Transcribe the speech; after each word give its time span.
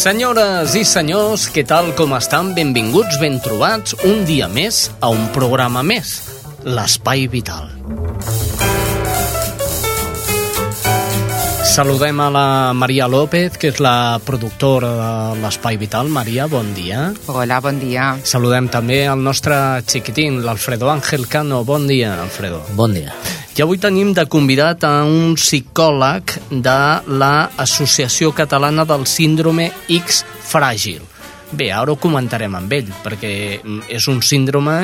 Senyores 0.00 0.72
i 0.78 0.80
senyors, 0.88 1.42
què 1.52 1.60
tal 1.68 1.90
com 1.92 2.14
estan? 2.16 2.54
Benvinguts, 2.56 3.18
ben 3.20 3.34
trobats, 3.44 3.92
un 4.08 4.22
dia 4.24 4.46
més 4.48 4.86
a 5.04 5.10
un 5.12 5.26
programa 5.34 5.82
més, 5.84 6.14
l'Espai 6.64 7.26
Vital. 7.28 7.68
Saludem 11.68 12.22
a 12.24 12.30
la 12.32 12.46
Maria 12.72 13.10
López, 13.12 13.58
que 13.60 13.68
és 13.74 13.82
la 13.84 14.16
productora 14.24 14.94
de 14.96 15.42
l'Espai 15.42 15.76
Vital. 15.76 16.08
Maria, 16.08 16.48
bon 16.48 16.72
dia. 16.72 17.10
Hola, 17.28 17.60
bon 17.60 17.76
dia. 17.84 18.14
Saludem 18.24 18.72
també 18.72 19.02
al 19.04 19.20
nostre 19.20 19.82
xiquitín, 19.84 20.40
l'Alfredo 20.46 20.88
Ángel 20.88 21.28
Cano. 21.28 21.60
Bon 21.68 21.84
dia, 21.84 22.16
Alfredo. 22.24 22.64
Bon 22.72 22.96
dia. 22.96 23.12
I 23.50 23.62
avui 23.62 23.80
tenim 23.82 24.12
de 24.14 24.22
convidat 24.30 24.84
a 24.86 25.02
un 25.02 25.34
psicòleg 25.34 26.36
de 26.64 26.80
l'Associació 27.10 28.30
Catalana 28.32 28.86
del 28.86 29.02
Síndrome 29.10 29.66
X 29.90 30.22
Fràgil. 30.46 31.02
Bé, 31.50 31.72
ara 31.74 31.90
ho 31.90 31.98
comentarem 31.98 32.54
amb 32.54 32.72
ell, 32.72 32.92
perquè 33.02 33.32
és 33.90 34.06
un 34.08 34.22
síndrome 34.22 34.76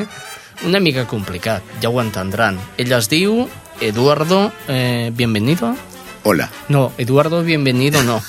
una 0.64 0.81
mica 0.81 1.06
complicat, 1.06 1.62
ja 1.83 1.91
ho 1.92 2.00
entendran. 2.03 2.58
Ell 2.81 2.92
es 2.97 3.11
diu 3.12 3.45
Eduardo, 3.81 4.50
eh, 4.69 5.12
bienvenido. 5.14 5.75
Hola. 6.28 6.50
No, 6.69 6.92
Eduardo 6.98 7.44
Bienvenido 7.44 8.02
no. 8.02 8.20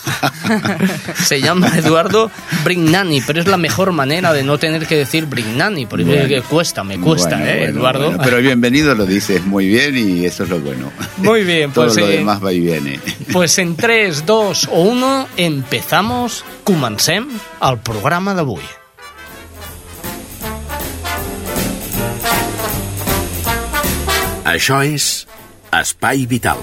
Se 1.16 1.42
llama 1.42 1.76
Eduardo 1.76 2.30
Brignani, 2.64 3.22
pero 3.22 3.40
es 3.40 3.48
la 3.48 3.58
mejor 3.58 3.92
manera 3.92 4.34
de 4.34 4.44
no 4.44 4.60
tener 4.60 4.86
que 4.86 4.96
decir 4.96 5.26
Brignani, 5.26 5.88
porque 5.88 6.04
bueno, 6.04 6.44
cuesta, 6.48 6.84
me 6.84 7.00
cuesta, 7.00 7.38
bueno, 7.38 7.46
¿eh, 7.46 7.58
bueno, 7.58 7.80
Eduardo? 7.80 8.06
Bueno, 8.10 8.24
pero 8.24 8.38
bienvenido 8.38 8.94
lo 8.94 9.08
dices 9.08 9.44
muy 9.44 9.68
bien 9.68 9.98
y 9.98 10.26
eso 10.26 10.44
es 10.44 10.50
lo 10.50 10.60
bueno. 10.60 10.92
Muy 11.18 11.44
bien, 11.44 11.72
pues... 11.74 11.96
Todo 11.96 12.06
lo 12.06 12.12
eh, 12.12 12.18
demás 12.18 12.46
va 12.46 12.54
y 12.54 12.60
viene. 12.60 13.00
Pues 13.34 13.58
en 13.58 13.76
3, 13.76 14.28
2 14.28 14.70
o 14.72 14.82
1 14.82 15.28
empezamos, 15.38 16.46
comencem 16.64 17.26
el 17.68 17.80
programa 17.80 18.36
d'avui. 18.38 18.62
Això 24.46 24.86
és 24.86 25.26
Espai 25.74 26.28
Vital. 26.30 26.62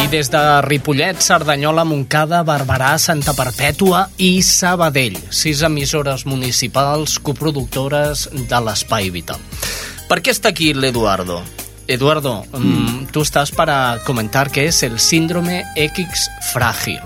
I 0.00 0.06
des 0.08 0.30
de 0.32 0.40
Ripollet, 0.64 1.20
Cerdanyola, 1.20 1.84
Montcada, 1.84 2.40
Barberà, 2.42 2.94
Santa 2.98 3.34
Perpètua 3.36 4.06
i 4.16 4.40
Sabadell, 4.40 5.18
sis 5.28 5.60
emissores 5.66 6.24
municipals 6.24 7.18
coproductores 7.20 8.24
de 8.32 8.60
l'Espai 8.64 9.12
Vital. 9.12 9.42
Per 10.08 10.22
què 10.24 10.32
està 10.32 10.54
aquí 10.54 10.72
l'Eduardo? 10.72 11.42
Eduardo, 11.86 12.46
mm. 12.48 13.10
tú 13.12 13.20
estás 13.20 13.52
para 13.52 13.98
comentar 14.06 14.48
que 14.50 14.66
es 14.68 14.82
el 14.82 14.98
síndrome 14.98 15.64
X 15.76 16.30
frágil. 16.52 17.00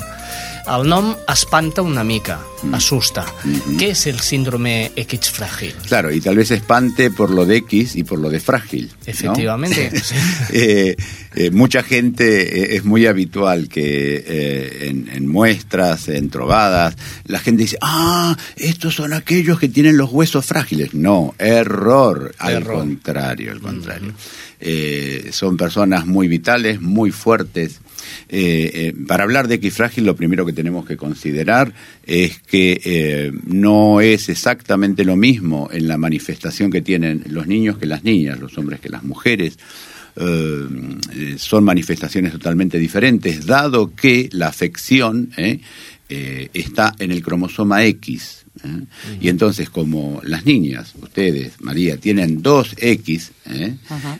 El 0.67 0.89
nom 0.89 1.15
espanta 1.29 1.83
una 1.83 2.03
mica, 2.05 2.41
asusta. 2.73 3.23
Mm-hmm. 3.25 3.77
¿Qué 3.77 3.91
es 3.91 4.07
el 4.07 4.21
síndrome 4.21 4.93
X 4.97 5.31
frágil? 5.31 5.75
Claro, 5.87 6.11
y 6.11 6.23
tal 6.23 6.37
vez 6.37 6.51
espante 6.53 7.11
por 7.11 7.29
lo 7.29 7.45
de 7.45 7.57
X 7.57 7.97
y 7.97 8.05
por 8.05 8.19
lo 8.19 8.31
de 8.31 8.41
frágil. 8.41 8.91
Efectivamente. 9.07 9.93
Eh, 10.51 10.95
eh, 11.35 11.51
mucha 11.51 11.83
gente, 11.83 12.75
eh, 12.75 12.77
es 12.77 12.85
muy 12.85 13.07
habitual 13.07 13.69
que 13.69 14.25
eh, 14.27 14.89
en, 14.89 15.09
en 15.09 15.27
muestras, 15.27 16.09
en 16.09 16.31
trovadas, 16.31 16.97
la 17.25 17.41
gente 17.41 17.63
dice, 17.63 17.79
ah, 17.81 18.37
estos 18.57 18.95
son 18.95 19.13
aquellos 19.13 19.59
que 19.59 19.69
tienen 19.69 19.97
los 19.97 20.11
huesos 20.11 20.47
frágiles. 20.47 20.95
No, 20.95 21.35
error, 21.39 22.35
al 22.39 22.65
contrario, 22.65 23.53
al 23.53 23.61
contrario. 23.61 24.15
Eh, 24.61 25.29
son 25.33 25.57
personas 25.57 26.07
muy 26.07 26.29
vitales, 26.29 26.81
muy 26.81 27.11
fuertes. 27.11 27.81
Eh, 28.29 28.71
eh, 28.75 28.95
para 29.07 29.25
hablar 29.25 29.49
de 29.49 29.57
X 29.57 29.75
frágil, 29.75 30.05
lo 30.05 30.17
primero 30.17 30.45
que 30.47 30.53
tenemos 30.53 30.87
que 30.87 30.97
considerar 30.97 31.73
es 32.05 32.39
que 32.41 32.81
eh, 32.85 33.33
no 33.47 34.01
es 34.01 34.29
exactamente 34.29 35.05
lo 35.05 35.17
mismo 35.17 35.69
en 35.73 35.89
la 35.89 35.97
manifestación 35.97 36.71
que 36.71 36.83
tienen 36.83 37.25
los 37.29 37.47
niños 37.47 37.79
que 37.79 37.87
las 37.87 38.05
niñas, 38.05 38.39
los 38.39 38.57
hombres 38.59 38.81
que 38.81 38.89
las 38.89 39.03
mujeres. 39.03 39.59
Son 41.39 41.65
manifestaciones 41.65 42.31
totalmente 42.31 42.79
diferentes, 42.79 43.47
dado 43.47 43.97
que 43.97 44.29
la 44.31 44.47
afección 44.47 45.31
está 46.09 46.95
en 47.01 47.11
el 47.11 47.21
cromosoma 47.21 47.85
X. 47.85 48.45
¿eh? 48.63 48.85
Y 49.21 49.29
entonces, 49.29 49.71
como 49.71 50.21
las 50.25 50.45
niñas, 50.45 50.95
ustedes, 51.01 51.61
María, 51.61 51.97
tienen 51.97 52.43
dos 52.43 52.75
X, 52.79 53.33
¿eh? 53.47 53.77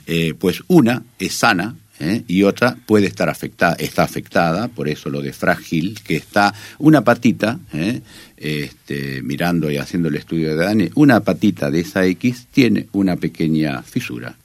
Eh, 0.07 0.35
pues 0.39 0.63
una 0.69 1.03
es 1.19 1.35
sana 1.35 1.77
¿eh? 2.01 2.23
y 2.27 2.43
otra 2.43 2.77
puede 2.87 3.07
estar 3.07 3.29
afectada, 3.29 3.75
está 3.75 4.03
afectada, 4.03 4.69
por 4.69 4.89
eso 4.89 5.11
lo 5.11 5.23
de 5.23 5.33
frágil, 5.33 5.99
que 6.05 6.17
está 6.17 6.55
una 6.79 7.03
patita, 7.03 7.59
¿eh? 7.73 8.01
este, 8.37 9.23
mirando 9.23 9.71
y 9.71 9.77
haciendo 9.77 10.09
el 10.09 10.17
estudio 10.17 10.51
de 10.51 10.57
Dani, 10.57 10.91
una 10.95 11.21
patita 11.21 11.71
de 11.71 11.81
esa 11.81 12.05
X 12.07 12.47
tiene 12.51 12.87
una 12.93 13.17
pequeña 13.17 13.83
fisura. 13.83 14.37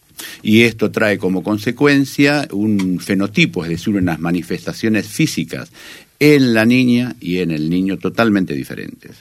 Y 0.43 0.63
esto 0.63 0.91
trae 0.91 1.17
como 1.17 1.43
consecuencia 1.43 2.47
un 2.51 2.99
fenotipo, 2.99 3.63
es 3.63 3.71
decir, 3.71 3.95
unas 3.95 4.19
manifestaciones 4.19 5.07
físicas 5.07 5.71
en 6.19 6.53
la 6.53 6.65
niña 6.65 7.15
y 7.21 7.38
en 7.38 7.51
el 7.51 7.69
niño 7.69 7.97
totalmente 7.97 8.53
diferentes. 8.53 9.11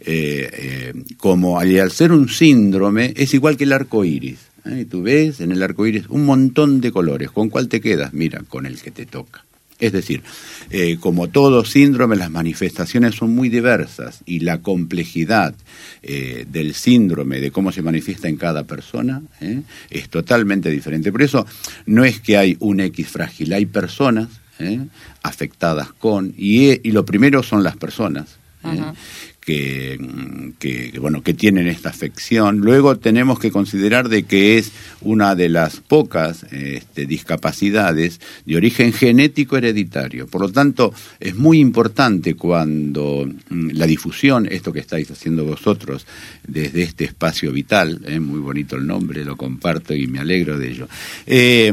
Eh, 0.00 0.50
eh, 0.52 0.92
como 1.16 1.58
al 1.58 1.90
ser 1.90 2.12
un 2.12 2.28
síndrome, 2.28 3.14
es 3.16 3.32
igual 3.32 3.56
que 3.56 3.64
el 3.64 3.72
arco 3.72 4.04
iris. 4.04 4.38
Y 4.66 4.84
Tú 4.86 5.02
ves 5.02 5.40
en 5.40 5.52
el 5.52 5.62
arco 5.62 5.86
iris 5.86 6.06
un 6.08 6.24
montón 6.24 6.80
de 6.80 6.92
colores. 6.92 7.30
¿Con 7.30 7.50
cuál 7.50 7.68
te 7.68 7.80
quedas? 7.80 8.12
Mira, 8.12 8.42
con 8.48 8.66
el 8.66 8.80
que 8.80 8.90
te 8.90 9.06
toca. 9.06 9.44
Es 9.80 9.92
decir, 9.92 10.22
eh, 10.70 10.98
como 11.00 11.28
todo 11.28 11.64
síndrome, 11.64 12.16
las 12.16 12.30
manifestaciones 12.30 13.16
son 13.16 13.34
muy 13.34 13.48
diversas 13.48 14.20
y 14.24 14.40
la 14.40 14.62
complejidad 14.62 15.54
eh, 16.02 16.46
del 16.50 16.74
síndrome, 16.74 17.40
de 17.40 17.50
cómo 17.50 17.72
se 17.72 17.82
manifiesta 17.82 18.28
en 18.28 18.36
cada 18.36 18.64
persona, 18.64 19.22
¿eh? 19.40 19.62
es 19.90 20.08
totalmente 20.08 20.70
diferente. 20.70 21.10
Por 21.10 21.22
eso 21.22 21.44
no 21.86 22.04
es 22.04 22.20
que 22.20 22.36
hay 22.36 22.56
un 22.60 22.80
X 22.80 23.08
frágil, 23.08 23.52
hay 23.52 23.66
personas 23.66 24.28
afectadas 25.22 25.92
con, 25.92 26.32
y, 26.38 26.88
y 26.88 26.92
lo 26.92 27.04
primero 27.04 27.42
son 27.42 27.64
las 27.64 27.76
personas. 27.76 28.38
Que, 29.44 29.98
bueno 31.00 31.22
que 31.22 31.34
tienen 31.34 31.66
esta 31.66 31.90
afección. 31.90 32.58
Luego 32.58 32.98
tenemos 32.98 33.38
que 33.38 33.50
considerar 33.50 34.08
de 34.08 34.24
que 34.24 34.58
es 34.58 34.72
una 35.00 35.34
de 35.34 35.48
las 35.48 35.76
pocas 35.80 36.44
este, 36.50 37.06
discapacidades 37.06 38.20
de 38.46 38.56
origen 38.56 38.92
genético 38.92 39.56
hereditario. 39.56 40.26
Por 40.26 40.40
lo 40.40 40.52
tanto 40.52 40.92
es 41.20 41.34
muy 41.34 41.60
importante 41.60 42.34
cuando 42.34 43.26
mm, 43.26 43.70
la 43.72 43.86
difusión 43.86 44.48
esto 44.50 44.72
que 44.72 44.80
estáis 44.80 45.10
haciendo 45.10 45.44
vosotros 45.44 46.06
desde 46.46 46.82
este 46.82 47.04
espacio 47.04 47.52
vital 47.52 48.00
eh, 48.06 48.20
muy 48.20 48.40
bonito 48.40 48.76
el 48.76 48.86
nombre 48.86 49.24
lo 49.24 49.36
comparto 49.36 49.94
y 49.94 50.06
me 50.06 50.18
alegro 50.18 50.58
de 50.58 50.68
ello. 50.68 50.88
Eh, 51.26 51.72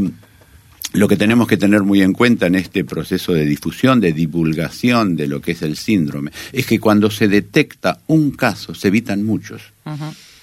lo 0.93 1.07
que 1.07 1.17
tenemos 1.17 1.47
que 1.47 1.57
tener 1.57 1.83
muy 1.83 2.01
en 2.01 2.13
cuenta 2.13 2.47
en 2.47 2.55
este 2.55 2.83
proceso 2.83 3.33
de 3.33 3.45
difusión, 3.45 3.99
de 3.99 4.13
divulgación 4.13 5.15
de 5.15 5.27
lo 5.27 5.41
que 5.41 5.51
es 5.51 5.61
el 5.61 5.77
síndrome, 5.77 6.31
es 6.51 6.65
que 6.65 6.79
cuando 6.79 7.09
se 7.09 7.27
detecta 7.27 7.99
un 8.07 8.31
caso 8.31 8.75
se 8.75 8.89
evitan 8.89 9.23
muchos. 9.23 9.61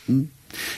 ¿Mm? 0.06 0.22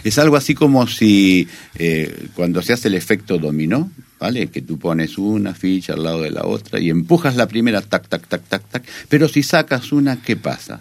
Es 0.02 0.19
algo 0.19 0.37
así 0.37 0.55
como 0.55 0.87
si 0.87 1.46
eh, 1.76 2.26
cuando 2.34 2.61
se 2.61 2.72
hace 2.72 2.88
el 2.88 2.94
efecto 2.94 3.38
dominó, 3.38 3.90
¿vale? 4.19 4.49
Que 4.49 4.62
tú 4.62 4.78
pones 4.78 5.17
una 5.17 5.55
ficha 5.55 5.94
al 5.94 6.02
lado 6.02 6.22
de 6.22 6.31
la 6.31 6.44
otra 6.44 6.81
y 6.81 6.90
empujas 6.90 7.37
la 7.37 7.46
primera, 7.46 7.81
tac, 7.81 8.08
tac, 8.08 8.26
tac, 8.26 8.43
tac, 8.49 8.69
tac, 8.69 8.84
pero 9.08 9.28
si 9.28 9.43
sacas 9.43 9.93
una, 9.93 10.20
¿qué 10.20 10.37
pasa? 10.37 10.81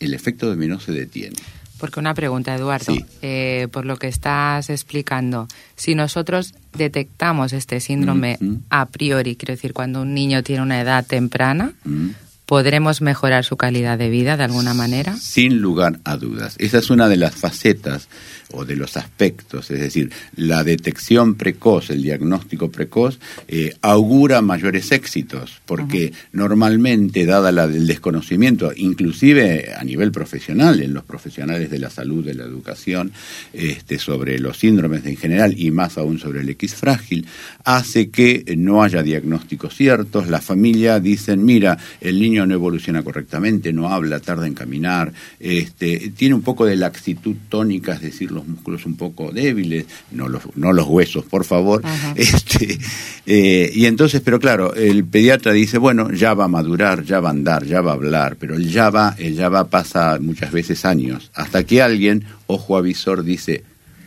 El 0.00 0.14
efecto 0.14 0.46
dominó 0.46 0.80
se 0.80 0.92
detiene. 0.92 1.36
Porque 1.78 2.00
una 2.00 2.14
pregunta, 2.14 2.54
Eduardo, 2.54 2.92
Sí. 2.94 3.04
eh, 3.22 3.68
por 3.70 3.84
lo 3.84 3.98
que 3.98 4.08
estás 4.08 4.70
explicando, 4.70 5.46
si 5.76 5.94
nosotros 5.94 6.54
detectamos 6.76 7.52
este 7.52 7.80
síndrome 7.80 8.38
Mm, 8.40 8.46
mm. 8.46 8.62
a 8.70 8.86
priori, 8.86 9.36
quiero 9.36 9.52
decir, 9.54 9.72
cuando 9.72 10.02
un 10.02 10.14
niño 10.14 10.42
tiene 10.42 10.62
una 10.62 10.80
edad 10.80 11.04
temprana, 11.06 11.72
Mm. 11.84 12.08
¿Podremos 12.46 13.02
mejorar 13.02 13.44
su 13.44 13.56
calidad 13.56 13.98
de 13.98 14.08
vida 14.08 14.36
de 14.36 14.44
alguna 14.44 14.72
manera? 14.72 15.16
Sin 15.16 15.60
lugar 15.60 15.98
a 16.04 16.16
dudas. 16.16 16.54
Esa 16.58 16.78
es 16.78 16.90
una 16.90 17.08
de 17.08 17.16
las 17.16 17.34
facetas 17.34 18.08
o 18.52 18.64
de 18.64 18.76
los 18.76 18.96
aspectos, 18.96 19.70
es 19.72 19.80
decir, 19.80 20.12
la 20.36 20.62
detección 20.62 21.34
precoz, 21.34 21.90
el 21.90 22.02
diagnóstico 22.02 22.70
precoz, 22.70 23.18
eh, 23.48 23.74
augura 23.82 24.40
mayores 24.40 24.92
éxitos, 24.92 25.60
porque 25.66 26.12
normalmente, 26.32 27.26
dada 27.26 27.50
la, 27.50 27.64
el 27.64 27.88
desconocimiento, 27.88 28.72
inclusive 28.74 29.74
a 29.76 29.82
nivel 29.82 30.12
profesional, 30.12 30.80
en 30.80 30.94
los 30.94 31.04
profesionales 31.04 31.70
de 31.70 31.80
la 31.80 31.90
salud, 31.90 32.24
de 32.24 32.34
la 32.34 32.44
educación, 32.44 33.12
este, 33.52 33.98
sobre 33.98 34.38
los 34.38 34.58
síndromes 34.58 35.04
en 35.06 35.16
general 35.16 35.58
y 35.58 35.72
más 35.72 35.98
aún 35.98 36.18
sobre 36.20 36.40
el 36.40 36.48
X 36.50 36.76
frágil, 36.76 37.26
hace 37.64 38.10
que 38.10 38.54
no 38.56 38.84
haya 38.84 39.02
diagnósticos 39.02 39.74
ciertos, 39.74 40.28
la 40.28 40.40
familia 40.40 41.00
dicen, 41.00 41.44
mira, 41.44 41.78
el 42.00 42.20
niño 42.20 42.35
no 42.44 42.54
evoluciona 42.54 43.02
correctamente, 43.02 43.72
no 43.72 43.88
habla, 43.88 44.20
tarda 44.20 44.46
en 44.46 44.54
caminar, 44.54 45.12
este, 45.38 46.12
tiene 46.16 46.34
un 46.34 46.42
poco 46.42 46.66
de 46.66 46.76
laxitud 46.76 47.36
tónica, 47.48 47.94
es 47.94 48.02
decir, 48.02 48.32
los 48.32 48.46
músculos 48.46 48.84
un 48.84 48.96
poco 48.96 49.30
débiles, 49.32 49.86
no 50.10 50.28
los, 50.28 50.42
no 50.56 50.72
los 50.72 50.86
huesos, 50.86 51.24
por 51.24 51.44
favor. 51.44 51.80
Ajá. 51.84 52.14
Este, 52.26 52.78
eh, 53.26 53.70
y 53.74 53.86
entonces, 53.86 54.20
pero 54.20 54.40
claro, 54.40 54.74
el 54.74 55.04
pediatra 55.04 55.52
dice, 55.52 55.78
bueno, 55.78 56.10
ya 56.12 56.34
va 56.34 56.46
a 56.46 56.48
madurar, 56.48 57.04
ya 57.04 57.20
va 57.20 57.28
a 57.28 57.32
andar, 57.32 57.64
ya 57.64 57.80
va 57.80 57.92
a 57.92 57.94
hablar, 57.94 58.36
pero 58.36 58.56
el 58.56 58.68
ya 58.68 58.90
va, 58.90 59.14
el 59.18 59.34
ya 59.34 59.48
va 59.48 59.68
pasa 59.68 60.18
muchas 60.20 60.50
veces 60.50 60.84
años, 60.84 61.30
hasta 61.34 61.64
que 61.64 61.82
alguien, 61.82 62.24
ojo 62.46 62.76
avisor, 62.76 63.22
dice, 63.22 63.62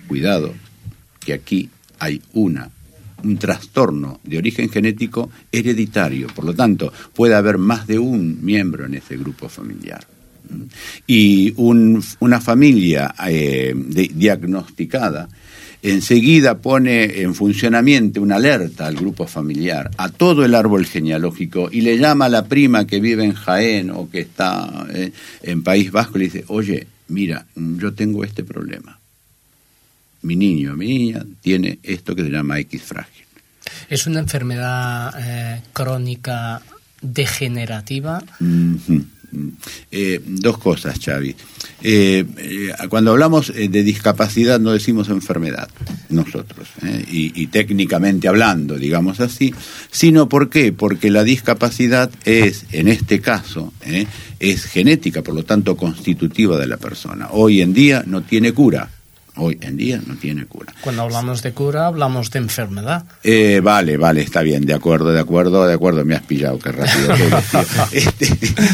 cuidado, 0.07 0.53
que 1.19 1.33
aquí 1.33 1.69
hay 1.99 2.21
una 2.33 2.71
un 3.23 3.37
trastorno 3.37 4.19
de 4.23 4.37
origen 4.37 4.69
genético 4.69 5.29
hereditario, 5.51 6.27
por 6.27 6.45
lo 6.45 6.53
tanto, 6.53 6.91
puede 7.15 7.35
haber 7.35 7.57
más 7.57 7.87
de 7.87 7.99
un 7.99 8.43
miembro 8.43 8.85
en 8.85 8.93
ese 8.95 9.17
grupo 9.17 9.49
familiar. 9.49 10.05
¿Mm? 10.49 10.63
Y 11.07 11.53
un- 11.57 12.03
una 12.19 12.39
familia 12.41 13.13
eh, 13.27 13.73
diagnosticada 14.13 15.29
enseguida 15.81 16.57
pone 16.57 17.21
en 17.21 17.33
funcionamiento 17.33 18.21
una 18.21 18.35
alerta 18.35 18.85
al 18.87 18.95
grupo 18.95 19.25
familiar, 19.27 19.89
a 19.97 20.09
todo 20.09 20.43
el 20.43 20.53
árbol 20.53 20.85
genealógico, 20.85 21.69
y 21.71 21.81
le 21.81 21.97
llama 21.97 22.25
a 22.25 22.29
la 22.29 22.45
prima 22.45 22.85
que 22.85 22.99
vive 22.99 23.23
en 23.23 23.33
Jaén 23.33 23.89
o 23.91 24.09
que 24.09 24.19
está 24.19 24.85
eh, 24.93 25.11
en 25.43 25.63
País 25.63 25.89
Vasco 25.91 26.17
y 26.17 26.19
le 26.19 26.25
dice, 26.25 26.43
oye, 26.47 26.85
mira, 27.07 27.45
yo 27.55 27.93
tengo 27.93 28.23
este 28.25 28.43
problema 28.43 28.98
mi 30.21 30.35
niño, 30.35 30.75
mi 30.75 30.87
niña, 30.87 31.25
tiene 31.41 31.79
esto 31.83 32.15
que 32.15 32.23
se 32.23 32.29
llama 32.29 32.59
X 32.59 32.83
frágil. 32.83 33.25
¿Es 33.89 34.07
una 34.07 34.19
enfermedad 34.19 35.13
eh, 35.17 35.61
crónica 35.73 36.61
degenerativa? 37.01 38.23
Eh, 39.91 40.21
dos 40.25 40.57
cosas, 40.57 40.99
Xavi. 40.99 41.35
Eh, 41.83 42.25
cuando 42.89 43.11
hablamos 43.11 43.53
de 43.53 43.83
discapacidad 43.83 44.59
no 44.59 44.71
decimos 44.71 45.09
enfermedad, 45.09 45.69
nosotros, 46.09 46.67
y, 47.11 47.39
y 47.39 47.47
técnicamente 47.47 48.27
hablando, 48.27 48.75
digamos 48.75 49.19
así, 49.19 49.53
sino 49.91 50.27
¿por 50.27 50.49
qué? 50.49 50.73
Porque 50.73 51.11
la 51.11 51.23
discapacidad 51.23 52.09
es, 52.25 52.65
en 52.71 52.87
este 52.87 53.21
caso, 53.21 53.71
es 54.39 54.65
genética, 54.65 55.21
por 55.21 55.35
lo 55.35 55.45
tanto 55.45 55.77
constitutiva 55.77 56.57
de 56.57 56.67
la 56.67 56.77
persona. 56.77 57.29
Hoy 57.31 57.61
en 57.61 57.73
día 57.73 58.03
no 58.05 58.23
tiene 58.23 58.51
cura. 58.51 58.89
Hoy 59.39 59.57
en 59.61 59.77
día 59.77 60.01
no 60.05 60.15
tiene 60.15 60.45
cura. 60.45 60.73
Cuando 60.81 61.03
hablamos 61.03 61.41
de 61.41 61.53
cura, 61.53 61.87
hablamos 61.87 62.29
de 62.31 62.39
enfermedad. 62.39 63.05
Eh, 63.23 63.61
vale, 63.63 63.97
vale, 63.97 64.21
está 64.21 64.41
bien, 64.41 64.65
de 64.65 64.73
acuerdo, 64.73 65.11
de 65.11 65.19
acuerdo, 65.19 65.65
de 65.65 65.73
acuerdo, 65.73 66.03
me 66.03 66.15
has 66.15 66.23
pillado, 66.23 66.59
qué 66.59 66.71
rápido. 66.71 67.15
Este, 67.91 68.27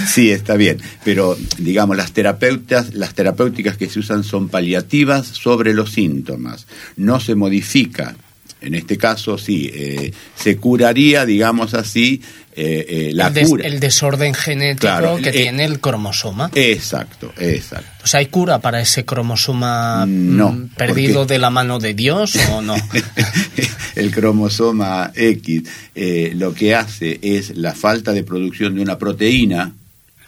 sí, 0.07 0.31
está 0.31 0.55
bien, 0.55 0.81
pero 1.03 1.37
digamos, 1.57 1.95
las 1.95 2.11
terapeutas, 2.11 2.95
las 2.95 3.13
terapéuticas 3.13 3.77
que 3.77 3.89
se 3.89 3.99
usan 3.99 4.23
son 4.23 4.49
paliativas 4.49 5.27
sobre 5.27 5.73
los 5.73 5.91
síntomas, 5.91 6.67
no 6.97 7.19
se 7.19 7.35
modifica. 7.35 8.15
En 8.61 8.73
este 8.73 8.97
caso, 8.97 9.37
sí, 9.37 9.69
eh, 9.73 10.11
se 10.35 10.57
curaría, 10.57 11.25
digamos 11.25 11.75
así, 11.75 12.21
eh, 12.57 12.85
eh, 12.87 13.11
la 13.13 13.27
el, 13.27 13.33
des- 13.33 13.47
cura. 13.49 13.67
el 13.67 13.79
desorden 13.79 14.33
genético 14.33 14.81
Claro, 14.81 15.17
que 15.17 15.29
eh, 15.29 15.33
tiene 15.33 15.65
el 15.65 15.79
cromosoma. 15.79 16.49
Exacto, 16.55 17.33
exacto. 17.37 17.89
O 18.03 18.07
sea, 18.07 18.19
¿hay 18.21 18.27
cura 18.27 18.59
para 18.59 18.79
ese 18.81 19.03
cromosoma 19.05 20.05
No, 20.07 20.51
mm, 20.51 20.69
perdido 20.77 21.21
porque- 21.21 21.33
de 21.33 21.39
la 21.39 21.49
mano 21.49 21.79
de 21.79 21.93
Dios 21.93 22.35
o 22.51 22.61
no? 22.61 22.75
el 23.95 24.11
cromosoma 24.11 25.11
X 25.15 25.63
lo 26.35 26.53
que 26.53 26.75
hace 26.75 27.19
es 27.21 27.55
la 27.57 27.73
falta 27.73 28.11
de 28.13 28.23
producción 28.23 28.75
de 28.75 28.81
una 28.81 28.97
proteína 28.97 29.73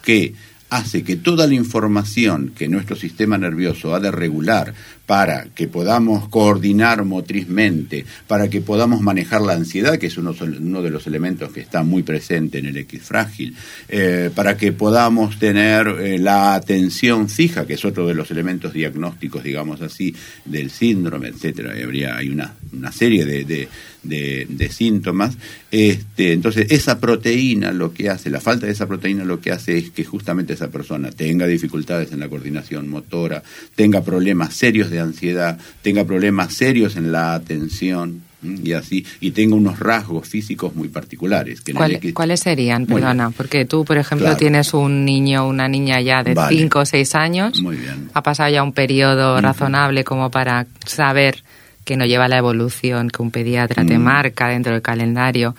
que 0.03 0.33
hace 0.69 1.03
que 1.03 1.15
toda 1.15 1.47
la 1.47 1.53
información 1.53 2.51
que 2.57 2.67
nuestro 2.67 2.95
sistema 2.95 3.37
nervioso 3.37 3.95
ha 3.95 3.99
de 4.01 4.11
regular 4.11 4.73
para 5.07 5.45
que 5.55 5.67
podamos 5.67 6.27
coordinar 6.27 7.03
motrizmente, 7.05 8.05
para 8.27 8.49
que 8.49 8.61
podamos 8.61 9.01
manejar 9.01 9.41
la 9.41 9.53
ansiedad, 9.53 9.97
que 9.97 10.07
es 10.07 10.17
uno, 10.17 10.33
de 10.33 10.89
los 10.91 11.07
elementos 11.07 11.51
que 11.51 11.61
está 11.61 11.81
muy 11.81 12.03
presente 12.03 12.59
en 12.59 12.65
el 12.67 12.77
X 12.77 13.03
frágil, 13.03 13.55
eh, 13.87 14.29
para 14.35 14.57
que 14.57 14.73
podamos 14.73 15.39
tener 15.39 15.87
eh, 15.87 16.19
la 16.19 16.53
atención 16.55 17.29
fija, 17.29 17.65
que 17.65 17.75
es 17.75 17.85
otro 17.85 18.05
de 18.05 18.13
los 18.15 18.29
elementos 18.31 18.73
diagnósticos, 18.73 19.43
digamos 19.43 19.81
así, 19.81 20.13
del 20.45 20.69
síndrome, 20.69 21.29
etcétera. 21.29 21.71
Habría, 21.81 22.17
hay 22.17 22.29
una, 22.29 22.53
una 22.73 22.91
serie 22.91 23.25
de- 23.25 23.69
de- 24.03 24.45
de 24.49 24.69
síntomas. 24.69 25.37
Este, 25.71 26.31
entonces, 26.33 26.67
esa 26.71 26.99
proteína 26.99 27.71
lo 27.71 27.93
que 27.93 28.09
hace, 28.09 28.29
la 28.29 28.39
falta 28.41 28.65
de 28.65 28.71
esa 28.71 28.87
proteína 28.87 29.23
lo 29.25 29.41
que 29.41 29.51
hace 29.51 29.77
es 29.77 29.89
que 29.91 30.03
justamente 30.05 30.53
esa 30.53 30.69
persona 30.69 31.11
tenga 31.11 31.45
dificultades 31.47 32.11
en 32.11 32.19
la 32.19 32.29
coordinación 32.29 32.89
motora, 32.89 33.43
tenga 33.75 34.01
problemas 34.03 34.53
serios 34.53 34.89
de 34.89 34.99
ansiedad, 34.99 35.57
tenga 35.81 36.05
problemas 36.05 36.53
serios 36.53 36.95
en 36.95 37.11
la 37.11 37.33
atención 37.33 38.21
y 38.63 38.73
así, 38.73 39.03
y 39.19 39.31
tenga 39.31 39.55
unos 39.55 39.79
rasgos 39.79 40.27
físicos 40.29 40.75
muy 40.75 40.89
particulares. 40.89 41.59
Que 41.61 41.73
¿Cuál- 41.73 41.93
X- 41.95 42.13
¿Cuáles 42.13 42.39
serían? 42.39 42.83
Muy 42.83 43.01
Perdona, 43.01 43.25
bien. 43.29 43.33
porque 43.35 43.65
tú, 43.65 43.83
por 43.83 43.97
ejemplo, 43.97 44.25
Claro. 44.27 44.37
tienes 44.37 44.73
un 44.75 45.03
niño 45.05 45.45
o 45.45 45.49
una 45.49 45.67
niña 45.67 45.99
ya 46.01 46.23
de 46.23 46.35
Vale. 46.35 46.55
5 46.55 46.79
o 46.79 46.85
6 46.85 47.15
años. 47.15 47.59
Muy 47.61 47.77
bien. 47.77 48.09
Ha 48.13 48.21
pasado 48.21 48.49
ya 48.51 48.61
un 48.63 48.73
periodo 48.73 49.41
razonable 49.41 50.03
como 50.03 50.29
para 50.29 50.67
saber 50.85 51.43
que 51.87 51.95
no 51.95 52.05
lleva 52.05 52.27
la 52.27 52.37
evolución 52.37 53.09
que 53.09 53.21
un 53.21 53.31
pediatra 53.31 53.85
te 53.85 53.97
Mm. 53.97 54.01
marca 54.03 54.49
dentro 54.49 54.73
del 54.73 54.81
calendario. 54.81 55.55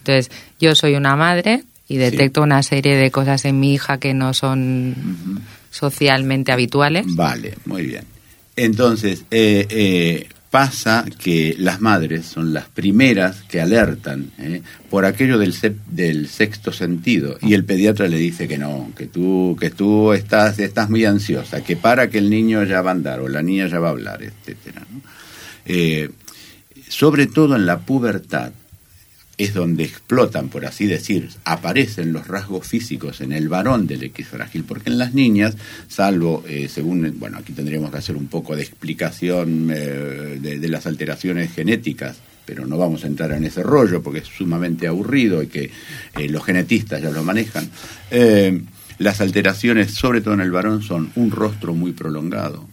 Entonces, 0.00 0.30
yo 0.60 0.74
soy 0.74 0.94
una 0.94 1.16
madre 1.16 1.64
y 1.88 1.96
detecto 1.96 2.42
una 2.42 2.62
serie 2.62 2.96
de 2.96 3.10
cosas 3.10 3.46
en 3.46 3.58
mi 3.58 3.72
hija 3.72 3.96
que 3.96 4.12
no 4.12 4.34
son 4.34 4.94
socialmente 5.70 6.52
habituales. 6.52 7.06
Vale, 7.08 7.54
muy 7.64 7.86
bien. 7.86 8.04
Entonces, 8.56 9.24
eh, 9.30 9.66
eh, 9.70 10.28
pasa 10.50 11.06
que 11.18 11.54
las 11.58 11.80
madres 11.80 12.26
son 12.26 12.52
las 12.52 12.66
primeras 12.68 13.42
que 13.44 13.62
alertan 13.62 14.32
¿eh? 14.38 14.60
por 14.90 15.06
aquello 15.06 15.38
del, 15.38 15.54
del 15.86 16.28
sexto 16.28 16.72
sentido 16.72 17.38
y 17.40 17.54
el 17.54 17.64
pediatra 17.64 18.06
le 18.06 18.18
dice 18.18 18.46
que 18.48 18.58
no, 18.58 18.90
que 18.94 19.06
tú, 19.06 19.56
que 19.58 19.70
tú 19.70 20.12
estás, 20.12 20.58
estás 20.58 20.90
muy 20.90 21.06
ansiosa, 21.06 21.62
que 21.64 21.76
para 21.76 22.10
que 22.10 22.18
el 22.18 22.28
niño 22.28 22.64
ya 22.64 22.82
va 22.82 22.90
a 22.90 22.94
andar 22.94 23.20
o 23.20 23.28
la 23.28 23.40
niña 23.42 23.66
ya 23.68 23.78
va 23.78 23.88
a 23.88 23.92
hablar, 23.92 24.22
etcétera. 24.22 24.82
¿no? 24.92 25.00
Eh, 25.64 26.10
sobre 26.88 27.26
todo 27.26 27.56
en 27.56 27.66
la 27.66 27.80
pubertad, 27.80 28.52
es 29.38 29.54
donde 29.54 29.84
explotan, 29.84 30.48
por 30.50 30.66
así 30.66 30.86
decir, 30.86 31.30
aparecen 31.44 32.12
los 32.12 32.26
rasgos 32.26 32.66
físicos 32.66 33.22
en 33.22 33.32
el 33.32 33.48
varón 33.48 33.86
del 33.86 34.02
X 34.02 34.28
frágil, 34.28 34.64
porque 34.64 34.90
en 34.90 34.98
las 34.98 35.14
niñas, 35.14 35.56
salvo, 35.88 36.44
eh, 36.46 36.68
según, 36.68 37.18
bueno, 37.18 37.38
aquí 37.38 37.54
tendríamos 37.54 37.90
que 37.90 37.96
hacer 37.96 38.16
un 38.16 38.26
poco 38.26 38.54
de 38.54 38.62
explicación 38.62 39.70
eh, 39.72 40.38
de, 40.40 40.68
las 40.68 40.86
alteraciones 40.86 41.52
genéticas, 41.52 42.18
pero 42.44 42.66
no 42.66 42.76
vamos 42.76 43.04
a 43.04 43.06
entrar 43.06 43.32
en 43.32 43.44
ese 43.44 43.62
rollo 43.62 44.02
porque 44.02 44.18
es 44.18 44.26
sumamente 44.26 44.86
aburrido 44.86 45.42
y 45.42 45.46
que 45.46 45.70
los 46.28 46.44
genetistas 46.44 47.00
ya 47.00 47.10
lo 47.10 47.22
manejan. 47.22 47.70
Las 49.00 49.22
alteraciones, 49.22 49.94
sobre 49.94 50.20
todo 50.20 50.34
en 50.34 50.42
el 50.42 50.50
varón, 50.50 50.82
son 50.82 51.10
un 51.14 51.30
rostro 51.30 51.72
muy 51.72 51.92
prolongado, 51.92 52.68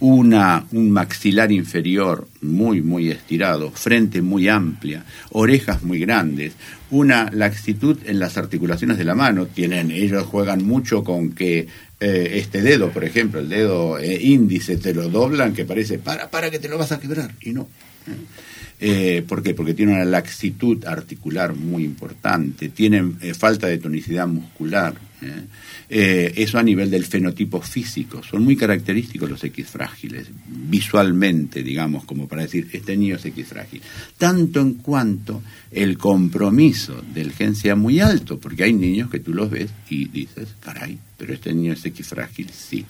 una, 0.00 0.66
un 0.72 0.90
maxilar 0.90 1.50
inferior 1.52 2.28
muy, 2.42 2.82
muy 2.82 3.10
estirado, 3.10 3.70
frente 3.70 4.20
muy 4.22 4.48
amplia, 4.48 5.04
orejas 5.30 5.82
muy 5.82 6.00
grandes, 6.00 6.52
una 6.90 7.30
laxitud 7.32 7.98
en 8.04 8.18
las 8.18 8.36
articulaciones 8.36 8.98
de 8.98 9.04
la 9.04 9.14
mano. 9.14 9.46
Tienen, 9.46 9.90
ellos 9.90 10.26
juegan 10.26 10.64
mucho 10.64 11.02
con 11.02 11.30
que 11.32 11.66
eh, 11.98 12.30
este 12.34 12.60
dedo, 12.60 12.90
por 12.90 13.04
ejemplo, 13.04 13.40
el 13.40 13.48
dedo 13.48 13.98
eh, 13.98 14.18
índice, 14.20 14.76
te 14.76 14.92
lo 14.92 15.08
doblan 15.08 15.54
que 15.54 15.64
parece, 15.64 15.98
para, 15.98 16.30
para 16.30 16.50
que 16.50 16.58
te 16.58 16.68
lo 16.68 16.76
vas 16.76 16.92
a 16.92 17.00
quebrar, 17.00 17.34
y 17.40 17.52
no. 17.52 17.66
Eh, 18.78 19.24
¿Por 19.26 19.42
qué? 19.42 19.54
Porque 19.54 19.72
tienen 19.72 19.94
una 19.94 20.04
laxitud 20.04 20.84
articular 20.84 21.54
muy 21.54 21.82
importante, 21.84 22.68
tienen 22.68 23.16
eh, 23.22 23.32
falta 23.32 23.66
de 23.66 23.78
tonicidad 23.78 24.28
muscular, 24.28 24.94
¿eh? 25.22 25.44
Eh, 25.88 26.32
eso 26.36 26.58
a 26.58 26.62
nivel 26.62 26.90
del 26.90 27.04
fenotipo 27.04 27.60
físico. 27.60 28.22
Son 28.22 28.42
muy 28.42 28.56
característicos 28.56 29.30
los 29.30 29.44
X 29.44 29.68
frágiles, 29.68 30.28
visualmente, 30.46 31.62
digamos, 31.62 32.04
como 32.04 32.26
para 32.28 32.42
decir, 32.42 32.68
este 32.72 32.96
niño 32.96 33.16
es 33.16 33.24
X 33.24 33.46
frágil. 33.46 33.82
Tanto 34.18 34.60
en 34.60 34.74
cuanto 34.74 35.42
el 35.70 35.96
compromiso 35.98 37.02
del 37.14 37.32
gen 37.32 37.54
sea 37.54 37.76
muy 37.76 38.00
alto, 38.00 38.38
porque 38.38 38.64
hay 38.64 38.72
niños 38.72 39.10
que 39.10 39.20
tú 39.20 39.32
los 39.32 39.50
ves 39.50 39.70
y 39.88 40.08
dices, 40.08 40.48
caray, 40.60 40.98
pero 41.16 41.34
este 41.34 41.52
niño 41.52 41.72
es 41.72 41.84
X 41.84 42.08
frágil, 42.08 42.50
sí. 42.50 42.84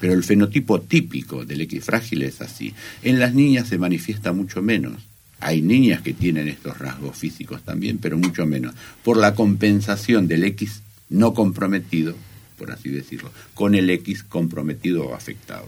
Pero 0.00 0.12
el 0.12 0.22
fenotipo 0.22 0.80
típico 0.80 1.44
del 1.44 1.62
X 1.62 1.84
frágil 1.84 2.22
es 2.22 2.40
así. 2.40 2.72
En 3.02 3.18
las 3.18 3.34
niñas 3.34 3.68
se 3.68 3.78
manifiesta 3.78 4.32
mucho 4.32 4.62
menos. 4.62 5.02
Hay 5.40 5.60
niñas 5.60 6.02
que 6.02 6.12
tienen 6.14 6.46
estos 6.46 6.78
rasgos 6.78 7.16
físicos 7.16 7.62
también, 7.62 7.98
pero 7.98 8.16
mucho 8.16 8.46
menos. 8.46 8.74
Por 9.02 9.16
la 9.16 9.34
compensación 9.34 10.28
del 10.28 10.44
X 10.44 10.82
no 11.12 11.34
comprometido, 11.34 12.14
por 12.58 12.72
así 12.72 12.88
decirlo, 12.88 13.30
con 13.54 13.74
el 13.74 13.88
X 13.90 14.24
comprometido 14.24 15.04
o 15.06 15.14
afectado. 15.14 15.66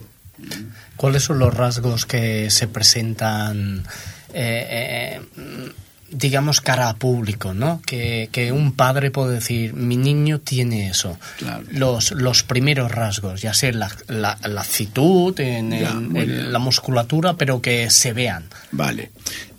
¿Cuáles 0.97 1.23
son 1.23 1.39
los 1.39 1.55
rasgos 1.55 2.07
que 2.07 2.51
se 2.51 2.67
presentan, 2.67 3.85
eh, 4.33 5.21
eh, 5.37 5.71
digamos, 6.11 6.61
cara 6.61 6.89
a 6.89 6.97
público, 6.97 7.55
¿no? 7.55 7.81
Que, 7.87 8.29
que, 8.33 8.51
un 8.53 8.73
padre 8.73 9.11
puede 9.13 9.35
decir, 9.35 9.75
mi 9.75 9.97
niño 9.97 10.41
tiene 10.41 10.89
eso. 10.89 11.19
Claro. 11.39 11.65
Los, 11.71 12.11
los 12.13 12.43
primeros 12.43 12.91
rasgos, 12.91 13.43
ya 13.43 13.55
sea 13.55 13.73
la, 13.73 13.91
la, 14.09 14.39
la 14.45 14.61
actitud, 14.63 15.39
en, 15.41 15.71
Ya, 15.71 15.91
en- 15.91 16.09
muy 16.11 16.23
en 16.23 16.27
bien. 16.29 16.53
la 16.53 16.59
musculatura, 16.59 17.35
pero 17.37 17.61
que 17.63 17.89
se 17.91 18.13
vean. 18.13 18.45
Vale. 18.73 19.11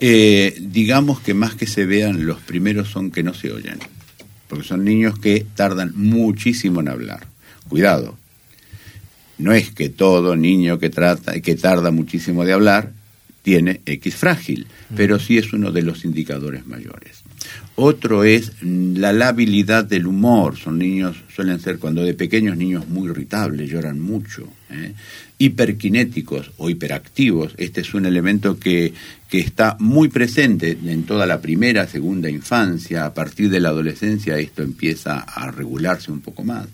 Eh, 0.01 0.56
digamos 0.60 1.20
que 1.22 1.34
más 1.34 1.56
que 1.56 1.68
se 1.68 1.86
vean, 1.86 2.25
los 2.25 2.39
primeros 2.42 2.89
son 2.89 3.12
que 3.12 3.24
no 3.24 3.34
se 3.34 3.51
oyen. 3.51 3.80
Porque 4.47 4.65
son 4.65 4.83
niños 4.83 5.17
que 5.19 5.45
tardan 5.55 5.91
muchísimo 5.95 6.81
en 6.81 6.89
hablar. 6.89 7.27
Cuidado. 7.67 8.17
No 9.37 9.53
es 9.53 9.71
que 9.71 9.89
todo 9.89 10.35
niño 10.35 10.79
que, 10.79 10.89
trata, 10.89 11.39
que 11.41 11.55
tarda 11.55 11.91
muchísimo 11.91 12.45
de 12.45 12.53
hablar 12.53 12.91
tiene 13.45 13.81
X 13.85 14.15
frágil, 14.15 14.65
pero 14.97 15.19
sí 15.19 15.37
es 15.37 15.53
uno 15.53 15.71
de 15.71 15.83
los 15.83 16.03
indicadores 16.03 16.65
mayores. 16.65 17.21
Otro 17.75 18.23
es 18.23 18.53
la 18.63 19.13
labilidad 19.13 19.85
del 19.85 20.07
humor. 20.07 20.57
Son 20.57 20.79
niños, 20.79 21.17
suelen 21.33 21.59
ser 21.59 21.77
cuando 21.77 22.01
de 22.01 22.15
pequeños 22.15 22.57
niños 22.57 22.87
muy 22.87 23.07
irritables, 23.07 23.69
lloran 23.69 23.99
mucho. 23.99 24.47
¿eh? 24.71 24.93
Hiperkinéticos 25.37 26.53
o 26.57 26.71
hiperactivos. 26.71 27.53
Este 27.57 27.81
es 27.81 27.93
un 27.93 28.07
elemento 28.07 28.57
que, 28.57 28.95
que 29.29 29.41
está 29.41 29.77
muy 29.79 30.07
presente 30.09 30.75
en 30.83 31.03
toda 31.03 31.27
la 31.27 31.39
primera, 31.39 31.85
segunda 31.85 32.31
infancia. 32.31 33.05
A 33.05 33.13
partir 33.13 33.51
de 33.51 33.59
la 33.59 33.69
adolescencia 33.69 34.39
esto 34.39 34.63
empieza 34.63 35.19
a 35.19 35.51
regularse 35.51 36.11
un 36.11 36.21
poco 36.21 36.43
más. 36.43 36.65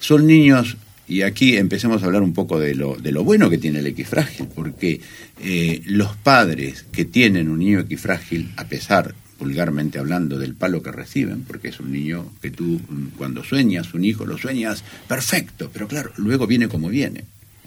Son 0.00 0.26
niños, 0.26 0.78
y 1.08 1.22
aquí 1.22 1.56
empecemos 1.56 2.02
a 2.02 2.06
hablar 2.06 2.22
un 2.22 2.34
poco 2.34 2.60
de 2.60 2.74
lo, 2.74 2.96
de 2.96 3.12
lo 3.12 3.24
bueno 3.24 3.48
que 3.48 3.58
tiene 3.58 3.78
el 3.78 3.86
X 3.88 4.08
frágil, 4.08 4.46
porque 4.54 5.00
eh, 5.40 5.80
los 5.86 6.14
padres 6.16 6.84
que 6.92 7.06
tienen 7.06 7.48
un 7.48 7.60
niño 7.60 7.80
X 7.80 8.00
frágil, 8.00 8.50
a 8.56 8.64
pesar, 8.64 9.14
vulgarmente 9.38 9.98
hablando, 9.98 10.38
del 10.38 10.54
palo 10.54 10.82
que 10.82 10.92
reciben, 10.92 11.44
porque 11.44 11.68
es 11.68 11.80
un 11.80 11.92
niño 11.92 12.30
que 12.42 12.50
tú 12.50 12.80
mm, 12.88 13.16
cuando 13.16 13.42
sueñas 13.42 13.94
un 13.94 14.04
hijo, 14.04 14.26
lo 14.26 14.36
sueñas 14.36 14.84
perfecto, 15.06 15.70
pero 15.72 15.88
claro, 15.88 16.12
luego 16.18 16.46
viene 16.46 16.68
como 16.68 16.90
viene. 16.90 17.20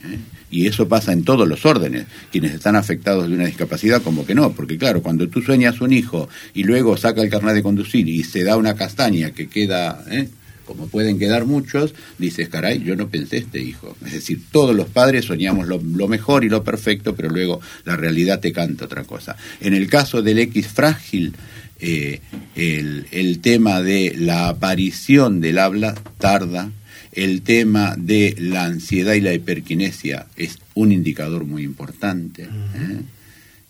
¿eh? 0.04 0.20
Y 0.52 0.68
eso 0.68 0.88
pasa 0.88 1.12
en 1.12 1.24
todos 1.24 1.48
los 1.48 1.66
órdenes. 1.66 2.06
Quienes 2.32 2.54
están 2.54 2.76
afectados 2.76 3.28
de 3.28 3.34
una 3.34 3.46
discapacidad, 3.46 4.04
como 4.04 4.26
que 4.26 4.36
no, 4.36 4.52
porque 4.52 4.78
claro, 4.78 5.02
cuando 5.02 5.28
tú 5.30 5.42
sueñas 5.42 5.82
un 5.82 5.94
hijo 5.94 6.30
y 6.54 6.64
luego 6.64 6.96
saca 6.96 7.22
el 7.22 7.30
carnet 7.30 7.56
de 7.56 7.64
conducir 7.64 8.08
y 8.08 8.24
se 8.24 8.44
da 8.44 8.58
una 8.58 8.76
castaña 8.76 9.32
que 9.32 9.48
queda, 9.48 10.04
¿eh? 10.12 10.30
Como 10.66 10.88
pueden 10.88 11.20
quedar 11.20 11.46
muchos, 11.46 11.94
dices, 12.18 12.50
caray, 12.50 12.84
yo 12.84 12.96
no 12.96 13.10
pensé 13.10 13.38
este 13.38 13.62
hijo. 13.62 13.96
Es 14.06 14.14
decir, 14.14 14.42
todos 14.52 14.76
los 14.76 14.88
padres 14.88 15.26
soñamos 15.26 15.68
lo, 15.68 15.82
lo 15.82 16.08
mejor 16.08 16.44
y 16.44 16.50
lo 16.50 16.64
perfecto, 16.64 17.16
pero 17.16 17.30
luego 17.30 17.62
la 17.86 17.96
realidad 17.96 18.40
te 18.40 18.52
canta 18.52 18.86
otra 18.86 19.04
cosa. 19.04 19.36
En 19.60 19.74
el 19.74 19.88
caso 19.88 20.22
del 20.22 20.40
X 20.40 20.68
frágil, 20.68 21.34
eh, 21.80 22.22
el, 22.56 23.08
el 23.12 23.40
tema 23.40 23.82
de 23.82 24.14
la 24.16 24.50
aparición 24.50 25.42
del 25.42 25.58
habla 25.58 25.96
tarda, 26.20 26.70
el 27.12 27.42
tema 27.42 27.96
de 27.98 28.36
la 28.38 28.66
ansiedad 28.66 29.14
y 29.14 29.22
la 29.22 29.34
hiperquinesia 29.34 30.28
es 30.38 30.60
un 30.76 30.92
indicador 30.92 31.46
muy 31.46 31.64
importante. 31.64 32.44
¿eh? 32.44 33.02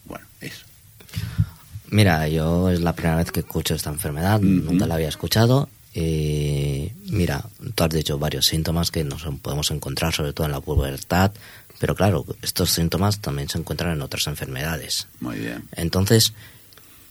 Bueno, 0.06 0.26
eso. 0.42 0.66
Mira, 1.90 2.28
yo 2.28 2.70
es 2.70 2.82
la 2.82 2.94
primera 2.94 3.18
vez 3.18 3.32
que 3.32 3.42
escucho 3.42 3.76
esta 3.76 3.90
enfermedad, 3.90 4.40
nunca 4.42 4.88
la 4.88 4.96
había 4.96 5.10
escuchado. 5.10 5.70
Eh, 5.94 6.94
mira, 7.10 7.46
tú 7.76 7.84
has 7.84 7.90
dicho 7.90 8.18
varios 8.18 8.46
síntomas 8.46 8.92
que 8.92 9.04
nos 9.04 9.24
podemos 9.42 9.72
encontrar, 9.72 10.14
sobre 10.14 10.34
todo 10.34 10.46
en 10.46 10.54
la 10.54 10.62
pubertad, 10.62 11.32
pero 11.80 11.96
claro, 11.96 12.26
estos 12.42 12.70
síntomas 12.72 13.20
también 13.20 13.50
se 13.50 13.58
encuentran 13.58 13.94
en 13.94 14.02
otras 14.02 14.28
enfermedades. 14.28 15.08
Muy 15.20 15.38
bien. 15.40 15.68
Entonces, 15.76 16.34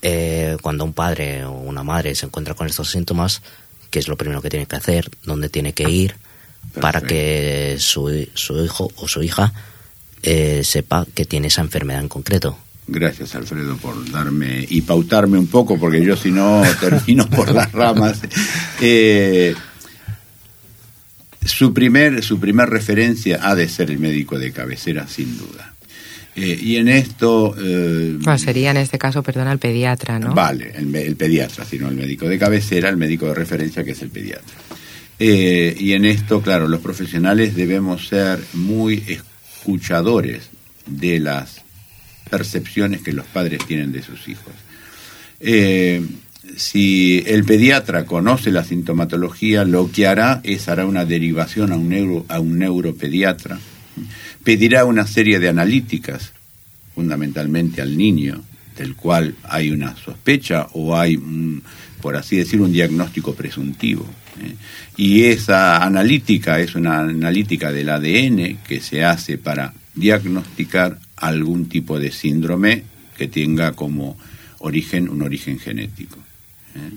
eh, 0.01 0.57
cuando 0.61 0.83
un 0.83 0.93
padre 0.93 1.43
o 1.45 1.51
una 1.51 1.83
madre 1.83 2.15
se 2.15 2.25
encuentra 2.25 2.53
con 2.53 2.67
estos 2.67 2.89
síntomas, 2.89 3.41
¿qué 3.89 3.99
es 3.99 4.07
lo 4.07 4.17
primero 4.17 4.41
que 4.41 4.49
tiene 4.49 4.65
que 4.65 4.75
hacer? 4.75 5.11
¿Dónde 5.23 5.49
tiene 5.49 5.73
que 5.73 5.89
ir? 5.89 6.15
Para 6.79 7.01
que 7.01 7.75
su, 7.79 8.27
su 8.33 8.63
hijo 8.63 8.91
o 8.95 9.07
su 9.07 9.21
hija 9.21 9.51
eh, 10.23 10.61
sepa 10.63 11.05
que 11.13 11.25
tiene 11.25 11.47
esa 11.47 11.61
enfermedad 11.61 12.01
en 12.01 12.07
concreto. 12.07 12.57
Gracias, 12.87 13.35
Alfredo, 13.35 13.77
por 13.77 14.09
darme 14.11 14.65
y 14.69 14.81
pautarme 14.81 15.37
un 15.37 15.47
poco, 15.47 15.79
porque 15.79 16.03
yo 16.03 16.15
si 16.17 16.31
no 16.31 16.61
termino 16.79 17.29
por 17.29 17.53
las 17.53 17.71
ramas. 17.71 18.19
Eh, 18.81 19.55
su, 21.45 21.73
primer, 21.73 22.23
su 22.23 22.39
primer 22.39 22.69
referencia 22.69 23.39
ha 23.41 23.55
de 23.55 23.69
ser 23.69 23.91
el 23.91 23.99
médico 23.99 24.37
de 24.37 24.51
cabecera, 24.51 25.07
sin 25.07 25.37
duda. 25.37 25.73
Eh, 26.35 26.57
y 26.61 26.77
en 26.77 26.87
esto... 26.87 27.55
eh, 27.57 28.15
Bueno, 28.19 28.37
sería 28.37 28.71
en 28.71 28.77
este 28.77 28.97
caso, 28.97 29.21
perdona, 29.21 29.51
el 29.51 29.59
pediatra, 29.59 30.17
¿no? 30.19 30.33
Vale, 30.33 30.71
el, 30.75 30.93
el 30.95 31.15
pediatra, 31.15 31.65
sino 31.65 31.89
el 31.89 31.95
médico 31.95 32.27
de 32.27 32.37
cabecera, 32.39 32.89
el 32.89 32.97
médico 32.97 33.27
de 33.27 33.35
referencia 33.35 33.83
que 33.83 33.91
es 33.91 34.01
el 34.01 34.09
pediatra. 34.09 34.55
Eh, 35.19 35.75
y 35.79 35.93
en 35.93 36.05
esto, 36.05 36.41
claro, 36.41 36.67
los 36.67 36.79
profesionales 36.81 37.55
debemos 37.55 38.07
ser 38.07 38.39
muy 38.53 39.03
escuchadores 39.07 40.49
de 40.87 41.19
las 41.19 41.61
percepciones 42.31 43.01
que 43.01 43.13
los 43.13 43.27
padres 43.27 43.63
tienen 43.67 43.91
de 43.91 44.01
sus 44.01 44.27
hijos. 44.27 44.53
Eh, 45.39 46.03
si 46.55 47.23
el 47.27 47.43
pediatra 47.43 48.05
conoce 48.05 48.51
la 48.51 48.63
sintomatología, 48.63 49.63
lo 49.65 49.91
que 49.91 50.07
hará 50.07 50.39
es 50.43 50.67
hará 50.69 50.85
una 50.85 51.05
derivación 51.05 51.71
a 51.71 51.75
un, 51.75 51.89
neuro, 51.89 52.25
a 52.29 52.39
un 52.39 52.57
neuropediatra, 52.57 53.59
pedirá 54.43 54.85
una 54.85 55.05
serie 55.05 55.39
de 55.39 55.49
analíticas, 55.49 56.33
fundamentalmente 56.95 57.81
al 57.81 57.97
niño, 57.97 58.43
del 58.77 58.95
cual 58.95 59.35
hay 59.43 59.69
una 59.69 59.95
sospecha 59.95 60.67
o 60.73 60.97
hay, 60.97 61.19
por 62.01 62.15
así 62.15 62.37
decir, 62.37 62.61
un 62.61 62.71
diagnóstico 62.71 63.35
presuntivo. 63.35 64.05
¿eh? 64.41 64.55
Y 64.97 65.25
esa 65.25 65.83
analítica 65.83 66.59
es 66.59 66.75
una 66.75 66.99
analítica 66.99 67.71
del 67.71 67.89
ADN 67.89 68.59
que 68.67 68.79
se 68.81 69.03
hace 69.03 69.37
para 69.37 69.73
diagnosticar 69.93 70.97
algún 71.21 71.69
tipo 71.69 71.99
de 71.99 72.11
síndrome 72.11 72.83
que 73.17 73.27
tenga 73.27 73.71
como 73.73 74.17
origen 74.59 75.09
un 75.09 75.21
origen 75.21 75.57
genético. 75.59 76.17
¿eh? 76.75 76.91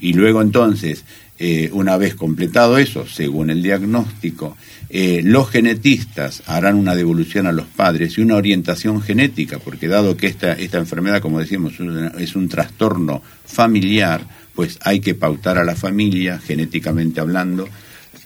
Y 0.00 0.14
luego 0.14 0.40
entonces, 0.42 1.04
eh, 1.38 1.68
una 1.72 1.96
vez 1.96 2.14
completado 2.14 2.78
eso, 2.78 3.06
según 3.06 3.50
el 3.50 3.62
diagnóstico, 3.62 4.56
eh, 4.88 5.20
los 5.24 5.48
genetistas 5.50 6.42
harán 6.46 6.76
una 6.76 6.94
devolución 6.94 7.46
a 7.46 7.52
los 7.52 7.66
padres 7.66 8.16
y 8.18 8.22
una 8.22 8.36
orientación 8.36 9.00
genética, 9.02 9.58
porque 9.58 9.88
dado 9.88 10.16
que 10.16 10.26
esta, 10.26 10.52
esta 10.54 10.78
enfermedad, 10.78 11.20
como 11.20 11.40
una- 11.80 12.08
es 12.18 12.34
un 12.34 12.48
trastorno 12.48 13.22
familiar, 13.46 14.26
pues 14.54 14.78
hay 14.82 15.00
que 15.00 15.14
pautar 15.14 15.58
a 15.58 15.64
la 15.64 15.76
familia, 15.76 16.38
genéticamente 16.38 17.20
hablando. 17.20 17.68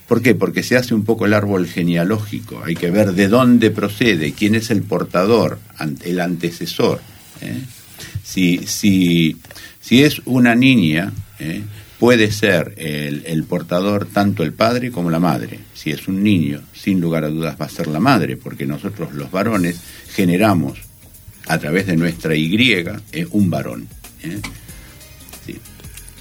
¿Por 0.08 0.20
qué? 0.20 0.34
Porque 0.34 0.62
se 0.62 0.76
hace 0.76 0.94
un 0.94 1.04
poco 1.04 1.26
el 1.26 1.32
árbol 1.32 1.66
genealógico, 1.66 2.62
hay 2.62 2.75
que 2.75 2.90
ver 2.90 3.12
de 3.12 3.28
dónde 3.28 3.70
procede, 3.70 4.32
quién 4.32 4.54
es 4.54 4.70
el 4.70 4.82
portador, 4.82 5.58
el 6.04 6.20
antecesor. 6.20 7.00
¿eh? 7.40 7.62
Si, 8.23 8.58
si, 8.66 9.38
si 9.80 10.02
es 10.02 10.20
una 10.26 10.54
niña, 10.54 11.12
¿eh? 11.38 11.62
puede 11.99 12.30
ser 12.32 12.75
el, 12.76 13.44
portador 13.44 14.06
tanto 14.06 14.42
el 14.42 14.52
padre 14.52 14.90
como 14.90 15.11
la 15.11 15.20
madre. 15.20 15.61
Si 15.73 15.90
es 15.90 16.06
un 16.06 16.23
niño, 16.23 16.61
sin 16.75 17.00
lugar 17.00 17.25
a 17.25 17.28
dudas 17.28 17.56
va 17.58 17.64
a 17.64 17.70
ser 17.70 17.87
la 17.87 18.00
madre, 18.00 18.37
porque 18.37 18.66
nosotros 18.66 19.14
los 19.14 19.30
varones 19.30 19.80
generamos 20.14 20.78
a 21.46 21.58
través 21.58 21.87
de 21.87 21.96
nuestra 21.96 22.37
Y 22.37 22.54
eh, 22.73 23.26
un 23.30 23.49
varón. 23.50 23.88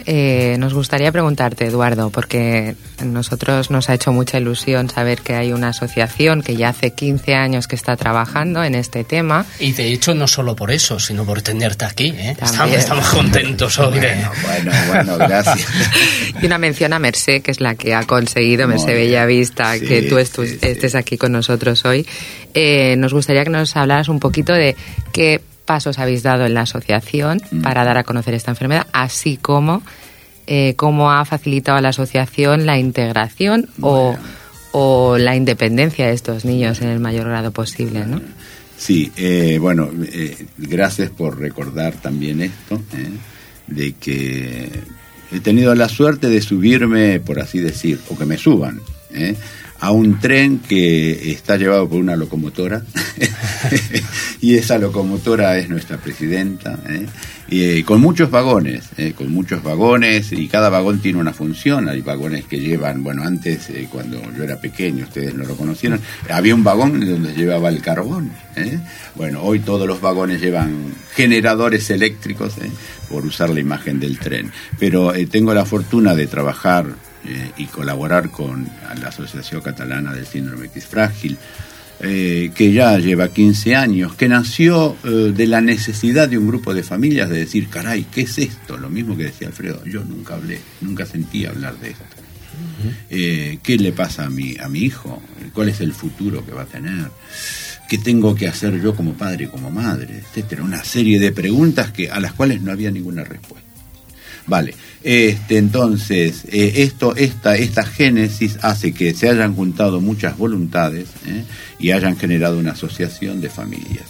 Eh, 0.05 0.55
nos 0.59 0.73
gustaría 0.73 1.11
preguntarte, 1.11 1.65
Eduardo, 1.65 2.09
porque 2.09 2.75
a 2.99 3.05
nosotros 3.05 3.71
nos 3.71 3.89
ha 3.89 3.93
hecho 3.93 4.11
mucha 4.11 4.37
ilusión 4.37 4.89
saber 4.89 5.21
que 5.21 5.35
hay 5.35 5.53
una 5.53 5.69
asociación 5.69 6.41
que 6.41 6.55
ya 6.55 6.69
hace 6.69 6.91
15 6.91 7.35
años 7.35 7.67
que 7.67 7.75
está 7.75 7.95
trabajando 7.95 8.63
en 8.63 8.75
este 8.75 9.03
tema. 9.03 9.45
Y 9.59 9.71
de 9.73 9.91
hecho 9.93 10.13
no 10.13 10.27
solo 10.27 10.55
por 10.55 10.71
eso, 10.71 10.99
sino 10.99 11.25
por 11.25 11.41
tenerte 11.41 11.85
aquí. 11.85 12.13
¿eh? 12.17 12.35
Estamos, 12.41 12.75
estamos 12.75 13.07
contentos 13.09 13.79
hoy. 13.79 13.99
Bueno, 13.99 14.31
bueno, 14.45 14.71
bueno, 14.87 15.17
gracias. 15.17 15.65
Y 16.41 16.45
una 16.45 16.57
mención 16.57 16.93
a 16.93 16.99
Mercé, 16.99 17.41
que 17.41 17.51
es 17.51 17.61
la 17.61 17.75
que 17.75 17.93
ha 17.95 18.03
conseguido, 18.05 18.67
Muy 18.67 18.75
bien. 18.77 18.87
Bellavista, 18.87 19.73
Sí, 19.75 19.85
que 19.85 20.01
tú 20.03 20.17
estu- 20.17 20.45
sí, 20.45 20.57
sí. 20.61 20.67
estés 20.67 20.95
aquí 20.95 21.17
con 21.17 21.31
nosotros 21.31 21.85
hoy. 21.85 22.05
Eh, 22.53 22.95
nos 22.97 23.13
gustaría 23.13 23.43
que 23.43 23.49
nos 23.49 23.75
hablaras 23.77 24.09
un 24.09 24.19
poquito 24.19 24.51
de 24.53 24.75
qué 25.11 25.41
pasos 25.65 25.99
habéis 25.99 26.23
dado 26.23 26.45
en 26.45 26.53
la 26.53 26.61
asociación 26.61 27.41
Mm. 27.51 27.61
para 27.61 27.83
dar 27.83 27.97
a 27.97 28.03
conocer 28.03 28.33
esta 28.33 28.51
enfermedad, 28.51 28.87
así 28.93 29.37
como 29.37 29.81
eh, 30.47 30.73
cómo 30.75 31.11
ha 31.11 31.23
facilitado 31.25 31.77
a 31.77 31.81
la 31.81 31.89
asociación 31.89 32.65
la 32.65 32.77
integración 32.77 33.69
o, 33.81 34.17
o 34.73 35.17
la 35.17 35.35
independencia 35.35 36.07
de 36.07 36.13
estos 36.13 36.43
niños 36.43 36.81
en 36.81 36.89
el 36.89 36.99
mayor 36.99 37.27
grado 37.29 37.51
posible, 37.51 38.05
¿no? 38.05 38.21
Sí, 38.75 39.11
eh, 39.15 39.57
bueno, 39.61 39.89
eh, 40.11 40.45
gracias 40.57 41.09
por 41.11 41.39
recordar 41.39 41.93
también 41.93 42.41
esto, 42.41 42.81
eh, 42.97 43.09
de 43.67 43.93
que 43.93 44.69
he 45.31 45.39
tenido 45.39 45.73
la 45.75 45.87
suerte 45.87 46.27
de 46.27 46.41
subirme, 46.41 47.21
por 47.21 47.39
así 47.39 47.59
decir, 47.59 47.99
o 48.09 48.17
que 48.17 48.25
me 48.25 48.37
suban, 48.37 48.81
a 49.79 49.91
un 49.91 50.19
tren 50.19 50.59
que 50.59 51.31
está 51.31 51.57
llevado 51.57 51.89
por 51.89 51.99
una 51.99 52.15
locomotora, 52.15 52.83
y 54.41 54.55
esa 54.55 54.77
locomotora 54.77 55.57
es 55.57 55.69
nuestra 55.69 55.97
presidenta, 55.97 56.79
eh, 56.87 57.05
eh, 57.49 57.83
con 57.85 58.01
muchos 58.01 58.31
vagones, 58.31 58.89
eh, 58.97 59.13
con 59.15 59.31
muchos 59.31 59.61
vagones, 59.61 60.31
y 60.31 60.47
cada 60.47 60.69
vagón 60.69 60.99
tiene 60.99 61.19
una 61.19 61.33
función, 61.33 61.87
hay 61.87 62.01
vagones 62.01 62.45
que 62.45 62.59
llevan, 62.59 63.03
bueno, 63.03 63.23
antes, 63.23 63.69
eh, 63.69 63.87
cuando 63.91 64.19
yo 64.35 64.43
era 64.43 64.59
pequeño, 64.59 65.03
ustedes 65.03 65.35
no 65.35 65.43
lo 65.43 65.55
conocieron, 65.55 65.99
había 66.29 66.55
un 66.55 66.63
vagón 66.63 66.99
donde 67.05 67.33
llevaba 67.33 67.69
el 67.69 67.81
carbón, 67.81 68.31
bueno, 69.15 69.43
hoy 69.43 69.59
todos 69.59 69.87
los 69.87 70.01
vagones 70.01 70.41
llevan 70.41 70.95
generadores 71.13 71.89
eléctricos, 71.89 72.55
por 73.07 73.25
usar 73.25 73.49
la 73.51 73.59
imagen 73.59 73.99
del 73.99 74.17
tren, 74.17 74.51
pero 74.79 75.13
tengo 75.29 75.53
la 75.53 75.65
fortuna 75.65 76.15
de 76.15 76.25
trabajar 76.25 76.87
eh, 77.25 77.51
y 77.57 77.65
colaborar 77.65 78.29
con 78.29 78.67
la 79.01 79.07
Asociación 79.07 79.61
Catalana 79.61 80.13
del 80.13 80.25
Síndrome 80.25 80.65
X 80.65 80.85
Frágil, 80.85 81.37
eh, 82.01 82.51
que 82.53 82.73
ya 82.73 82.97
lleva 82.99 83.29
15 83.29 83.75
años, 83.77 84.13
que 84.15 84.27
nació 84.27 84.97
eh, 85.05 85.31
de 85.33 85.47
la 85.47 85.61
necesidad 85.61 86.27
de 86.27 86.37
un 86.37 86.47
grupo 86.47 86.73
de 86.73 86.83
familias 86.83 87.29
de 87.29 87.37
decir, 87.37 87.69
caray, 87.69 88.05
¿qué 88.11 88.21
es 88.21 88.37
esto? 88.37 88.77
Lo 88.77 88.89
mismo 88.89 89.15
que 89.15 89.23
decía 89.25 89.47
Alfredo, 89.47 89.85
yo 89.85 90.03
nunca 90.03 90.35
hablé, 90.35 90.59
nunca 90.81 91.05
sentí 91.05 91.45
hablar 91.45 91.77
de 91.79 91.91
esto. 91.91 92.03
¿Qué 93.09 93.77
le 93.79 93.93
pasa 93.93 94.25
a 94.25 94.29
mi, 94.29 94.57
a 94.57 94.67
mi 94.67 94.79
hijo? 94.79 95.21
¿Cuál 95.53 95.69
es 95.69 95.79
el 95.79 95.93
futuro 95.93 96.45
que 96.45 96.51
va 96.51 96.63
a 96.63 96.65
tener? 96.65 97.09
¿Qué 97.87 97.97
tengo 97.97 98.35
que 98.35 98.47
hacer 98.47 98.81
yo 98.81 98.95
como 98.95 99.13
padre, 99.13 99.47
como 99.47 99.71
madre? 99.71 100.17
Etcétera. 100.17 100.63
Una 100.63 100.83
serie 100.83 101.19
de 101.19 101.31
preguntas 101.31 101.91
que, 101.91 102.09
a 102.11 102.19
las 102.19 102.33
cuales 102.33 102.61
no 102.61 102.71
había 102.71 102.91
ninguna 102.91 103.23
respuesta. 103.23 103.72
Vale, 104.45 104.75
este, 105.03 105.57
entonces, 105.57 106.45
eh, 106.49 106.73
esto, 106.77 107.15
esta, 107.15 107.55
esta 107.55 107.85
génesis 107.85 108.57
hace 108.61 108.93
que 108.93 109.13
se 109.13 109.29
hayan 109.29 109.55
juntado 109.55 110.01
muchas 110.01 110.37
voluntades 110.37 111.09
¿eh? 111.25 111.45
y 111.79 111.91
hayan 111.91 112.17
generado 112.17 112.57
una 112.57 112.71
asociación 112.71 113.39
de 113.39 113.49
familias. 113.49 114.05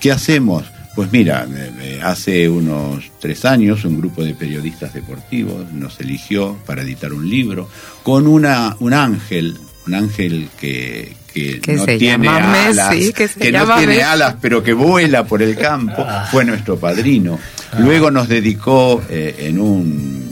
¿Qué 0.00 0.12
hacemos? 0.12 0.64
Pues 0.94 1.10
mira, 1.10 1.46
eh, 1.50 2.00
hace 2.04 2.48
unos 2.48 3.10
tres 3.20 3.44
años 3.44 3.84
un 3.84 3.98
grupo 3.98 4.22
de 4.22 4.34
periodistas 4.34 4.94
deportivos 4.94 5.72
nos 5.72 5.98
eligió 5.98 6.56
para 6.66 6.82
editar 6.82 7.12
un 7.12 7.28
libro 7.28 7.68
con 8.04 8.28
una, 8.28 8.76
un 8.78 8.92
ángel, 8.92 9.56
un 9.86 9.94
ángel 9.94 10.48
que, 10.60 11.14
que 11.32 11.60
Que 11.60 11.74
no 11.74 11.84
se 11.84 11.98
tiene 11.98 12.28
alas, 12.28 12.90
Messi, 12.90 13.12
que 13.12 13.52
no 13.52 13.66
tiene 13.76 13.86
Messi. 13.86 14.00
alas, 14.00 14.36
pero 14.40 14.62
que 14.62 14.72
vuela 14.72 15.24
por 15.24 15.42
el 15.42 15.56
campo, 15.56 16.06
fue 16.30 16.44
nuestro 16.44 16.78
padrino. 16.78 17.38
Luego 17.78 18.10
nos 18.10 18.28
dedicó 18.28 19.02
eh, 19.10 19.34
en 19.40 19.58
un 19.60 20.23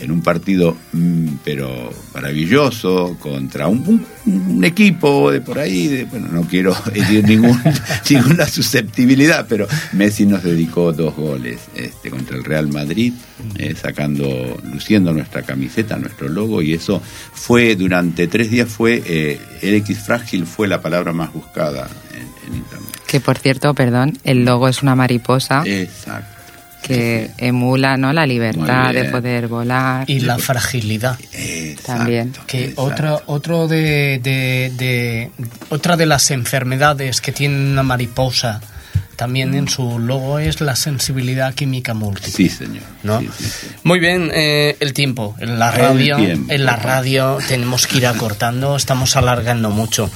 en 0.00 0.10
un 0.10 0.22
partido 0.22 0.76
mm, 0.92 1.28
pero 1.44 1.90
maravilloso 2.14 3.16
contra 3.18 3.66
un, 3.68 3.78
un- 3.86 4.06
un 4.56 4.64
equipo 4.64 5.30
de 5.30 5.40
por 5.40 5.58
ahí, 5.58 5.86
de- 5.88 6.04
bueno, 6.04 6.28
no 6.30 6.42
quiero 6.42 6.76
herir 6.94 7.24
ningún, 7.24 7.58
ninguna 8.10 8.46
susceptibilidad, 8.46 9.46
pero 9.48 9.66
Messi 9.92 10.26
nos 10.26 10.42
dedicó 10.42 10.92
dos 10.92 11.14
goles 11.16 11.60
este, 11.74 12.10
contra 12.10 12.36
el 12.36 12.44
Real 12.44 12.68
Madrid, 12.68 13.12
eh, 13.56 13.74
sacando, 13.80 14.56
luciendo 14.72 15.12
nuestra 15.12 15.42
camiseta, 15.42 15.96
nuestro 15.96 16.28
logo, 16.28 16.62
y 16.62 16.74
eso 16.74 17.00
fue 17.32 17.74
durante 17.76 18.26
tres 18.26 18.50
días 18.50 18.68
fue 18.68 19.02
eh, 19.06 19.40
el 19.62 19.74
X 19.76 19.98
frágil 20.00 20.46
fue 20.46 20.68
la 20.68 20.80
palabra 20.80 21.12
más 21.12 21.32
buscada 21.32 21.88
en, 22.14 22.50
en 22.52 22.58
internet. 22.58 22.88
Que 23.06 23.20
por 23.20 23.38
cierto, 23.38 23.72
perdón, 23.74 24.18
el 24.24 24.44
logo 24.44 24.68
es 24.68 24.82
una 24.82 24.94
mariposa 24.94 25.62
Exacto. 25.64 26.36
Que 26.88 27.30
emula 27.38 27.96
¿no? 27.96 28.12
la 28.12 28.26
libertad 28.26 28.92
de 28.92 29.04
poder 29.04 29.46
volar. 29.48 30.04
Y 30.10 30.20
la 30.20 30.38
fragilidad. 30.38 31.18
Exacto, 31.32 31.92
También. 31.92 32.32
Que 32.46 32.60
exacto. 32.64 32.82
otro, 32.82 33.22
otro 33.26 33.68
de, 33.68 34.18
de- 34.22 34.72
de- 34.76 35.30
otra 35.68 35.96
de 35.96 36.06
las 36.06 36.30
enfermedades 36.30 37.20
que 37.20 37.30
tiene 37.32 37.54
una 37.72 37.82
mariposa 37.82 38.60
también 39.18 39.52
en 39.54 39.66
su 39.68 39.98
logo 39.98 40.38
es 40.38 40.60
la 40.60 40.76
sensibilidad 40.76 41.52
química 41.52 41.92
múltiple. 41.92 42.30
Sí, 42.30 42.48
señor. 42.48 42.84
¿no? 43.02 43.18
Sí, 43.18 43.28
sí, 43.36 43.44
sí. 43.44 43.66
Muy 43.82 43.98
bien, 43.98 44.30
eh, 44.32 44.76
el 44.78 44.92
tiempo. 44.92 45.34
En 45.40 45.58
la 45.58 45.72
radio, 45.72 46.18
en 46.18 46.64
la 46.64 46.76
radio 46.76 47.38
tenemos 47.48 47.88
que 47.88 47.98
ir 47.98 48.06
acortando, 48.06 48.76
estamos 48.76 49.16
alargando 49.16 49.70
mucho. 49.70 50.08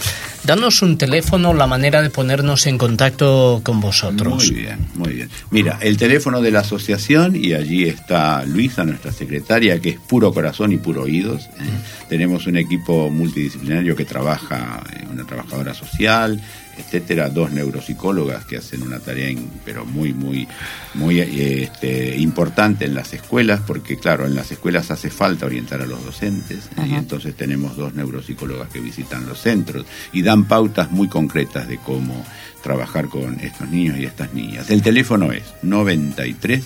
Danos 0.44 0.82
un 0.82 0.98
teléfono, 0.98 1.52
la 1.52 1.66
manera 1.66 2.00
de 2.00 2.10
ponernos 2.10 2.66
en 2.68 2.78
contacto 2.78 3.60
con 3.64 3.80
vosotros. 3.80 4.34
Muy 4.50 4.60
bien, 4.60 4.78
muy 4.94 5.12
bien. 5.14 5.30
Mira, 5.50 5.78
el 5.80 5.96
teléfono 5.96 6.40
de 6.40 6.52
la 6.52 6.60
asociación 6.60 7.34
y 7.34 7.54
allí 7.54 7.88
está 7.88 8.44
Luisa, 8.44 8.84
nuestra 8.84 9.10
secretaria, 9.10 9.80
que 9.80 9.90
es 9.90 9.98
puro 9.98 10.32
corazón 10.32 10.70
y 10.70 10.76
puro 10.76 11.02
oídos. 11.02 11.42
¿eh? 11.42 11.64
Tenemos 12.08 12.46
un 12.46 12.56
equipo 12.56 13.10
multidisciplinario 13.10 13.96
que 13.96 14.04
trabaja, 14.04 14.84
eh, 14.92 15.06
una 15.10 15.24
trabajadora 15.24 15.74
social, 15.74 16.40
etcétera, 16.78 17.28
dos 17.28 17.52
neuropsicólogas 17.52 18.44
que 18.46 18.56
hacen 18.56 18.82
una 18.82 18.98
tarea 18.98 19.28
in- 19.30 19.50
pero 19.64 19.84
muy 19.84 20.12
muy 20.14 20.48
muy 20.94 21.20
este, 21.20 22.16
importante 22.16 22.84
en 22.86 22.94
las 22.94 23.12
escuelas 23.12 23.60
porque 23.66 23.98
claro 23.98 24.26
en 24.26 24.34
las 24.34 24.50
escuelas 24.52 24.90
hace 24.90 25.10
falta 25.10 25.46
orientar 25.46 25.82
a 25.82 25.86
los 25.86 26.04
docentes 26.04 26.68
y 26.86 26.94
entonces 26.94 27.34
tenemos 27.36 27.76
dos 27.76 27.94
neuropsicólogas 27.94 28.68
que 28.70 28.80
visitan 28.80 29.26
los 29.26 29.38
centros 29.40 29.84
y 30.12 30.22
dan 30.22 30.44
pautas 30.44 30.90
muy 30.90 31.08
concretas 31.08 31.68
de 31.68 31.78
cómo 31.78 32.24
trabajar 32.62 33.08
con 33.08 33.40
estos 33.40 33.68
niños 33.68 33.98
y 33.98 34.04
estas 34.04 34.32
niñas. 34.32 34.70
El 34.70 34.82
teléfono 34.82 35.32
es 35.32 35.42
93 35.62 36.64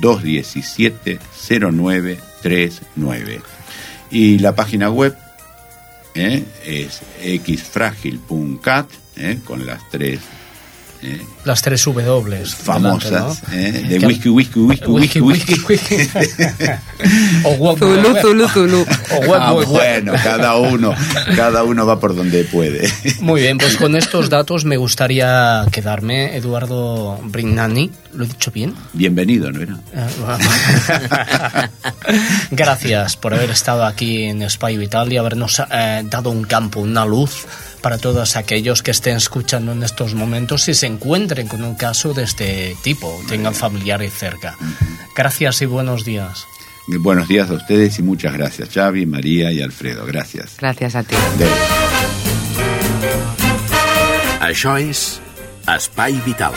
217 0.00 1.18
0939 1.48 3.40
y 4.10 4.38
la 4.38 4.54
página 4.54 4.90
web 4.90 5.16
¿eh? 6.14 6.44
es 6.66 7.00
xfragil.cat 7.46 8.86
¿eh? 9.16 9.38
con 9.44 9.66
las 9.66 9.88
tres 9.90 10.20
¿eh? 11.04 11.22
Las 11.44 11.60
tres 11.62 11.84
W. 11.84 12.44
famosas 12.46 13.42
delante, 13.50 13.78
¿eh? 13.78 13.82
¿no? 13.82 13.88
de 13.88 13.98
Que- 13.98 14.06
whisky, 14.06 14.28
whisky, 14.30 14.58
whisky, 14.60 14.86
whisky, 14.88 15.20
whisky. 15.20 15.54
whisky. 15.68 15.96
o 17.44 17.50
web, 17.52 17.78
Zulu. 17.78 18.16
Zulu, 18.20 18.48
Zulu. 18.48 18.86
O 19.28 19.34
Ah, 19.34 19.52
bueno, 19.52 20.12
cada 20.22 20.56
uno, 20.56 20.94
cada 21.36 21.62
uno 21.64 21.84
va 21.86 22.00
por 22.00 22.14
donde 22.16 22.44
puede. 22.44 22.88
Muy 23.20 23.42
bien, 23.42 23.58
pues 23.58 23.76
con 23.76 23.94
estos 23.96 24.30
datos 24.30 24.64
me 24.64 24.76
gustaría 24.76 25.66
quedarme. 25.70 26.36
Eduardo 26.36 27.18
Brignani, 27.24 27.90
¿lo 28.14 28.24
he 28.24 28.28
dicho 28.28 28.50
bien? 28.50 28.74
Bienvenido, 28.94 29.50
¿no 29.52 29.60
era? 29.62 29.78
Gracias 32.50 33.16
por 33.16 33.34
haber 33.34 33.50
estado 33.50 33.84
aquí 33.84 34.24
en 34.24 34.48
Spy 34.48 34.76
Vital 34.76 35.12
y 35.12 35.16
habernos 35.16 35.60
eh, 35.70 36.02
dado 36.04 36.30
un 36.30 36.44
campo, 36.44 36.80
una 36.80 37.04
luz 37.04 37.46
para 37.80 37.98
todos 37.98 38.36
aquellos 38.36 38.82
que 38.82 38.92
estén 38.92 39.16
escuchando 39.16 39.72
en 39.72 39.82
estos 39.82 40.14
momentos 40.14 40.66
y 40.68 40.74
se 40.74 40.86
encuentren 40.94 41.48
con 41.48 41.62
un 41.62 41.74
caso 41.74 42.14
de 42.14 42.22
este 42.22 42.76
tipo, 42.82 43.20
tengan 43.28 43.54
familiares 43.54 44.12
cerca. 44.14 44.56
Gracias 45.16 45.62
y 45.62 45.66
buenos 45.66 46.04
días. 46.04 46.46
Buenos 46.86 47.28
días 47.28 47.50
a 47.50 47.54
ustedes 47.54 47.98
y 47.98 48.02
muchas 48.02 48.34
gracias, 48.34 48.68
Xavi, 48.70 49.06
María 49.06 49.50
y 49.52 49.62
Alfredo. 49.62 50.04
Gracias. 50.06 50.56
Gracias 50.58 50.94
a 50.94 51.02
ti. 51.02 51.14
Adéu. 51.14 51.50
Això 54.44 54.76
és 54.76 55.20
Espai 55.64 56.20
Vital. 56.26 56.52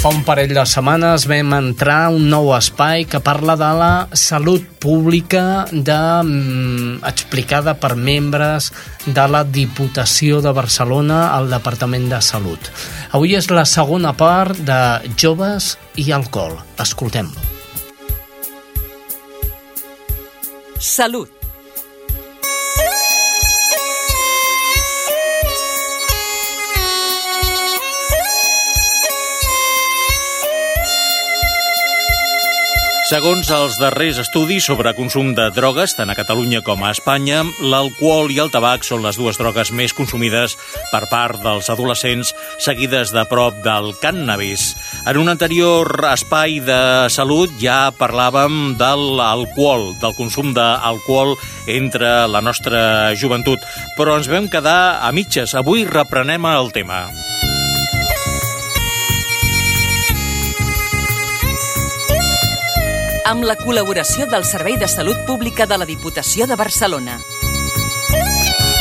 Fa 0.00 0.08
un 0.08 0.22
parell 0.24 0.54
de 0.56 0.62
setmanes 0.64 1.26
vam 1.28 1.50
entrar 1.52 2.08
un 2.08 2.22
nou 2.32 2.46
espai 2.56 3.02
que 3.04 3.18
parla 3.20 3.52
de 3.60 3.66
la 3.76 3.88
salut 4.16 4.64
pública 4.80 5.66
de, 5.70 5.98
mm, 6.24 7.04
explicada 7.04 7.74
per 7.74 7.96
membres 7.96 8.72
de 9.04 9.26
la 9.28 9.42
Diputació 9.44 10.40
de 10.40 10.52
Barcelona 10.56 11.36
al 11.36 11.50
Departament 11.50 12.08
de 12.08 12.20
Salut. 12.22 12.70
Avui 13.12 13.34
és 13.36 13.50
la 13.50 13.66
segona 13.66 14.14
part 14.16 14.56
de 14.56 14.80
Joves 15.20 15.76
i 15.96 16.12
Alcohol. 16.12 16.56
Escoltem-lo. 16.78 17.36
Salut 20.78 21.39
Segons 33.10 33.48
els 33.50 33.74
darrers 33.74 34.20
estudis 34.22 34.68
sobre 34.68 34.92
consum 34.94 35.32
de 35.34 35.48
drogues, 35.50 35.96
tant 35.98 36.12
a 36.12 36.14
Catalunya 36.14 36.60
com 36.62 36.84
a 36.86 36.92
Espanya, 36.94 37.40
l'alcohol 37.58 38.30
i 38.30 38.36
el 38.38 38.52
tabac 38.54 38.86
són 38.86 39.02
les 39.02 39.18
dues 39.18 39.40
drogues 39.40 39.72
més 39.74 39.90
consumides 39.98 40.54
per 40.92 41.00
part 41.10 41.42
dels 41.42 41.72
adolescents, 41.74 42.30
seguides 42.62 43.10
de 43.10 43.26
prop 43.26 43.58
del 43.66 43.96
cannabis. 43.98 44.76
En 45.10 45.18
un 45.18 45.32
anterior 45.34 45.90
espai 46.12 46.60
de 46.62 47.10
salut 47.10 47.58
ja 47.58 47.90
parlàvem 47.98 48.76
de 48.78 48.94
l'alcohol, 49.18 49.88
del 49.98 50.14
consum 50.14 50.54
d'alcohol 50.54 51.34
entre 51.66 52.28
la 52.30 52.46
nostra 52.46 53.10
joventut, 53.18 53.58
però 53.98 54.20
ens 54.20 54.30
vam 54.30 54.46
quedar 54.46 55.00
a 55.02 55.10
mitges. 55.10 55.58
Avui 55.58 55.82
reprenem 55.82 56.46
el 56.54 56.70
tema. 56.70 57.08
Amb 63.30 63.44
la 63.46 63.54
col·laboració 63.54 64.24
del 64.26 64.42
Servei 64.42 64.74
de 64.80 64.88
Salut 64.90 65.18
Pública 65.22 65.62
de 65.70 65.76
la 65.78 65.86
Diputació 65.86 66.48
de 66.50 66.56
Barcelona. 66.58 67.14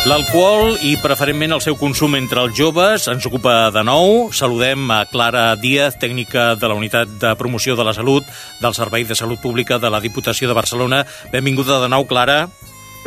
L'alcohol 0.09 0.79
i 0.89 0.95
preferentment 1.03 1.53
el 1.53 1.62
seu 1.62 1.75
consum 1.77 2.15
entre 2.17 2.41
els 2.41 2.55
joves 2.57 3.05
ens 3.12 3.27
ocupa 3.29 3.69
de 3.75 3.83
nou. 3.85 4.31
Saludem 4.33 4.89
a 4.95 5.03
Clara 5.12 5.51
Díaz, 5.59 5.99
tècnica 6.01 6.55
de 6.57 6.71
la 6.71 6.79
Unitat 6.79 7.12
de 7.21 7.35
Promoció 7.38 7.77
de 7.77 7.85
la 7.85 7.93
Salut 7.93 8.25
del 8.63 8.73
Servei 8.73 9.05
de 9.05 9.19
Salut 9.19 9.38
Pública 9.43 9.77
de 9.77 9.93
la 9.93 10.01
Diputació 10.01 10.49
de 10.49 10.57
Barcelona. 10.57 11.03
Benvinguda 11.29 11.77
de 11.83 11.91
nou, 11.93 12.09
Clara. 12.09 12.47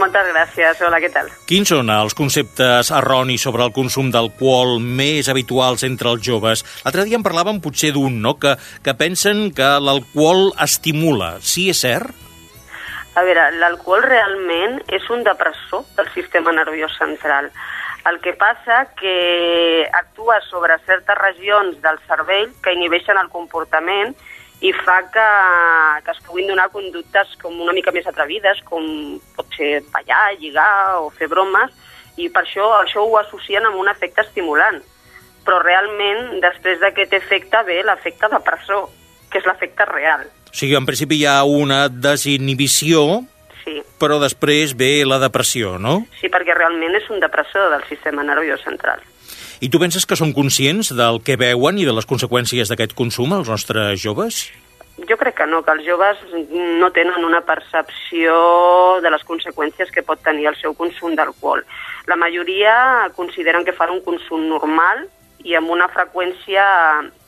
Moltes 0.01 0.29
gràcies. 0.33 0.81
Hola, 0.87 0.99
què 1.03 1.11
tal? 1.13 1.29
Quins 1.49 1.69
són 1.69 1.91
els 1.93 2.15
conceptes 2.17 2.89
erronis 2.97 3.45
sobre 3.45 3.67
el 3.67 3.75
consum 3.77 4.09
d'alcohol 4.15 4.79
més 4.81 5.29
habituals 5.29 5.85
entre 5.85 6.15
els 6.15 6.25
joves? 6.25 6.65
L'altre 6.87 7.05
dia 7.05 7.19
en 7.21 7.27
parlàvem 7.27 7.61
potser 7.61 7.93
d'un, 7.93 8.17
no?, 8.25 8.39
que, 8.41 8.57
que 8.85 8.97
pensen 8.97 9.51
que 9.53 9.69
l'alcohol 9.85 10.51
estimula. 10.65 11.37
Sí 11.45 11.69
és 11.75 11.85
cert? 11.85 12.17
A 13.13 13.27
veure, 13.27 13.51
l'alcohol 13.61 14.01
realment 14.07 14.81
és 14.89 15.05
un 15.13 15.21
depressor 15.27 15.85
del 15.99 16.09
sistema 16.15 16.55
nerviós 16.57 16.97
central. 16.97 17.51
El 18.09 18.17
que 18.25 18.33
passa 18.33 18.87
que 18.99 19.85
actua 19.93 20.41
sobre 20.49 20.79
certes 20.89 21.19
regions 21.21 21.77
del 21.85 22.01
cervell 22.09 22.49
que 22.65 22.73
inhibeixen 22.73 23.21
el 23.21 23.29
comportament 23.31 24.17
i 24.17 24.32
fa 24.71 25.01
que, 25.11 25.27
que 26.07 26.13
es 26.15 26.21
puguin 26.23 26.47
donar 26.47 26.69
conductes 26.71 27.35
com 27.43 27.57
una 27.65 27.75
mica 27.75 27.91
més 27.91 28.07
atrevides, 28.07 28.61
com 28.69 29.19
pot 29.35 29.59
ser 29.59 29.81
ballar, 29.91 30.37
lligar 30.39 31.01
o 31.03 31.11
fer 31.11 31.27
bromes, 31.33 31.75
i 32.21 32.29
per 32.31 32.45
això 32.45 32.69
això 32.79 33.03
ho 33.03 33.19
associen 33.19 33.67
amb 33.67 33.81
un 33.83 33.91
efecte 33.91 34.23
estimulant. 34.23 34.79
Però 35.43 35.59
realment, 35.65 36.39
després 36.45 36.79
d'aquest 36.79 37.17
efecte 37.19 37.65
ve 37.67 37.81
l'efecte 37.83 38.31
de 38.31 38.39
presó, 38.47 38.85
que 39.33 39.43
és 39.43 39.49
l'efecte 39.49 39.89
real. 39.91 40.29
O 40.53 40.55
sigui, 40.55 40.77
en 40.79 40.87
principi 40.87 41.19
hi 41.19 41.27
ha 41.27 41.41
una 41.49 41.89
desinhibició, 41.91 43.25
sí. 43.65 43.81
però 43.99 44.21
després 44.23 44.77
ve 44.79 45.01
la 45.09 45.19
depressió, 45.19 45.75
no? 45.83 46.05
Sí, 46.21 46.31
perquè 46.31 46.55
realment 46.55 46.95
és 47.01 47.09
un 47.11 47.19
depressor 47.25 47.73
del 47.75 47.83
sistema 47.89 48.23
nerviós 48.23 48.63
central. 48.63 49.03
I 49.63 49.69
tu 49.71 49.79
penses 49.79 50.03
que 50.11 50.17
són 50.19 50.33
conscients 50.35 50.89
del 50.99 51.21
que 51.23 51.37
veuen 51.39 51.77
i 51.79 51.85
de 51.87 51.93
les 51.95 52.07
conseqüències 52.11 52.67
d'aquest 52.67 52.97
consum 52.99 53.31
els 53.37 53.47
nostres 53.47 54.01
joves? 54.03 54.49
Jo 55.07 55.15
crec 55.21 55.37
que 55.39 55.47
no, 55.47 55.61
que 55.63 55.71
els 55.77 55.85
joves 55.87 56.19
no 56.81 56.89
tenen 56.91 57.23
una 57.23 57.45
percepció 57.47 58.35
de 59.05 59.13
les 59.15 59.23
conseqüències 59.23 59.93
que 59.95 60.03
pot 60.03 60.19
tenir 60.27 60.49
el 60.51 60.59
seu 60.59 60.75
consum 60.75 61.15
d'alcohol. 61.15 61.63
La 62.11 62.19
majoria 62.19 62.75
consideren 63.15 63.63
que 63.63 63.77
fan 63.77 63.95
un 63.95 64.03
consum 64.03 64.49
normal 64.51 65.05
i 65.47 65.55
amb 65.55 65.71
una 65.71 65.87
freqüència 65.95 66.67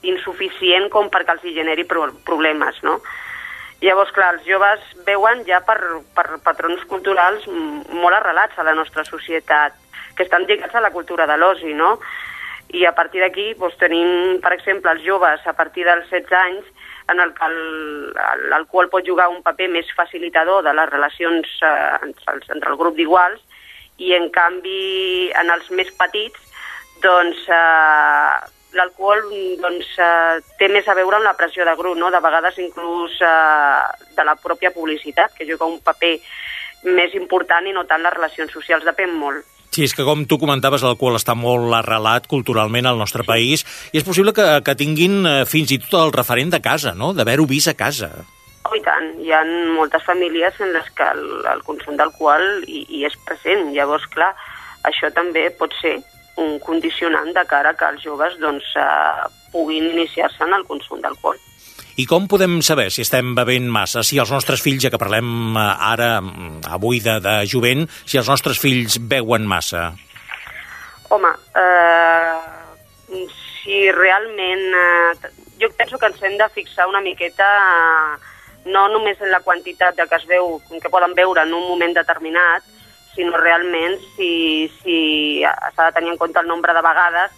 insuficient 0.02 0.90
com 0.90 1.12
perquè 1.14 1.36
els 1.38 1.46
generi 1.54 1.86
problemes, 1.86 2.82
no? 2.82 2.98
Llavors, 3.78 4.10
clar, 4.16 4.32
els 4.34 4.46
joves 4.48 4.82
veuen 5.06 5.46
ja 5.46 5.62
per, 5.62 5.78
per 6.18 6.42
patrons 6.42 6.82
culturals 6.90 7.46
molt 7.46 8.18
arrelats 8.18 8.58
a 8.58 8.66
la 8.66 8.74
nostra 8.74 9.06
societat, 9.06 9.78
que 10.16 10.24
estan 10.26 10.46
lligats 10.48 10.74
a 10.74 10.82
la 10.84 10.92
cultura 10.94 11.26
de 11.26 11.36
l'osi, 11.38 11.74
no? 11.74 11.98
I 12.74 12.86
a 12.86 12.94
partir 12.96 13.20
d'aquí 13.22 13.52
doncs, 13.58 13.76
tenim, 13.78 14.40
per 14.42 14.54
exemple, 14.56 14.92
els 14.92 15.04
joves 15.04 15.44
a 15.46 15.54
partir 15.54 15.84
dels 15.86 16.08
16 16.10 16.38
anys 16.40 16.70
en 17.12 17.20
el 17.20 17.34
que 17.36 17.48
l'alcohol 18.48 18.88
pot 18.90 19.04
jugar 19.06 19.28
un 19.28 19.42
paper 19.44 19.68
més 19.68 19.90
facilitador 19.96 20.64
de 20.64 20.72
les 20.72 20.88
relacions 20.88 21.58
eh, 21.62 21.98
entre 22.54 22.70
el 22.70 22.80
grup 22.80 22.96
d'iguals 22.96 23.42
i, 23.98 24.14
en 24.16 24.30
canvi, 24.34 25.30
en 25.36 25.52
els 25.54 25.68
més 25.70 25.92
petits, 26.00 26.40
doncs, 27.04 27.44
eh, 27.52 28.50
l'alcohol 28.74 29.22
doncs, 29.62 29.92
eh, 30.00 30.40
té 30.58 30.68
més 30.72 30.88
a 30.88 30.96
veure 30.98 31.20
amb 31.20 31.28
la 31.28 31.36
pressió 31.38 31.64
de 31.68 31.76
grup, 31.78 31.98
no? 32.00 32.10
de 32.10 32.20
vegades 32.24 32.58
inclús 32.58 33.20
eh, 33.20 33.80
de 34.16 34.24
la 34.26 34.36
pròpia 34.40 34.72
publicitat, 34.74 35.36
que 35.36 35.46
juga 35.46 35.68
un 35.68 35.80
paper 35.84 36.16
més 36.84 37.14
important 37.14 37.66
i 37.66 37.72
no 37.72 37.86
tant 37.88 38.02
les 38.02 38.16
relacions 38.16 38.52
socials, 38.52 38.84
depèn 38.84 39.14
molt. 39.14 39.44
Sí, 39.74 39.82
és 39.82 39.94
que 39.96 40.04
com 40.06 40.20
tu 40.30 40.36
comentaves, 40.38 40.84
l'alcohol 40.86 41.16
està 41.18 41.34
molt 41.34 41.72
arrelat 41.74 42.28
culturalment 42.30 42.86
al 42.86 43.00
nostre 43.00 43.24
país 43.26 43.64
i 43.90 43.98
és 43.98 44.04
possible 44.06 44.30
que, 44.36 44.44
que 44.62 44.76
tinguin 44.78 45.24
eh, 45.26 45.32
fins 45.50 45.72
i 45.74 45.80
tot 45.82 45.96
el 45.98 46.12
referent 46.14 46.52
de 46.52 46.60
casa, 46.62 46.92
no?, 46.94 47.10
d'haver-ho 47.16 47.46
vist 47.50 47.72
a 47.72 47.74
casa. 47.74 48.12
Oh, 48.64 48.76
i 48.78 48.82
tant. 48.84 49.10
Hi 49.18 49.32
ha 49.34 49.42
moltes 49.74 50.04
famílies 50.06 50.60
en 50.62 50.70
les 50.76 50.86
que 50.94 51.08
el, 51.16 51.24
el 51.50 51.64
consum 51.66 51.98
d'alcohol 51.98 52.62
hi, 52.70 52.84
hi 52.86 53.02
és 53.08 53.16
present. 53.26 53.66
Llavors, 53.74 54.06
clar, 54.14 54.30
això 54.86 55.10
també 55.16 55.48
pot 55.58 55.74
ser 55.80 55.96
un 56.40 56.60
condicionant 56.62 57.34
de 57.34 57.44
cara 57.50 57.74
que 57.74 57.90
els 57.90 58.06
joves 58.06 58.38
doncs, 58.42 58.70
eh, 58.78 59.26
puguin 59.50 59.90
iniciar-se 59.90 60.46
en 60.46 60.54
el 60.54 60.64
consum 60.70 61.02
d'alcohol. 61.02 61.42
I 61.94 62.08
com 62.10 62.24
podem 62.26 62.58
saber 62.66 62.88
si 62.90 63.04
estem 63.04 63.36
bevent 63.38 63.68
massa? 63.70 64.02
Si 64.02 64.18
els 64.18 64.32
nostres 64.34 64.62
fills, 64.64 64.82
ja 64.82 64.90
que 64.90 64.98
parlem 64.98 65.54
eh, 65.54 65.62
ara, 65.92 66.18
mm, 66.20 66.64
avui 66.74 66.98
de, 67.04 67.20
de 67.22 67.34
jovent, 67.46 67.86
si 68.02 68.18
els 68.18 68.30
nostres 68.30 68.58
fills 68.58 68.98
beuen 68.98 69.46
massa? 69.46 69.92
Home, 71.14 71.30
eh, 71.60 73.22
si 73.62 73.84
realment... 73.94 74.66
Eh, 74.74 75.32
jo 75.62 75.70
penso 75.78 76.00
que 76.02 76.10
ens 76.10 76.22
hem 76.26 76.34
de 76.34 76.48
fixar 76.50 76.88
una 76.90 77.00
miqueta 77.00 77.46
eh, 77.46 78.32
no 78.74 78.88
només 78.90 79.20
en 79.22 79.30
la 79.30 79.44
quantitat 79.46 79.94
de 79.94 80.08
que 80.10 80.18
es 80.18 80.26
veu, 80.26 80.58
que 80.82 80.90
poden 80.90 81.14
veure 81.14 81.44
en 81.46 81.54
un 81.54 81.68
moment 81.68 81.94
determinat, 81.94 82.66
sinó 83.14 83.38
realment 83.38 84.00
si, 84.16 84.66
si 84.80 84.98
s'ha 85.46 85.86
de 85.86 85.92
tenir 85.94 86.10
en 86.10 86.18
compte 86.18 86.42
el 86.42 86.50
nombre 86.50 86.74
de 86.74 86.82
vegades 86.82 87.30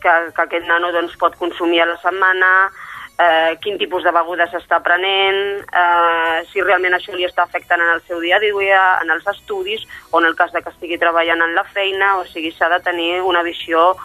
que, 0.00 0.12
que 0.32 0.44
aquest 0.46 0.64
nano 0.64 0.94
doncs, 0.94 1.18
pot 1.20 1.36
consumir 1.36 1.82
a 1.84 1.90
la 1.92 1.98
setmana, 2.00 2.70
eh, 3.18 3.58
quin 3.60 3.78
tipus 3.78 4.04
de 4.06 4.12
beguda 4.14 4.46
s'està 4.50 4.78
prenent, 4.84 5.64
eh, 5.66 6.44
si 6.52 6.62
realment 6.62 6.94
això 6.94 7.14
li 7.16 7.26
està 7.26 7.44
afectant 7.44 7.82
en 7.82 7.94
el 7.96 8.02
seu 8.06 8.20
dia 8.20 8.36
a 8.36 8.42
dia, 8.42 8.82
en 9.02 9.10
els 9.10 9.26
estudis, 9.26 9.84
o 10.10 10.20
en 10.20 10.26
el 10.26 10.36
cas 10.36 10.52
de 10.52 10.62
que 10.62 10.70
estigui 10.70 10.98
treballant 10.98 11.42
en 11.42 11.54
la 11.54 11.64
feina, 11.64 12.16
o 12.18 12.26
sigui, 12.26 12.52
s'ha 12.52 12.68
de 12.68 12.80
tenir 12.80 13.20
una 13.22 13.42
visió 13.42 13.96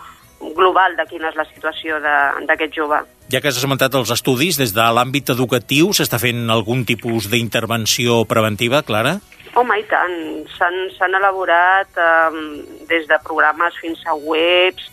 global 0.56 0.97
de 0.97 1.06
quina 1.08 1.30
és 1.30 1.38
la 1.39 1.45
situació 1.45 1.99
d'aquest 2.02 2.73
jove. 2.76 2.99
Ja 3.32 3.39
que 3.39 3.47
has 3.47 3.58
esmentat 3.58 3.93
els 3.95 4.12
estudis, 4.12 4.58
des 4.60 4.73
de 4.76 4.84
l'àmbit 4.84 5.30
educatiu 5.32 5.93
s'està 5.93 6.19
fent 6.19 6.49
algun 6.52 6.84
tipus 6.86 7.30
d'intervenció 7.32 8.26
preventiva, 8.26 8.84
Clara? 8.84 9.19
Home, 9.56 9.78
i 9.80 9.86
tant. 9.88 10.43
S'han 10.58 11.15
elaborat 11.15 11.95
eh, 11.95 12.41
des 12.89 13.08
de 13.08 13.19
programes 13.23 13.78
fins 13.80 14.02
a 14.10 14.17
webs, 14.17 14.89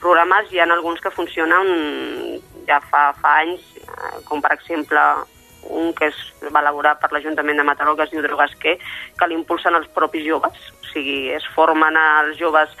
programes, 0.00 0.50
hi 0.52 0.60
ha 0.60 0.68
alguns 0.70 1.00
que 1.00 1.12
funcionen 1.12 2.40
ja 2.68 2.80
fa, 2.90 3.12
fa 3.20 3.38
anys, 3.44 3.62
eh, 3.82 4.18
com 4.28 4.42
per 4.42 4.54
exemple 4.56 5.00
un 5.70 5.94
que 5.96 6.10
es 6.10 6.18
va 6.52 6.60
elaborar 6.60 6.98
per 7.00 7.10
l'Ajuntament 7.12 7.56
de 7.56 7.64
Mataró, 7.64 7.96
que 7.96 8.04
es 8.04 8.12
diu 8.12 8.22
Drogasquer, 8.22 8.76
que 9.18 9.28
l'impulsen 9.30 9.74
els 9.78 9.88
propis 9.96 10.26
joves, 10.26 10.58
o 10.82 10.92
sigui, 10.92 11.30
es 11.32 11.46
formen 11.54 11.96
els 11.96 12.36
joves 12.38 12.74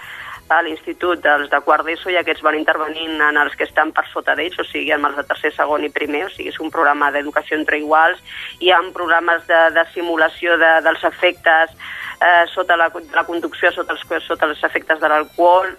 a 0.52 0.60
l'institut 0.62 1.22
dels 1.24 1.48
de 1.48 1.60
quart 1.64 1.86
d'ESO 1.86 2.10
i 2.12 2.18
aquests 2.20 2.42
van 2.44 2.56
intervenint 2.58 3.22
en 3.24 3.38
els 3.40 3.54
que 3.56 3.64
estan 3.64 3.94
per 3.96 4.04
sota 4.10 4.34
d'ells, 4.36 4.58
o 4.60 4.66
sigui, 4.68 4.92
en 4.92 5.04
els 5.08 5.16
de 5.16 5.24
tercer, 5.24 5.54
segon 5.56 5.86
i 5.86 5.90
primer, 5.92 6.26
o 6.26 6.32
sigui, 6.32 6.50
és 6.52 6.60
un 6.60 6.72
programa 6.74 7.10
d'educació 7.14 7.56
entre 7.56 7.80
iguals, 7.80 8.20
hi 8.60 8.70
ha 8.70 8.82
programes 8.92 9.46
de, 9.48 9.60
de 9.72 9.86
simulació 9.94 10.58
de, 10.60 10.72
dels 10.84 11.04
efectes 11.08 11.72
eh, 12.20 12.44
sota 12.52 12.76
la, 12.76 12.90
la 13.14 13.24
conducció, 13.24 13.72
sota 13.72 13.96
els, 13.96 14.04
sota 14.26 14.50
els 14.50 14.60
efectes 14.68 15.00
de 15.00 15.08
l'alcohol, 15.08 15.72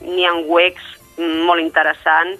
n'hi 0.00 0.24
ha 0.26 0.34
webs 0.48 0.96
molt 1.18 1.60
interessant 1.60 2.36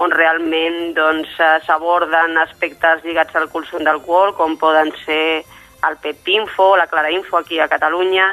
on 0.00 0.10
realment 0.10 0.94
doncs, 0.96 1.28
eh, 1.38 1.58
s'aborden 1.66 2.38
aspectes 2.40 3.04
lligats 3.04 3.36
al 3.36 3.50
consum 3.52 3.84
d'alcohol, 3.84 4.32
com 4.34 4.56
poden 4.56 4.92
ser 5.04 5.44
el 5.88 5.96
PEP-Info, 6.00 6.72
la 6.76 6.86
Clara 6.86 7.10
Info 7.12 7.36
aquí 7.36 7.60
a 7.60 7.68
Catalunya, 7.68 8.30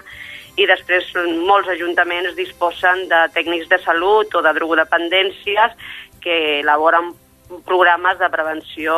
i 0.58 0.66
després 0.66 1.12
molts 1.46 1.70
ajuntaments 1.70 2.36
disposen 2.40 3.06
de 3.12 3.22
tècnics 3.36 3.68
de 3.70 3.78
salut 3.84 4.34
o 4.34 4.42
de 4.42 4.54
drogodependències 4.58 5.76
que 6.24 6.38
elaboren 6.62 7.12
programes 7.68 8.18
de 8.20 8.30
prevenció 8.30 8.96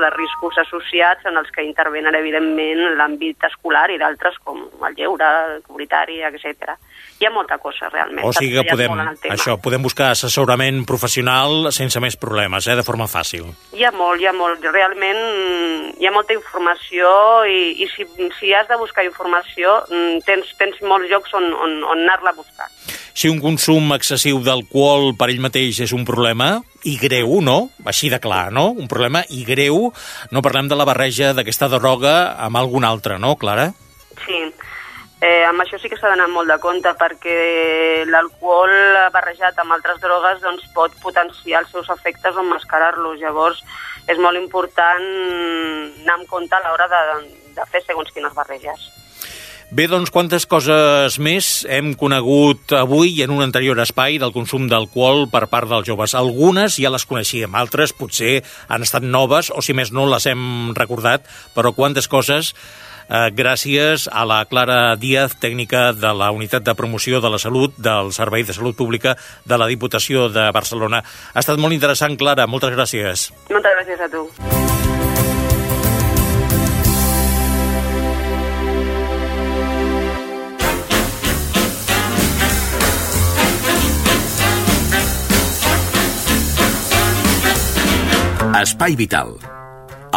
de 0.00 0.08
riscos 0.10 0.56
associats 0.58 1.26
en 1.26 1.36
els 1.36 1.50
que 1.52 1.64
intervenen, 1.64 2.14
evidentment, 2.16 2.96
l'àmbit 2.96 3.48
escolar 3.48 3.88
i 3.92 3.98
d'altres 4.00 4.38
com 4.44 4.62
el 4.86 4.96
lleure, 4.96 5.28
el 5.56 5.62
comunitari, 5.66 6.22
etc. 6.28 6.76
Hi 7.20 7.26
ha 7.28 7.30
molta 7.34 7.58
cosa, 7.60 7.90
realment. 7.92 8.24
O 8.24 8.32
sigui 8.32 8.54
que 8.56 8.64
podem, 8.64 8.94
això, 9.28 9.58
podem 9.60 9.82
buscar 9.84 10.06
assessorament 10.14 10.86
professional 10.88 11.68
sense 11.76 12.00
més 12.00 12.16
problemes, 12.16 12.64
eh, 12.64 12.76
de 12.78 12.84
forma 12.86 13.04
fàcil. 13.12 13.50
Hi 13.76 13.84
ha 13.84 13.90
molt, 13.92 14.22
hi 14.22 14.28
ha 14.30 14.32
molt. 14.32 14.64
Realment 14.64 15.20
mm, 15.20 15.90
hi 16.00 16.08
ha 16.08 16.14
molta 16.14 16.32
informació 16.32 17.10
i, 17.44 17.74
i 17.84 17.90
si, 17.92 18.06
si 18.38 18.54
has 18.56 18.70
de 18.70 18.78
buscar 18.80 19.04
informació 19.04 19.82
mm, 19.90 20.22
tens, 20.24 20.54
tens 20.56 20.80
molts 20.80 21.12
llocs 21.12 21.36
on, 21.36 21.50
on, 21.52 21.76
on 21.92 22.06
anar-la 22.06 22.32
a 22.32 22.38
buscar. 22.38 22.70
Si 23.12 23.28
un 23.28 23.42
consum 23.44 23.92
excessiu 23.92 24.40
d'alcohol 24.40 25.12
per 25.20 25.28
ell 25.28 25.44
mateix 25.44 25.82
és 25.84 25.92
un 25.92 26.08
problema, 26.08 26.54
i 26.88 26.96
greu, 26.96 27.36
no? 27.44 27.58
Així 27.84 28.08
de 28.08 28.16
clar, 28.22 28.48
no? 28.48 28.70
Un 28.72 28.88
problema 28.88 29.26
i 29.28 29.44
greu, 29.44 29.90
no 30.32 30.44
parlem 30.46 30.72
de 30.72 30.80
la 30.80 30.88
barreja 30.88 31.34
d'aquesta 31.36 31.68
droga 31.76 32.14
amb 32.40 32.56
algun 32.56 32.88
altre, 32.88 33.20
no, 33.20 33.36
Clara? 33.36 33.68
Sí, 34.24 34.40
eh, 35.20 35.44
amb 35.44 35.60
això 35.62 35.78
sí 35.80 35.90
que 35.92 35.98
s'ha 36.00 36.12
d'anar 36.12 36.28
molt 36.32 36.48
de 36.50 36.58
compte 36.62 36.92
perquè 37.00 38.04
l'alcohol 38.08 38.72
barrejat 39.14 39.58
amb 39.60 39.76
altres 39.76 40.00
drogues 40.02 40.40
doncs, 40.44 40.64
pot 40.76 40.94
potenciar 41.02 41.64
els 41.64 41.74
seus 41.74 41.90
efectes 41.92 42.36
o 42.36 42.46
mascarar-los. 42.46 43.20
Llavors 43.20 43.60
és 44.08 44.18
molt 44.18 44.40
important 44.40 45.04
anar 45.04 46.16
amb 46.16 46.30
compte 46.30 46.56
a 46.56 46.64
l'hora 46.64 46.88
de, 46.88 47.04
de 47.58 47.68
fer 47.70 47.84
segons 47.84 48.10
quines 48.14 48.34
barreges. 48.34 48.88
Bé, 49.70 49.84
doncs, 49.86 50.10
quantes 50.10 50.48
coses 50.50 51.14
més 51.22 51.48
hem 51.70 51.92
conegut 51.94 52.72
avui 52.74 53.20
en 53.22 53.30
un 53.30 53.44
anterior 53.44 53.78
espai 53.78 54.16
del 54.18 54.32
consum 54.34 54.64
d'alcohol 54.66 55.28
per 55.30 55.44
part 55.46 55.70
dels 55.70 55.86
joves? 55.86 56.16
Algunes 56.18 56.80
ja 56.82 56.90
les 56.90 57.06
coneixíem, 57.06 57.54
altres 57.54 57.94
potser 57.94 58.40
han 58.66 58.82
estat 58.82 59.06
noves 59.06 59.52
o, 59.54 59.62
si 59.62 59.76
més 59.78 59.92
no, 59.94 60.08
les 60.10 60.26
hem 60.26 60.72
recordat, 60.74 61.22
però 61.54 61.70
quantes 61.76 62.10
coses 62.10 62.50
gràcies 63.10 64.06
a 64.12 64.24
la 64.24 64.44
Clara 64.46 64.94
Díaz, 64.96 65.34
tècnica 65.42 65.90
de 65.92 66.12
la 66.14 66.30
Unitat 66.30 66.62
de 66.62 66.74
Promoció 66.78 67.20
de 67.20 67.30
la 67.30 67.38
Salut 67.42 67.74
del 67.76 68.12
Servei 68.14 68.44
de 68.46 68.54
Salut 68.54 68.76
Pública 68.76 69.16
de 69.44 69.58
la 69.58 69.66
Diputació 69.66 70.28
de 70.30 70.50
Barcelona. 70.54 71.02
Ha 71.34 71.42
estat 71.42 71.58
molt 71.58 71.74
interessant, 71.74 72.16
Clara, 72.16 72.46
moltes 72.46 72.70
gràcies. 72.76 73.30
Moltes 73.50 73.78
gràcies 73.78 74.00
a 74.00 74.10
tu. 74.14 74.28
Espai 88.60 88.92
Vital, 88.92 89.38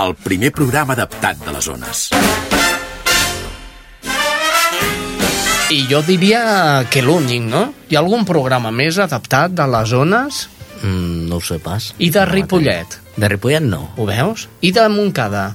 el 0.02 0.16
primer 0.20 0.52
programa 0.52 0.98
adaptat 0.98 1.40
de 1.46 1.54
les 1.56 1.70
zones. 1.70 2.10
I 5.74 5.88
jo 5.90 6.04
diria 6.06 6.86
que 6.94 7.02
l'únic, 7.02 7.42
no? 7.50 7.64
Hi 7.90 7.98
ha 7.98 8.02
algun 8.04 8.28
programa 8.30 8.70
més 8.70 9.00
adaptat 9.02 9.56
de 9.58 9.66
les 9.66 9.90
zones? 9.90 10.44
Mm, 10.84 11.24
no 11.32 11.40
ho 11.40 11.42
sé 11.42 11.58
pas. 11.64 11.88
I 11.98 12.12
de 12.14 12.26
Ripollet? 12.30 13.00
De 13.18 13.30
Ripollet 13.32 13.66
no. 13.66 13.88
Ho 13.98 14.06
veus? 14.06 14.46
I 14.62 14.70
de 14.76 14.84
Montcada? 14.94 15.48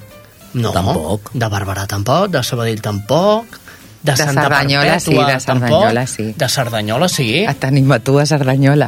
No. 0.59 0.73
Tampoc. 0.75 1.31
De 1.31 1.47
Barberà 1.53 1.85
tampoc, 1.87 2.33
de 2.33 2.41
Sabadell 2.43 2.83
tampoc, 2.83 3.55
de, 4.01 4.11
De 4.11 4.15
Santa 4.15 4.43
Cerdanyola 4.45 4.99
sí, 4.99 5.11
Perpètua 5.11 5.25
de 5.33 5.39
Cerdanyola 5.43 6.03
tampoc, 6.05 6.07
sí. 6.15 6.25
De 6.39 6.47
Cerdanyola 6.49 7.07
sí. 7.11 7.25
Et 7.43 7.59
tenim 7.59 7.91
a 7.91 7.97
tu 7.99 8.13
a 8.19 8.25
Cerdanyola, 8.25 8.87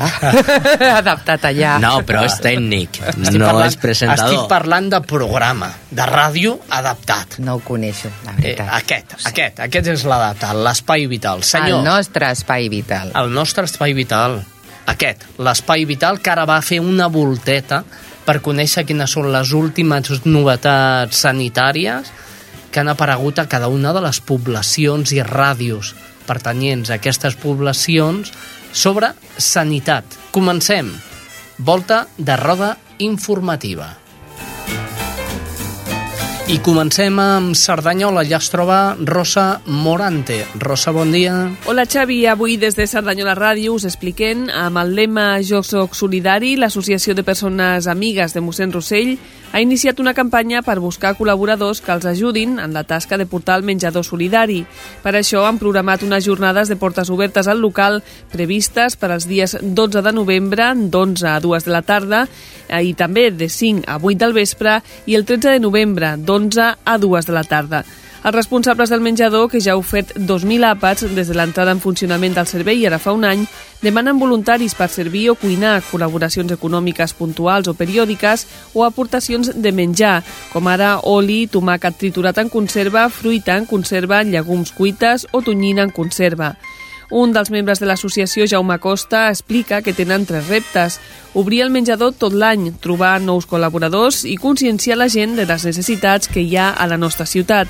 adaptat 1.01 1.45
allà. 1.49 1.73
No, 1.83 1.97
però 2.07 2.23
és 2.27 2.37
tècnic, 2.41 2.99
Estic 3.11 3.37
no 3.39 3.49
parlant, 3.49 3.67
és 3.67 3.77
presentador. 3.81 4.33
Estic 4.35 4.47
parlant 4.51 4.87
de 4.93 5.01
programa, 5.07 5.67
de 5.91 6.05
ràdio 6.07 6.55
adaptat. 6.69 7.39
No 7.43 7.57
ho 7.59 7.63
coneixo, 7.65 8.09
la 8.25 8.31
Eh, 8.37 8.41
veritat. 8.41 8.69
aquest, 8.79 9.17
aquest, 9.31 9.59
aquest 9.67 9.87
és 9.97 10.05
l'adaptat, 10.07 10.55
l'espai 10.55 11.07
vital. 11.11 11.43
Senyor, 11.43 11.79
El 11.79 11.83
nostre 11.85 12.31
espai 12.31 12.69
vital. 12.69 13.11
el 13.15 13.33
nostre 13.33 13.65
espai 13.65 13.93
vital, 13.93 14.39
aquest, 14.85 15.23
l'espai 15.37 15.85
vital 15.85 16.21
que 16.21 16.29
ara 16.31 16.45
va 16.45 16.61
fer 16.61 16.79
una 16.79 17.07
volteta 17.07 17.83
per 18.25 18.39
conèixer 18.41 18.85
quines 18.85 19.09
són 19.11 19.31
les 19.33 19.51
últimes 19.51 20.21
novetats 20.25 21.17
sanitàries 21.17 22.11
que 22.71 22.79
han 22.79 22.89
aparegut 22.89 23.39
a 23.39 23.47
cada 23.51 23.67
una 23.67 23.93
de 23.93 24.01
les 24.01 24.21
poblacions 24.23 25.11
i 25.11 25.21
ràdios 25.27 25.93
pertanyents 26.25 26.89
a 26.89 26.99
aquestes 26.99 27.35
poblacions 27.35 28.31
sobre 28.71 29.13
sanitat. 29.37 30.05
Comencem. 30.31 30.93
Volta 31.57 32.05
de 32.17 32.37
roda 32.39 32.77
informativa. 32.99 33.97
I 36.51 36.57
comencem 36.59 37.15
amb 37.21 37.53
Cerdanyola. 37.55 38.25
Ja 38.27 38.35
es 38.41 38.49
troba 38.51 38.97
Rosa 39.07 39.61
Morante. 39.71 40.41
Rosa, 40.59 40.91
bon 40.91 41.13
dia. 41.13 41.35
Hola 41.69 41.85
Xavi, 41.87 42.25
avui 42.27 42.57
des 42.59 42.75
de 42.75 42.87
Cerdanyola 42.91 43.37
Ràdio 43.39 43.77
us 43.77 43.85
expliquem 43.87 44.49
amb 44.49 44.81
el 44.81 44.91
lema 44.97 45.37
Jo 45.47 45.61
soc 45.63 45.95
solidari, 45.95 46.57
l'Associació 46.59 47.15
de 47.15 47.23
Persones 47.23 47.87
Amigues 47.87 48.35
de 48.35 48.43
mossèn 48.43 48.75
Rossell 48.75 49.13
ha 49.51 49.61
iniciat 49.61 49.99
una 49.99 50.13
campanya 50.15 50.61
per 50.63 50.79
buscar 50.79 51.13
col·laboradors 51.17 51.81
que 51.83 51.91
els 51.91 52.07
ajudin 52.07 52.57
en 52.63 52.73
la 52.73 52.85
tasca 52.87 53.17
de 53.19 53.27
portar 53.27 53.57
el 53.59 53.65
menjador 53.67 54.05
solidari. 54.07 54.61
Per 55.03 55.13
això 55.17 55.43
han 55.47 55.59
programat 55.59 56.05
unes 56.07 56.25
jornades 56.25 56.71
de 56.71 56.79
portes 56.79 57.11
obertes 57.11 57.49
al 57.51 57.59
local 57.59 58.01
previstes 58.31 58.95
per 58.95 59.11
als 59.11 59.27
dies 59.27 59.57
12 59.61 60.01
de 60.01 60.13
novembre, 60.15 60.71
d'11 60.75 61.27
a 61.35 61.39
2 61.43 61.67
de 61.67 61.71
la 61.75 61.81
tarda 61.81 62.25
eh, 62.25 62.83
i 62.83 62.93
també 62.93 63.29
de 63.31 63.49
5 63.49 63.87
a 63.87 63.99
8 63.99 64.17
del 64.23 64.37
vespre 64.37 64.79
i 65.05 65.19
el 65.19 65.25
13 65.25 65.57
de 65.57 65.59
novembre, 65.59 66.15
d'11 66.17 66.71
a 66.85 66.97
2 66.97 67.27
de 67.27 67.35
la 67.35 67.43
tarda. 67.43 67.83
Els 68.21 68.35
responsables 68.35 68.91
del 68.93 69.01
menjador, 69.01 69.47
que 69.49 69.57
ja 69.57 69.73
ha 69.73 69.79
ofert 69.79 70.11
2.000 70.13 70.61
àpats 70.67 71.07
des 71.15 71.29
de 71.31 71.33
l'entrada 71.33 71.73
en 71.73 71.79
funcionament 71.81 72.35
del 72.37 72.45
servei 72.45 72.83
ara 72.85 72.99
fa 73.01 73.15
un 73.17 73.23
any, 73.25 73.47
demanen 73.81 74.19
voluntaris 74.21 74.75
per 74.77 74.91
servir 74.93 75.23
o 75.31 75.35
cuinar, 75.41 75.79
col·laboracions 75.87 76.53
econòmiques 76.53 77.15
puntuals 77.17 77.65
o 77.65 77.73
periòdiques 77.73 78.43
o 78.77 78.83
aportacions 78.85 79.49
de 79.55 79.71
menjar, 79.73 80.19
com 80.53 80.69
ara 80.69 80.99
oli, 81.09 81.47
tomàquet 81.49 81.97
triturat 81.97 82.37
en 82.37 82.51
conserva, 82.53 83.07
fruita 83.09 83.55
en 83.57 83.65
conserva, 83.65 84.21
llegums 84.21 84.69
cuites 84.77 85.25
o 85.31 85.41
tonyina 85.41 85.81
en 85.81 85.89
conserva. 85.89 86.51
Un 87.09 87.33
dels 87.33 87.49
membres 87.51 87.81
de 87.81 87.89
l'associació, 87.89 88.45
Jaume 88.47 88.77
Costa, 88.79 89.25
explica 89.31 89.81
que 89.81 89.91
tenen 89.97 90.27
tres 90.29 90.45
reptes. 90.47 90.99
Obrir 91.33 91.63
el 91.65 91.73
menjador 91.73 92.13
tot 92.13 92.37
l'any, 92.37 92.69
trobar 92.79 93.17
nous 93.19 93.49
col·laboradors 93.49 94.21
i 94.29 94.37
conscienciar 94.37 94.95
la 95.01 95.09
gent 95.09 95.35
de 95.35 95.47
les 95.49 95.65
necessitats 95.67 96.29
que 96.31 96.45
hi 96.45 96.55
ha 96.55 96.69
a 96.69 96.87
la 96.87 97.01
nostra 97.01 97.25
ciutat. 97.25 97.67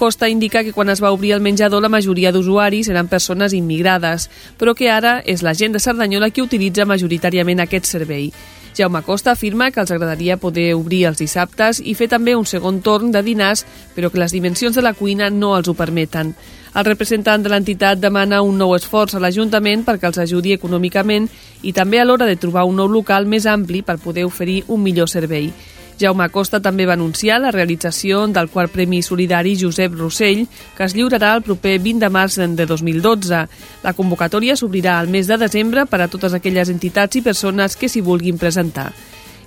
Costa 0.00 0.30
indica 0.30 0.64
que 0.64 0.72
quan 0.72 0.88
es 0.88 1.02
va 1.04 1.10
obrir 1.12 1.34
el 1.34 1.42
menjador 1.44 1.82
la 1.84 1.90
majoria 1.92 2.30
d'usuaris 2.32 2.88
eren 2.88 3.08
persones 3.12 3.52
immigrades, 3.52 4.30
però 4.56 4.72
que 4.72 4.88
ara 4.88 5.18
és 5.28 5.42
la 5.44 5.52
gent 5.52 5.74
de 5.76 5.82
Cerdanyola 5.84 6.30
qui 6.32 6.40
utilitza 6.40 6.86
majoritàriament 6.88 7.60
aquest 7.60 7.84
servei. 7.84 8.30
Jaume 8.78 9.02
Costa 9.04 9.34
afirma 9.36 9.68
que 9.70 9.82
els 9.82 9.90
agradaria 9.92 10.38
poder 10.40 10.70
obrir 10.72 11.02
els 11.10 11.20
dissabtes 11.20 11.82
i 11.84 11.92
fer 11.98 12.08
també 12.08 12.32
un 12.32 12.48
segon 12.48 12.78
torn 12.80 13.10
de 13.12 13.20
dinars, 13.20 13.66
però 13.92 14.08
que 14.08 14.22
les 14.22 14.32
dimensions 14.32 14.72
de 14.72 14.80
la 14.86 14.94
cuina 14.96 15.28
no 15.28 15.52
els 15.58 15.68
ho 15.68 15.74
permeten. 15.76 16.32
El 16.72 16.86
representant 16.88 17.44
de 17.44 17.52
l'entitat 17.52 18.00
demana 18.00 18.40
un 18.40 18.56
nou 18.56 18.72
esforç 18.78 19.18
a 19.18 19.20
l'Ajuntament 19.20 19.84
perquè 19.84 20.08
els 20.08 20.22
ajudi 20.24 20.56
econòmicament 20.56 21.28
i 21.60 21.74
també 21.76 22.00
a 22.00 22.08
l'hora 22.08 22.24
de 22.24 22.40
trobar 22.40 22.64
un 22.64 22.80
nou 22.80 22.88
local 22.88 23.28
més 23.28 23.44
ampli 23.44 23.82
per 23.82 23.98
poder 24.00 24.24
oferir 24.24 24.62
un 24.68 24.80
millor 24.80 25.12
servei. 25.12 25.52
Jaume 26.00 26.30
Costa 26.32 26.62
també 26.64 26.86
va 26.88 26.94
anunciar 26.96 27.36
la 27.42 27.52
realització 27.52 28.22
del 28.32 28.48
quart 28.48 28.72
Premi 28.72 29.02
Solidari 29.04 29.52
Josep 29.60 29.94
Rossell, 29.98 30.46
que 30.76 30.86
es 30.86 30.94
lliurarà 30.96 31.34
el 31.36 31.44
proper 31.44 31.76
20 31.78 32.00
de 32.00 32.10
març 32.10 32.38
de 32.40 32.66
2012. 32.66 33.42
La 33.84 33.92
convocatòria 33.92 34.56
s'obrirà 34.56 34.98
al 34.98 35.12
mes 35.12 35.28
de 35.28 35.36
desembre 35.36 35.84
per 35.86 36.00
a 36.00 36.08
totes 36.08 36.34
aquelles 36.34 36.72
entitats 36.72 37.20
i 37.20 37.24
persones 37.26 37.76
que 37.76 37.88
s'hi 37.92 38.00
vulguin 38.00 38.40
presentar. 38.40 38.90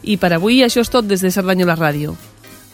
I 0.04 0.20
per 0.22 0.34
avui 0.36 0.62
això 0.62 0.84
és 0.84 0.94
tot 0.94 1.08
des 1.10 1.24
de 1.26 1.32
Cerdanyola 1.32 1.80
Ràdio. 1.80 2.14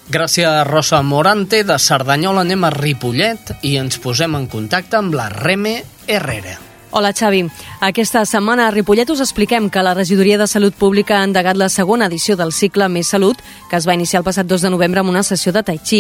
Gràcies, 0.10 0.64
Rosa 0.68 1.04
Morante. 1.06 1.64
De 1.64 1.78
Cerdanyola 1.78 2.42
anem 2.42 2.66
a 2.66 2.74
Ripollet 2.74 3.54
i 3.62 3.78
ens 3.78 4.02
posem 4.02 4.36
en 4.36 4.50
contacte 4.50 4.98
amb 4.98 5.14
la 5.14 5.30
Reme 5.30 5.78
Herrera. 6.08 6.69
Hola, 6.92 7.14
Xavi. 7.14 7.46
Aquesta 7.82 8.24
setmana 8.26 8.66
a 8.68 8.72
Ripollet 8.72 9.12
us 9.14 9.20
expliquem 9.22 9.68
que 9.70 9.84
la 9.86 9.94
Regidoria 9.94 10.40
de 10.40 10.48
Salut 10.48 10.74
Pública 10.74 11.20
ha 11.20 11.24
endegat 11.24 11.56
la 11.56 11.68
segona 11.70 12.08
edició 12.10 12.34
del 12.36 12.50
cicle 12.52 12.88
Més 12.90 13.12
Salut, 13.14 13.38
que 13.70 13.78
es 13.78 13.86
va 13.88 13.94
iniciar 13.94 14.24
el 14.24 14.26
passat 14.26 14.48
2 14.50 14.64
de 14.66 14.72
novembre 14.74 15.04
amb 15.04 15.12
una 15.12 15.22
sessió 15.22 15.54
de 15.54 15.62
Tai 15.62 15.78
Chi. 15.86 16.00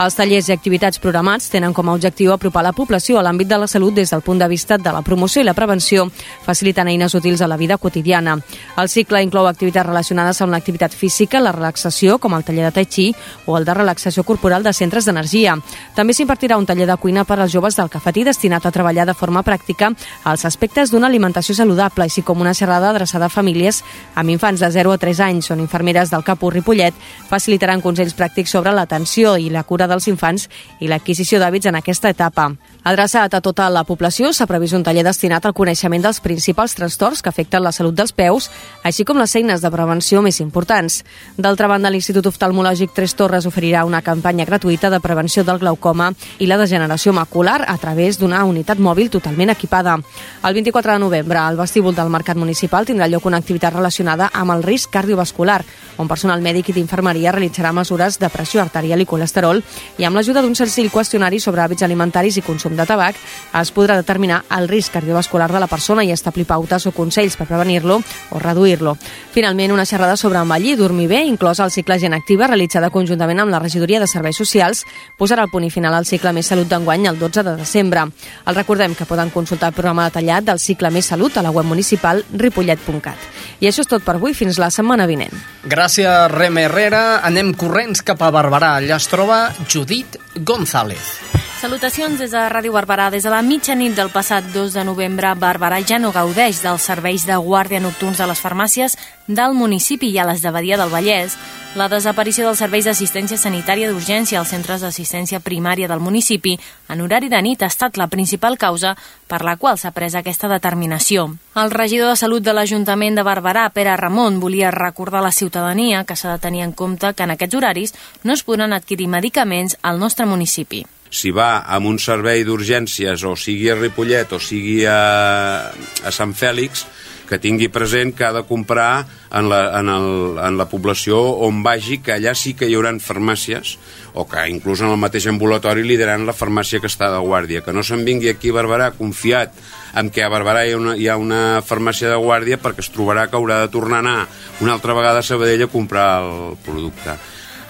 Els 0.00 0.16
tallers 0.16 0.48
i 0.48 0.54
activitats 0.54 0.98
programats 0.98 1.50
tenen 1.52 1.74
com 1.76 1.90
a 1.90 1.92
objectiu 1.92 2.32
apropar 2.32 2.62
la 2.64 2.72
població 2.72 3.18
a 3.20 3.24
l'àmbit 3.26 3.50
de 3.50 3.58
la 3.60 3.68
salut 3.68 3.92
des 3.92 4.10
del 4.10 4.22
punt 4.24 4.40
de 4.40 4.48
vista 4.48 4.78
de 4.78 4.94
la 4.96 5.02
promoció 5.02 5.42
i 5.42 5.44
la 5.44 5.52
prevenció, 5.52 6.06
facilitant 6.46 6.88
eines 6.88 7.14
útils 7.14 7.42
a 7.42 7.46
la 7.46 7.60
vida 7.60 7.76
quotidiana. 7.76 8.38
El 8.80 8.88
cicle 8.88 9.20
inclou 9.20 9.46
activitats 9.46 9.86
relacionades 9.86 10.40
amb 10.40 10.56
l'activitat 10.56 10.96
física, 10.96 11.44
la 11.44 11.52
relaxació, 11.52 12.16
com 12.16 12.32
el 12.32 12.48
taller 12.48 12.64
de 12.64 12.72
Tai 12.80 12.88
Chi, 12.88 13.10
o 13.44 13.58
el 13.58 13.68
de 13.68 13.76
relaxació 13.76 14.24
corporal 14.24 14.64
de 14.64 14.72
centres 14.72 15.04
d'energia. 15.04 15.58
També 15.94 16.16
s'impartirà 16.16 16.56
un 16.56 16.64
taller 16.64 16.88
de 16.88 16.96
cuina 16.96 17.28
per 17.28 17.42
als 17.42 17.52
joves 17.52 17.76
del 17.76 17.92
cafetí 17.92 18.24
destinat 18.24 18.64
a 18.64 18.72
treballar 18.72 19.04
de 19.04 19.14
forma 19.14 19.44
pràctica 19.44 19.92
els 20.32 20.44
aspectes 20.44 20.90
d'una 20.90 21.08
alimentació 21.10 21.54
saludable, 21.54 22.04
així 22.04 22.22
com 22.22 22.40
una 22.40 22.54
xerrada 22.54 22.90
adreçada 22.90 23.26
a 23.26 23.32
famílies 23.32 23.82
amb 24.14 24.30
infants 24.30 24.60
de 24.60 24.70
0 24.70 24.92
a 24.94 24.98
3 24.98 25.20
anys. 25.26 25.50
Són 25.50 25.60
infermeres 25.60 26.10
del 26.10 26.24
Capo 26.24 26.50
Ripollet 26.50 26.94
facilitaran 27.28 27.82
consells 27.82 28.16
pràctics 28.16 28.54
sobre 28.54 28.72
l'atenció 28.72 29.36
i 29.36 29.50
la 29.50 29.64
cura 29.64 29.88
dels 29.90 30.08
infants 30.08 30.48
i 30.80 30.88
l'adquisició 30.88 31.40
d'hàbits 31.40 31.70
en 31.70 31.78
aquesta 31.78 32.10
etapa. 32.10 32.50
Adreçat 32.82 33.34
a 33.34 33.42
tota 33.44 33.68
la 33.68 33.84
població, 33.84 34.32
s'ha 34.32 34.48
previst 34.48 34.74
un 34.74 34.84
taller 34.86 35.04
destinat 35.04 35.44
al 35.44 35.52
coneixement 35.52 36.02
dels 36.02 36.22
principals 36.24 36.74
trastorns 36.78 37.20
que 37.20 37.28
afecten 37.28 37.62
la 37.62 37.72
salut 37.76 37.94
dels 37.94 38.12
peus, 38.16 38.48
així 38.82 39.04
com 39.04 39.18
les 39.20 39.34
eines 39.36 39.60
de 39.60 39.70
prevenció 39.70 40.22
més 40.22 40.40
importants. 40.40 41.02
D'altra 41.36 41.68
banda, 41.68 41.90
l'Institut 41.90 42.30
Oftalmològic 42.30 42.94
Tres 42.96 43.14
Torres 43.18 43.46
oferirà 43.46 43.84
una 43.84 44.00
campanya 44.00 44.46
gratuïta 44.48 44.88
de 44.90 45.00
prevenció 45.00 45.44
del 45.44 45.60
glaucoma 45.60 46.12
i 46.38 46.48
la 46.48 46.56
degeneració 46.56 47.12
macular 47.12 47.60
a 47.68 47.76
través 47.76 48.18
d'una 48.18 48.44
unitat 48.48 48.78
mòbil 48.78 49.10
totalment 49.10 49.52
equipada. 49.52 49.98
El 50.42 50.54
24 50.54 50.94
de 50.94 50.98
novembre, 50.98 51.38
al 51.38 51.56
vestíbul 51.56 51.94
del 51.94 52.08
Mercat 52.08 52.38
Municipal 52.40 52.86
tindrà 52.88 53.04
lloc 53.12 53.26
una 53.28 53.36
activitat 53.36 53.74
relacionada 53.74 54.30
amb 54.32 54.54
el 54.54 54.62
risc 54.64 54.88
cardiovascular, 54.88 55.60
on 56.00 56.08
personal 56.08 56.40
mèdic 56.40 56.70
i 56.70 56.74
d'infermeria 56.78 57.34
realitzarà 57.34 57.74
mesures 57.76 58.16
de 58.18 58.30
pressió 58.32 58.62
arterial 58.62 59.02
i 59.02 59.06
colesterol 59.06 59.60
i 60.00 60.06
amb 60.08 60.16
l'ajuda 60.16 60.40
d'un 60.40 60.56
senzill 60.56 60.88
qüestionari 60.90 61.40
sobre 61.44 61.60
hàbits 61.60 61.84
alimentaris 61.84 62.38
i 62.40 62.44
consum 62.46 62.72
de 62.76 62.86
tabac 62.88 63.18
es 63.60 63.72
podrà 63.76 63.98
determinar 64.00 64.42
el 64.56 64.68
risc 64.68 64.94
cardiovascular 64.96 65.50
de 65.52 65.60
la 65.60 65.68
persona 65.68 66.04
i 66.04 66.12
establir 66.14 66.46
pautes 66.48 66.86
o 66.88 66.94
consells 66.96 67.36
per 67.36 67.46
prevenir-lo 67.46 68.00
o 68.30 68.40
reduir-lo. 68.40 68.96
Finalment, 69.34 69.72
una 69.72 69.84
xerrada 69.84 70.16
sobre 70.16 70.40
envellir 70.40 70.72
i 70.72 70.80
dormir 70.80 71.08
bé, 71.08 71.20
inclosa 71.28 71.64
el 71.64 71.70
cicle 71.70 71.98
Gent 72.00 72.16
Activa, 72.16 72.48
realitzada 72.48 72.90
conjuntament 72.90 73.44
amb 73.44 73.52
la 73.52 73.60
Regidoria 73.60 74.00
de 74.00 74.08
Serveis 74.08 74.40
Socials, 74.40 74.86
posarà 75.18 75.44
el 75.44 75.52
punt 75.52 75.68
i 75.68 75.70
final 75.70 75.94
al 75.94 76.08
cicle 76.08 76.32
Més 76.32 76.48
Salut 76.48 76.68
d'enguany 76.70 77.06
el 77.12 77.18
12 77.20 77.44
de 77.44 77.56
desembre. 77.60 78.08
El 78.46 78.56
recordem 78.56 78.96
que 78.96 79.06
poden 79.06 79.30
consultar 79.30 79.70
el 79.70 79.76
programa 79.76 80.09
detallat 80.10 80.44
del 80.50 80.60
cicle 80.60 80.90
Més 80.92 81.08
Salut 81.08 81.38
a 81.38 81.44
la 81.46 81.54
web 81.54 81.68
municipal 81.70 82.24
ripollet.cat. 82.34 83.28
I 83.60 83.70
això 83.70 83.84
és 83.84 83.90
tot 83.90 84.04
per 84.04 84.18
avui, 84.18 84.34
fins 84.36 84.60
la 84.60 84.70
setmana 84.74 85.08
vinent. 85.08 85.34
Gràcies, 85.64 86.28
Rem 86.34 86.60
Herrera. 86.60 87.04
Anem 87.26 87.54
corrents 87.54 88.02
cap 88.04 88.20
a 88.20 88.32
Barberà. 88.34 88.76
Allà 88.80 89.00
es 89.00 89.08
troba 89.10 89.46
Judit 89.68 90.20
González. 90.36 91.49
Salutacions 91.60 92.16
des 92.16 92.30
de 92.32 92.40
Ràdio 92.48 92.72
Barberà. 92.72 93.10
Des 93.12 93.20
de 93.26 93.28
la 93.28 93.42
mitjanit 93.44 93.92
del 93.92 94.08
passat 94.08 94.46
2 94.54 94.72
de 94.72 94.80
novembre, 94.88 95.34
Barberà 95.36 95.82
ja 95.84 95.98
no 96.00 96.08
gaudeix 96.10 96.62
dels 96.64 96.86
serveis 96.88 97.26
de 97.28 97.34
guàrdia 97.36 97.82
nocturns 97.84 98.16
de 98.16 98.28
les 98.30 98.38
farmàcies 98.40 98.94
del 99.28 99.52
municipi 99.52 100.08
i 100.08 100.16
a 100.16 100.24
les 100.24 100.40
de 100.40 100.50
Badia 100.54 100.78
del 100.80 100.88
Vallès. 100.88 101.34
La 101.76 101.90
desaparició 101.92 102.46
dels 102.46 102.62
serveis 102.64 102.86
d'assistència 102.88 103.36
sanitària 103.36 103.90
d'urgència 103.90 104.38
als 104.40 104.54
centres 104.54 104.80
d'assistència 104.80 105.42
primària 105.44 105.86
del 105.90 106.00
municipi 106.00 106.54
en 106.88 107.02
horari 107.04 107.28
de 107.28 107.42
nit 107.44 107.60
ha 107.62 107.68
estat 107.68 108.00
la 108.00 108.08
principal 108.08 108.56
causa 108.56 108.94
per 109.28 109.42
la 109.44 109.58
qual 109.58 109.76
s'ha 109.76 109.92
pres 109.92 110.16
aquesta 110.16 110.48
determinació. 110.48 111.26
El 111.60 111.74
regidor 111.76 112.08
de 112.08 112.16
Salut 112.16 112.42
de 112.42 112.54
l'Ajuntament 112.56 113.20
de 113.20 113.26
Barberà, 113.26 113.66
Pere 113.68 113.98
Ramon, 114.00 114.40
volia 114.40 114.70
recordar 114.70 115.20
a 115.20 115.28
la 115.28 115.36
ciutadania 115.36 116.06
que 116.08 116.16
s'ha 116.16 116.32
de 116.32 116.40
tenir 116.40 116.64
en 116.64 116.72
compte 116.72 117.12
que 117.12 117.28
en 117.28 117.36
aquests 117.36 117.60
horaris 117.60 117.94
no 118.24 118.32
es 118.32 118.44
podran 118.48 118.72
adquirir 118.72 119.08
medicaments 119.12 119.76
al 119.82 120.00
nostre 120.00 120.24
municipi 120.24 120.86
si 121.10 121.34
va 121.34 121.66
amb 121.66 121.90
un 121.90 121.98
servei 121.98 122.44
d'urgències 122.46 123.26
o 123.26 123.34
sigui 123.36 123.70
a 123.70 123.76
Ripollet 123.78 124.32
o 124.32 124.40
sigui 124.40 124.84
a, 124.86 125.70
a 125.70 126.12
Sant 126.14 126.34
Fèlix, 126.38 126.86
que 127.30 127.38
tingui 127.38 127.68
present 127.70 128.10
que 128.10 128.24
ha 128.26 128.32
de 128.34 128.42
comprar 128.42 129.06
en 129.38 129.48
la, 129.48 129.60
en, 129.78 129.88
el, 129.88 130.38
en 130.42 130.56
la 130.58 130.66
població 130.66 131.20
on 131.46 131.62
vagi, 131.62 132.00
que 132.02 132.16
allà 132.16 132.34
sí 132.34 132.56
que 132.58 132.66
hi 132.66 132.74
haurà 132.74 132.90
farmàcies, 132.98 133.76
o 134.18 134.24
que 134.26 134.42
inclús 134.50 134.82
en 134.82 134.90
el 134.90 134.98
mateix 134.98 135.28
ambulatori 135.30 135.86
liderant 135.86 136.26
la 136.26 136.34
farmàcia 136.34 136.82
que 136.82 136.90
està 136.90 137.06
de 137.14 137.20
guàrdia. 137.22 137.62
Que 137.62 137.74
no 137.76 137.86
se'n 137.86 138.02
vingui 138.06 138.32
aquí 138.32 138.50
a 138.50 138.58
Barberà 138.58 138.90
confiat 138.98 139.54
en 139.94 140.10
que 140.10 140.26
a 140.26 140.30
Barberà 140.32 140.66
hi 140.66 140.74
ha, 140.74 140.80
una, 140.82 140.96
hi 140.98 141.06
ha 141.06 141.16
una 141.22 141.42
farmàcia 141.62 142.10
de 142.10 142.18
guàrdia 142.18 142.58
perquè 142.58 142.82
es 142.82 142.90
trobarà 142.90 143.28
que 143.30 143.38
haurà 143.38 143.60
de 143.62 143.70
tornar 143.70 144.00
a 144.00 144.06
anar 144.06 144.18
una 144.60 144.74
altra 144.74 144.98
vegada 144.98 145.22
a 145.22 145.26
Sabadell 145.26 145.68
a 145.68 145.70
comprar 145.70 146.08
el 146.24 146.58
producte. 146.66 147.14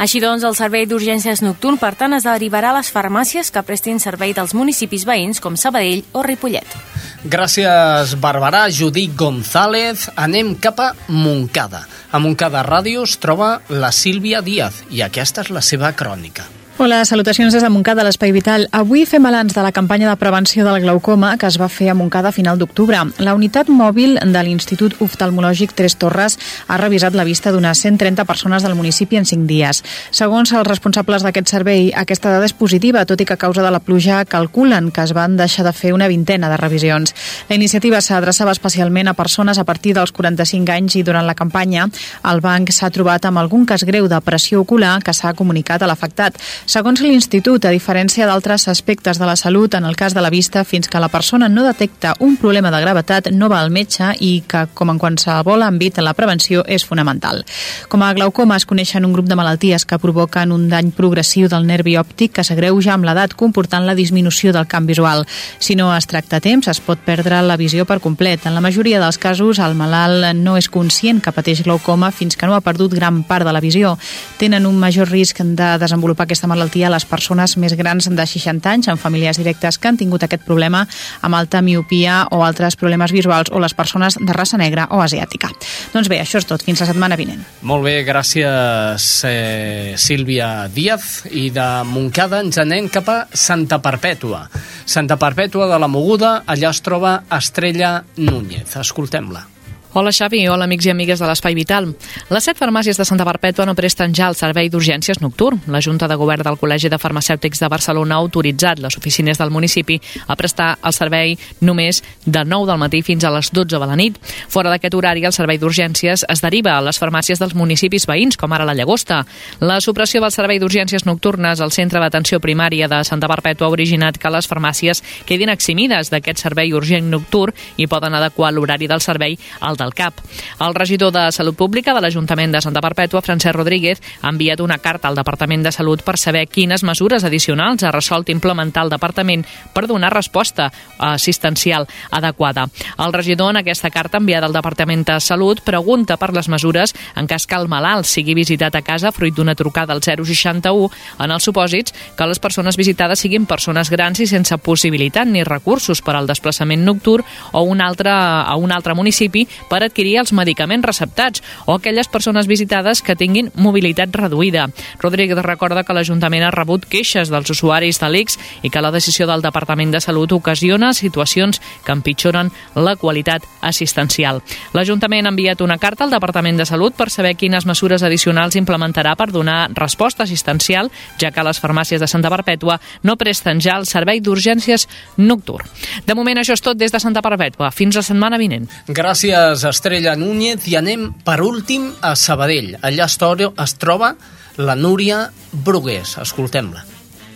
Així 0.00 0.16
doncs, 0.22 0.46
el 0.48 0.54
servei 0.56 0.86
d'urgències 0.88 1.42
nocturn, 1.44 1.76
per 1.76 1.92
tant, 2.00 2.14
es 2.16 2.24
derivarà 2.24 2.70
a 2.72 2.78
les 2.78 2.88
farmàcies 2.88 3.50
que 3.52 3.62
prestin 3.68 3.98
servei 4.00 4.32
dels 4.32 4.54
municipis 4.56 5.04
veïns 5.04 5.42
com 5.44 5.58
Sabadell 5.60 6.06
o 6.16 6.22
Ripollet. 6.24 6.76
Gràcies, 7.20 8.14
Barberà, 8.16 8.62
Judit 8.72 9.12
González. 9.12 10.06
Anem 10.16 10.54
cap 10.56 10.80
a 10.80 10.94
Montcada. 11.12 11.84
A 12.10 12.18
Montcada 12.18 12.64
Ràdio 12.64 13.04
es 13.04 13.18
troba 13.20 13.58
la 13.68 13.92
Sílvia 13.92 14.40
Díaz 14.40 14.80
i 14.88 15.04
aquesta 15.04 15.44
és 15.44 15.52
la 15.52 15.60
seva 15.60 15.92
crònica. 15.92 16.48
Hola, 16.82 17.04
salutacions 17.04 17.52
des 17.52 17.60
de 17.60 17.68
Montcada, 17.68 18.00
l'Espai 18.06 18.30
Vital. 18.32 18.62
Avui 18.72 19.02
fem 19.04 19.20
balanç 19.20 19.52
de 19.52 19.60
la 19.60 19.70
campanya 19.70 20.08
de 20.08 20.16
prevenció 20.16 20.64
del 20.64 20.80
glaucoma 20.80 21.34
que 21.36 21.44
es 21.44 21.58
va 21.60 21.66
fer 21.68 21.90
a 21.90 21.94
Montcada 21.94 22.30
a 22.30 22.32
final 22.32 22.56
d'octubre. 22.56 22.96
La 23.20 23.34
unitat 23.36 23.68
mòbil 23.68 24.14
de 24.16 24.42
l'Institut 24.46 24.96
Oftalmològic 25.04 25.74
Tres 25.76 25.98
Torres 26.00 26.38
ha 26.68 26.78
revisat 26.80 27.12
la 27.12 27.26
vista 27.28 27.52
d'unes 27.52 27.82
130 27.84 28.24
persones 28.24 28.64
del 28.64 28.78
municipi 28.78 29.18
en 29.20 29.28
5 29.28 29.44
dies. 29.44 29.82
Segons 30.10 30.54
els 30.54 30.64
responsables 30.66 31.20
d'aquest 31.20 31.52
servei, 31.52 31.90
aquesta 31.92 32.32
dada 32.32 32.48
és 32.48 32.56
positiva, 32.56 33.04
tot 33.04 33.20
i 33.20 33.28
que 33.28 33.36
a 33.36 33.42
causa 33.44 33.60
de 33.60 33.74
la 33.76 33.82
pluja 33.84 34.24
calculen 34.24 34.88
que 34.90 35.04
es 35.04 35.12
van 35.12 35.36
deixar 35.36 35.66
de 35.68 35.74
fer 35.76 35.92
una 35.92 36.08
vintena 36.08 36.48
de 36.48 36.56
revisions. 36.56 37.12
La 37.50 37.60
iniciativa 37.60 38.00
s'adreçava 38.00 38.56
especialment 38.56 39.12
a 39.12 39.16
persones 39.20 39.60
a 39.60 39.66
partir 39.68 39.92
dels 40.00 40.16
45 40.16 40.72
anys 40.78 40.96
i 40.96 41.04
durant 41.04 41.28
la 41.28 41.36
campanya 41.36 41.90
el 42.24 42.40
banc 42.40 42.72
s'ha 42.72 42.88
trobat 42.88 43.28
amb 43.28 43.44
algun 43.44 43.68
cas 43.68 43.84
greu 43.84 44.08
de 44.08 44.24
pressió 44.24 44.64
ocular 44.64 44.96
que 45.04 45.12
s'ha 45.12 45.36
comunicat 45.36 45.84
a 45.84 45.92
l'afectat. 45.92 46.40
Segons 46.70 47.00
l'Institut, 47.02 47.64
a 47.66 47.72
diferència 47.74 48.28
d'altres 48.28 48.68
aspectes 48.70 49.18
de 49.18 49.26
la 49.26 49.34
salut, 49.34 49.74
en 49.74 49.82
el 49.88 49.96
cas 49.98 50.14
de 50.14 50.22
la 50.22 50.30
vista, 50.30 50.60
fins 50.62 50.86
que 50.86 51.00
la 51.02 51.08
persona 51.10 51.48
no 51.50 51.64
detecta 51.64 52.12
un 52.22 52.36
problema 52.38 52.70
de 52.70 52.78
gravetat, 52.78 53.32
no 53.34 53.48
va 53.50 53.58
al 53.58 53.72
metge 53.74 54.12
i 54.22 54.44
que, 54.46 54.68
com 54.78 54.92
en 54.92 55.00
qualsevol 55.02 55.64
àmbit, 55.66 55.98
la 55.98 56.12
prevenció 56.14 56.62
és 56.70 56.84
fonamental. 56.86 57.42
Com 57.90 58.04
a 58.06 58.12
glaucoma 58.14 58.54
es 58.54 58.68
coneixen 58.70 59.02
un 59.02 59.16
grup 59.16 59.26
de 59.26 59.34
malalties 59.34 59.82
que 59.82 59.98
provoquen 59.98 60.52
un 60.54 60.68
dany 60.70 60.92
progressiu 60.94 61.48
del 61.50 61.66
nervi 61.66 61.96
òptic 61.98 62.36
que 62.38 62.44
s'agreuja 62.46 62.94
amb 62.94 63.08
l'edat, 63.08 63.34
comportant 63.34 63.82
la 63.82 63.98
disminució 63.98 64.54
del 64.54 64.70
camp 64.70 64.86
visual. 64.86 65.26
Si 65.58 65.74
no 65.74 65.90
es 65.96 66.06
tracta 66.06 66.38
a 66.38 66.46
temps, 66.46 66.70
es 66.70 66.78
pot 66.78 67.02
perdre 67.02 67.42
la 67.42 67.58
visió 67.58 67.82
per 67.82 67.98
complet. 67.98 68.46
En 68.46 68.54
la 68.54 68.62
majoria 68.62 69.02
dels 69.02 69.18
casos, 69.18 69.58
el 69.58 69.74
malalt 69.74 70.38
no 70.38 70.54
és 70.54 70.70
conscient 70.70 71.18
que 71.18 71.34
pateix 71.34 71.66
glaucoma 71.66 72.14
fins 72.14 72.38
que 72.38 72.46
no 72.46 72.54
ha 72.54 72.62
perdut 72.62 72.94
gran 72.94 73.24
part 73.26 73.42
de 73.42 73.58
la 73.58 73.66
visió. 73.66 73.96
Tenen 74.38 74.70
un 74.70 74.78
major 74.78 75.10
risc 75.10 75.42
de 75.42 75.74
desenvolupar 75.82 76.30
aquesta 76.30 76.46
malaltia 76.46 76.59
malaltia 76.60 76.90
a 76.90 76.92
les 76.92 77.06
persones 77.08 77.56
més 77.56 77.72
grans 77.78 78.10
de 78.12 78.26
60 78.26 78.68
anys, 78.68 78.88
amb 78.92 79.00
famílies 79.00 79.38
directes 79.40 79.78
que 79.80 79.88
han 79.88 79.96
tingut 79.96 80.26
aquest 80.26 80.44
problema 80.44 80.82
amb 81.24 81.38
alta 81.38 81.62
miopia 81.64 82.26
o 82.36 82.42
altres 82.44 82.76
problemes 82.76 83.14
visuals 83.16 83.48
o 83.50 83.60
les 83.62 83.72
persones 83.74 84.18
de 84.20 84.32
raça 84.36 84.58
negra 84.60 84.88
o 84.92 85.00
asiàtica. 85.00 85.48
Doncs 85.94 86.10
bé, 86.12 86.20
això 86.20 86.40
és 86.42 86.48
tot. 86.48 86.60
Fins 86.66 86.82
la 86.82 86.90
setmana 86.90 87.16
vinent. 87.16 87.40
Molt 87.64 87.86
bé, 87.86 88.02
gràcies 88.04 89.06
eh, 89.24 89.94
Sílvia 89.96 90.68
Díaz. 90.68 91.24
I 91.30 91.48
de 91.54 91.68
Montcada 91.88 92.42
ens 92.44 92.60
anem 92.60 92.90
cap 92.92 93.08
a 93.08 93.20
Santa 93.32 93.80
Perpètua. 93.80 94.44
Santa 94.84 95.16
Perpètua 95.16 95.70
de 95.70 95.80
la 95.80 95.88
Moguda, 95.88 96.42
allà 96.44 96.74
es 96.74 96.82
troba 96.84 97.22
Estrella 97.38 98.02
Núñez. 98.20 98.76
Escoltem-la. 98.76 99.46
Hola 99.92 100.12
Xavi, 100.12 100.44
hola 100.46 100.68
amics 100.68 100.86
i 100.86 100.90
amigues 100.92 101.18
de 101.18 101.26
l'Espai 101.26 101.56
Vital. 101.58 101.88
Les 102.30 102.44
set 102.46 102.54
farmàcies 102.54 102.94
de 102.94 103.02
Santa 103.02 103.24
Perpètua 103.26 103.64
no 103.66 103.72
presten 103.74 104.12
ja 104.14 104.28
el 104.30 104.36
servei 104.38 104.68
d'urgències 104.70 105.18
nocturn. 105.18 105.58
La 105.66 105.80
Junta 105.82 106.06
de 106.06 106.14
Govern 106.14 106.46
del 106.46 106.58
Col·legi 106.60 106.86
de 106.86 106.98
Farmacèutics 107.02 107.58
de 107.58 107.68
Barcelona 107.72 108.14
ha 108.14 108.22
autoritzat 108.22 108.78
les 108.78 108.94
oficines 108.96 109.40
del 109.40 109.50
municipi 109.50 109.96
a 110.28 110.36
prestar 110.38 110.76
el 110.86 110.94
servei 110.94 111.34
només 111.60 112.04
de 112.24 112.44
9 112.46 112.68
del 112.70 112.78
matí 112.78 113.00
fins 113.02 113.26
a 113.26 113.32
les 113.34 113.50
12 113.50 113.80
de 113.82 113.88
la 113.90 113.96
nit. 113.98 114.20
Fora 114.46 114.70
d'aquest 114.70 114.94
horari, 114.94 115.24
el 115.26 115.34
servei 115.34 115.58
d'urgències 115.58 116.22
es 116.22 116.44
deriva 116.46 116.76
a 116.76 116.86
les 116.86 117.02
farmàcies 117.02 117.42
dels 117.42 117.58
municipis 117.58 118.06
veïns, 118.06 118.38
com 118.38 118.54
ara 118.54 118.68
la 118.68 118.78
Llagosta. 118.78 119.24
La 119.58 119.80
supressió 119.80 120.22
del 120.22 120.30
servei 120.30 120.62
d'urgències 120.62 121.02
nocturnes 121.02 121.58
al 121.58 121.74
Centre 121.74 121.98
d'Atenció 121.98 122.38
Primària 122.38 122.86
de 122.86 123.02
Santa 123.02 123.26
Perpètua 123.26 123.66
ha 123.66 123.74
originat 123.74 124.22
que 124.22 124.30
les 124.30 124.46
farmàcies 124.46 125.02
quedin 125.26 125.50
eximides 125.50 126.14
d'aquest 126.14 126.46
servei 126.46 126.70
urgent 126.78 127.10
nocturn 127.10 127.58
i 127.76 127.90
poden 127.90 128.14
adequar 128.14 128.54
l'horari 128.54 128.86
del 128.86 129.02
servei 129.02 129.34
al 129.58 129.79
del 129.80 129.94
CAP. 129.96 130.20
El 130.60 130.76
regidor 130.76 131.12
de 131.16 131.26
Salut 131.32 131.56
Pública 131.56 131.94
de 131.96 132.04
l'Ajuntament 132.04 132.52
de 132.54 132.60
Santa 132.62 132.82
Perpètua, 132.84 133.24
Francesc 133.24 133.56
Rodríguez, 133.56 134.02
ha 134.22 134.30
enviat 134.30 134.60
una 134.60 134.78
carta 134.78 135.08
al 135.08 135.18
Departament 135.18 135.64
de 135.64 135.72
Salut 135.72 136.04
per 136.06 136.18
saber 136.20 136.46
quines 136.46 136.84
mesures 136.86 137.24
addicionals 137.24 137.82
ha 137.82 137.94
resolt 137.94 138.30
implementar 138.30 138.84
el 138.84 138.92
Departament 138.92 139.46
per 139.74 139.86
donar 139.88 140.12
resposta 140.14 140.70
assistencial 140.98 141.88
adequada. 142.10 142.68
El 142.98 143.12
regidor, 143.12 143.50
en 143.50 143.62
aquesta 143.62 143.90
carta 143.90 144.18
enviada 144.18 144.46
al 144.46 144.56
Departament 144.56 145.06
de 145.08 145.18
Salut, 145.20 145.64
pregunta 145.64 146.16
per 146.20 146.32
les 146.36 146.48
mesures 146.48 146.94
en 147.16 147.26
cas 147.26 147.46
que 147.46 147.56
el 147.56 147.68
malalt 147.68 148.06
sigui 148.06 148.34
visitat 148.36 148.76
a 148.76 148.82
casa 148.82 149.12
fruit 149.12 149.34
d'una 149.34 149.56
trucada 149.56 149.94
al 149.96 150.02
061 150.04 150.90
en 151.18 151.30
els 151.30 151.46
supòsits 151.46 151.94
que 152.16 152.28
les 152.28 152.38
persones 152.38 152.76
visitades 152.76 153.22
siguin 153.24 153.46
persones 153.46 153.90
grans 153.90 154.20
i 154.20 154.28
sense 154.28 154.56
possibilitat 154.58 155.28
ni 155.28 155.44
recursos 155.44 156.02
per 156.04 156.16
al 156.16 156.28
desplaçament 156.28 156.84
nocturn 156.84 157.24
o 157.52 157.62
un 157.62 157.80
altre, 157.80 158.10
a 158.10 158.54
un 158.56 158.72
altre 158.72 158.94
municipi 158.94 159.46
per 159.70 159.84
adquirir 159.84 160.18
els 160.20 160.34
medicaments 160.36 160.84
receptats 160.84 161.44
o 161.66 161.76
aquelles 161.76 162.10
persones 162.10 162.50
visitades 162.50 163.00
que 163.06 163.16
tinguin 163.16 163.52
mobilitat 163.54 164.10
reduïda. 164.14 164.66
Rodríguez 165.00 165.38
recorda 165.46 165.84
que 165.86 165.94
l'Ajuntament 165.96 166.44
ha 166.44 166.52
rebut 166.54 166.88
queixes 166.90 167.30
dels 167.30 167.50
usuaris 167.54 168.00
de 168.02 168.10
l'ICS 168.10 168.38
i 168.66 168.70
que 168.70 168.82
la 168.82 168.90
decisió 168.90 169.28
del 169.30 169.44
Departament 169.46 169.94
de 169.94 170.02
Salut 170.02 170.32
ocasiona 170.34 170.92
situacions 170.94 171.60
que 171.86 171.94
empitjoren 171.94 172.50
la 172.74 172.96
qualitat 172.96 173.46
assistencial. 173.60 174.42
L'Ajuntament 174.74 175.26
ha 175.26 175.34
enviat 175.34 175.62
una 175.62 175.78
carta 175.78 176.04
al 176.04 176.14
Departament 176.14 176.58
de 176.58 176.66
Salut 176.66 176.96
per 176.98 177.10
saber 177.10 177.36
quines 177.38 177.66
mesures 177.66 178.02
addicionals 178.02 178.58
implementarà 178.58 179.14
per 179.16 179.30
donar 179.30 179.70
resposta 179.76 180.24
assistencial, 180.24 180.90
ja 181.20 181.30
que 181.30 181.44
les 181.46 181.60
farmàcies 181.62 182.00
de 182.00 182.08
Santa 182.10 182.30
Perpètua 182.32 182.80
no 183.06 183.16
presten 183.20 183.60
ja 183.62 183.78
el 183.78 183.86
servei 183.86 184.20
d'urgències 184.20 184.88
nocturn. 185.16 185.66
De 186.06 186.16
moment 186.18 186.40
això 186.40 186.56
és 186.56 186.64
tot 186.64 186.78
des 186.80 186.92
de 186.92 187.00
Santa 187.00 187.22
Perpètua. 187.22 187.70
Fins 187.70 187.96
la 187.96 188.04
setmana 188.06 188.38
vinent. 188.40 188.68
Gràcies, 188.88 189.59
Estrella 189.64 190.16
Núñez. 190.16 190.66
I 190.68 190.76
anem, 190.80 191.10
per 191.24 191.40
últim, 191.42 191.90
a 192.00 192.14
Sabadell. 192.16 192.76
Allà 192.82 193.06
es 193.06 193.76
troba 193.78 194.14
la 194.56 194.76
Núria 194.76 195.30
Brugués. 195.52 196.16
Escoltem-la. 196.22 196.84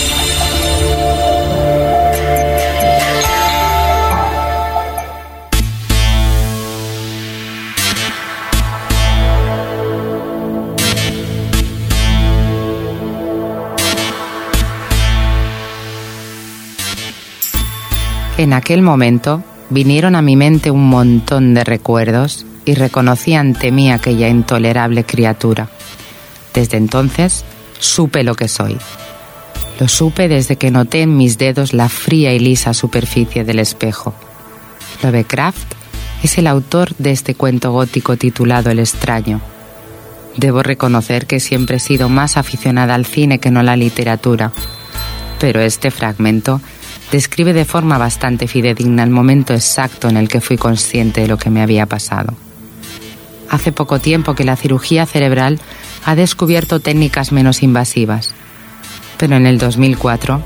En 18.41 18.53
aquel 18.53 18.81
momento 18.81 19.43
vinieron 19.69 20.15
a 20.15 20.23
mi 20.23 20.35
mente 20.35 20.71
un 20.71 20.89
montón 20.89 21.53
de 21.53 21.63
recuerdos 21.63 22.43
y 22.65 22.73
reconocí 22.73 23.35
ante 23.35 23.71
mí 23.71 23.91
aquella 23.91 24.29
intolerable 24.29 25.03
criatura. 25.03 25.69
Desde 26.51 26.77
entonces 26.77 27.45
supe 27.77 28.23
lo 28.23 28.33
que 28.33 28.47
soy. 28.47 28.79
Lo 29.79 29.87
supe 29.87 30.27
desde 30.27 30.55
que 30.55 30.71
noté 30.71 31.03
en 31.03 31.17
mis 31.17 31.37
dedos 31.37 31.71
la 31.73 31.87
fría 31.87 32.33
y 32.33 32.39
lisa 32.39 32.73
superficie 32.73 33.43
del 33.43 33.59
espejo. 33.59 34.15
Lovecraft 35.03 35.75
es 36.23 36.39
el 36.39 36.47
autor 36.47 36.95
de 36.97 37.11
este 37.11 37.35
cuento 37.35 37.71
gótico 37.71 38.17
titulado 38.17 38.71
El 38.71 38.79
extraño. 38.79 39.39
Debo 40.35 40.63
reconocer 40.63 41.27
que 41.27 41.39
siempre 41.39 41.75
he 41.75 41.79
sido 41.79 42.09
más 42.09 42.37
aficionada 42.37 42.95
al 42.95 43.05
cine 43.05 43.37
que 43.37 43.51
no 43.51 43.59
a 43.59 43.63
la 43.63 43.75
literatura, 43.75 44.51
pero 45.39 45.61
este 45.61 45.91
fragmento 45.91 46.59
describe 47.11 47.53
de 47.53 47.65
forma 47.65 47.97
bastante 47.97 48.47
fidedigna 48.47 49.03
el 49.03 49.09
momento 49.09 49.53
exacto 49.53 50.07
en 50.07 50.17
el 50.17 50.29
que 50.29 50.41
fui 50.41 50.57
consciente 50.57 51.21
de 51.21 51.27
lo 51.27 51.37
que 51.37 51.49
me 51.49 51.61
había 51.61 51.85
pasado. 51.85 52.33
Hace 53.49 53.73
poco 53.73 53.99
tiempo 53.99 54.33
que 54.33 54.45
la 54.45 54.55
cirugía 54.55 55.05
cerebral 55.05 55.59
ha 56.05 56.15
descubierto 56.15 56.79
técnicas 56.79 57.33
menos 57.33 57.63
invasivas, 57.63 58.33
pero 59.17 59.35
en 59.35 59.45
el 59.45 59.57
2004 59.57 60.41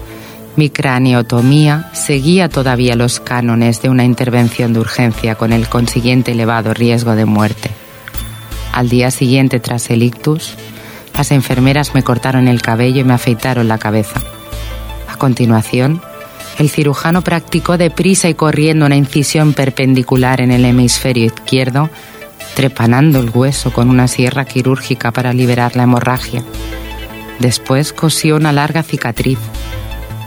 mi 0.55 0.69
craneotomía 0.69 1.91
seguía 1.93 2.49
todavía 2.49 2.95
los 2.95 3.19
cánones 3.19 3.81
de 3.81 3.89
una 3.89 4.05
intervención 4.05 4.73
de 4.73 4.79
urgencia 4.79 5.35
con 5.35 5.53
el 5.53 5.67
consiguiente 5.67 6.31
elevado 6.31 6.73
riesgo 6.73 7.15
de 7.15 7.25
muerte. 7.25 7.69
Al 8.73 8.89
día 8.89 9.11
siguiente, 9.11 9.59
tras 9.59 9.89
el 9.89 10.01
ictus, 10.01 10.55
las 11.15 11.31
enfermeras 11.31 11.93
me 11.93 12.03
cortaron 12.03 12.47
el 12.47 12.61
cabello 12.61 13.01
y 13.01 13.03
me 13.03 13.13
afeitaron 13.13 13.67
la 13.67 13.77
cabeza. 13.77 14.19
A 15.07 15.17
continuación, 15.17 16.01
el 16.57 16.69
cirujano 16.69 17.21
practicó 17.21 17.77
deprisa 17.77 18.29
y 18.29 18.33
corriendo 18.33 18.85
una 18.85 18.95
incisión 18.95 19.53
perpendicular 19.53 20.41
en 20.41 20.51
el 20.51 20.63
hemisferio 20.63 21.25
izquierdo, 21.25 21.89
trepanando 22.55 23.19
el 23.19 23.29
hueso 23.29 23.73
con 23.73 23.89
una 23.89 24.07
sierra 24.07 24.45
quirúrgica 24.45 25.11
para 25.11 25.33
liberar 25.33 25.75
la 25.75 25.83
hemorragia. 25.83 26.43
Después 27.39 27.91
cosió 27.91 28.37
una 28.37 28.53
larga 28.53 28.83
cicatriz, 28.83 29.39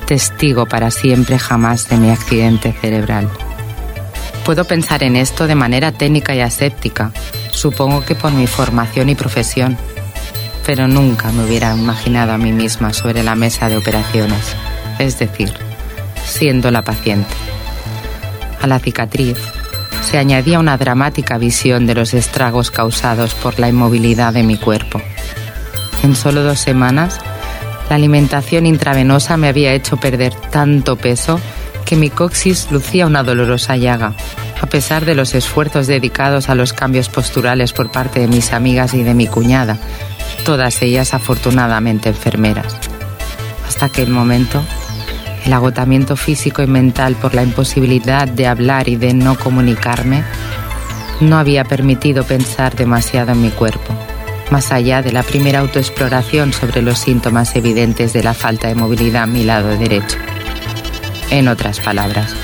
testigo 0.07 0.66
para 0.66 0.91
siempre 0.91 1.39
jamás 1.39 1.89
de 1.89 1.97
mi 1.97 2.11
accidente 2.11 2.72
cerebral. 2.72 3.29
Puedo 4.45 4.64
pensar 4.64 5.03
en 5.03 5.16
esto 5.16 5.47
de 5.47 5.55
manera 5.55 5.93
técnica 5.93 6.35
y 6.35 6.41
aséptica, 6.41 7.12
supongo 7.51 8.05
que 8.05 8.14
por 8.14 8.33
mi 8.33 8.47
formación 8.47 9.09
y 9.09 9.14
profesión, 9.14 9.79
pero 10.66 10.87
nunca 10.89 11.33
me 11.33 11.45
hubiera 11.45 11.74
imaginado 11.74 12.33
a 12.33 12.39
mí 12.39 12.53
misma 12.53 12.93
sobre 12.93 13.22
la 13.22 13.35
mesa 13.35 13.70
de 13.70 13.79
operaciones, 13.79 14.55
es 14.99 15.18
decir, 15.18 15.67
siendo 16.29 16.70
la 16.70 16.83
paciente. 16.83 17.35
A 18.61 18.66
la 18.66 18.79
cicatriz 18.79 19.39
se 20.03 20.18
añadía 20.18 20.59
una 20.59 20.76
dramática 20.76 21.39
visión 21.39 21.87
de 21.87 21.95
los 21.95 22.14
estragos 22.14 22.70
causados 22.70 23.35
por 23.35 23.59
la 23.59 23.68
inmovilidad 23.68 24.33
de 24.33 24.43
mi 24.43 24.57
cuerpo. 24.57 25.01
En 26.03 26.14
solo 26.14 26.43
dos 26.43 26.59
semanas, 26.59 27.20
la 27.91 27.97
alimentación 27.97 28.66
intravenosa 28.66 29.37
me 29.37 29.49
había 29.49 29.72
hecho 29.72 29.97
perder 29.97 30.35
tanto 30.35 30.97
peso 30.97 31.41
que 31.85 31.97
mi 31.97 32.11
coxis 32.11 32.70
lucía 32.70 33.07
una 33.07 33.22
dolorosa 33.22 33.76
llaga, 33.76 34.14
a 34.61 34.66
pesar 34.66 35.05
de 35.05 35.14
los 35.14 35.35
esfuerzos 35.35 35.87
dedicados 35.87 36.49
a 36.49 36.55
los 36.55 36.72
cambios 36.72 37.09
posturales 37.09 37.72
por 37.72 37.91
parte 37.91 38.20
de 38.20 38.29
mis 38.29 38.53
amigas 38.53 38.95
y 38.95 39.03
de 39.03 39.14
mi 39.14 39.26
cuñada, 39.26 39.79
todas 40.45 40.83
ellas 40.83 41.14
afortunadamente 41.14 42.11
enfermeras. 42.11 42.76
Hasta 43.66 43.87
aquel 43.87 44.11
momento, 44.11 44.62
el 45.49 45.55
agotamiento 45.55 46.14
físico 46.14 46.62
y 46.62 46.66
mental 46.66 47.14
por 47.14 47.34
la 47.34 47.42
imposibilidad 47.42 48.28
de 48.28 48.46
hablar 48.46 48.86
y 48.86 48.96
de 48.96 49.14
no 49.14 49.34
comunicarme 49.38 50.22
no 51.22 51.38
había 51.38 51.64
permitido 51.64 52.22
pensar 52.24 52.76
demasiado 52.76 53.32
en 53.32 53.40
mi 53.40 53.49
cuerpo. 53.49 53.94
más 54.51 54.72
allá 54.72 55.01
de 55.01 55.11
la 55.11 55.22
primera 55.22 55.61
autoexploración 55.61 56.53
sobre 56.53 56.82
los 56.82 56.99
síntomas 56.99 57.57
evidentes 57.57 58.12
de 58.12 58.22
la 58.22 58.34
falta 58.34 58.68
de 58.68 58.74
movilidad 58.74 59.22
a 59.22 59.26
mi 59.26 59.42
lado 59.42 59.68
derecho. 59.78 60.18
En 61.30 61.49
otras 61.49 61.80
palabras, 61.80 62.34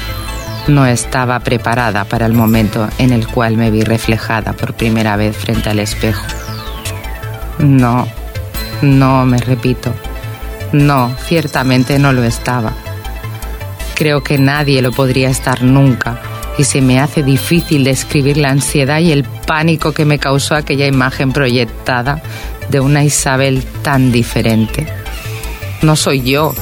no 0.67 0.87
estaba 0.87 1.41
preparada 1.41 2.05
para 2.05 2.25
el 2.25 2.33
momento 2.33 2.89
en 2.97 3.13
el 3.13 3.27
cual 3.27 3.59
me 3.59 3.71
vi 3.71 3.83
reflejada 3.83 4.55
por 4.55 4.75
primera 4.75 5.17
vez 5.17 5.37
frente 5.37 5.69
al 5.69 5.79
espejo. 5.79 6.25
No, 7.59 8.07
no, 8.81 9.27
me 9.27 9.39
repito, 9.39 9.95
no, 10.73 11.15
ciertamente 11.27 11.99
no 11.99 12.13
lo 12.13 12.25
estaba. 12.25 12.73
Creo 13.95 14.23
que 14.23 14.39
nadie 14.39 14.83
lo 14.83 14.93
podría 14.93 15.31
estar 15.31 15.63
nunca 15.63 16.21
y 16.59 16.65
se 16.65 16.81
me 16.81 17.01
hace 17.01 17.23
difícil 17.23 17.85
describir 17.85 18.37
la 18.37 18.51
ansiedad 18.51 19.01
y 19.01 19.13
el 19.13 19.25
pánico 19.25 19.93
que 19.93 20.05
me 20.05 20.19
causó 20.19 20.55
aquella 20.55 20.87
imagen 20.87 21.33
proyectada 21.33 22.23
de 22.69 22.81
una 22.81 23.05
Isabel 23.05 23.63
tan 23.83 24.13
diferente. 24.13 24.87
No 25.83 25.97
soy 25.97 26.23
yo. 26.23 26.55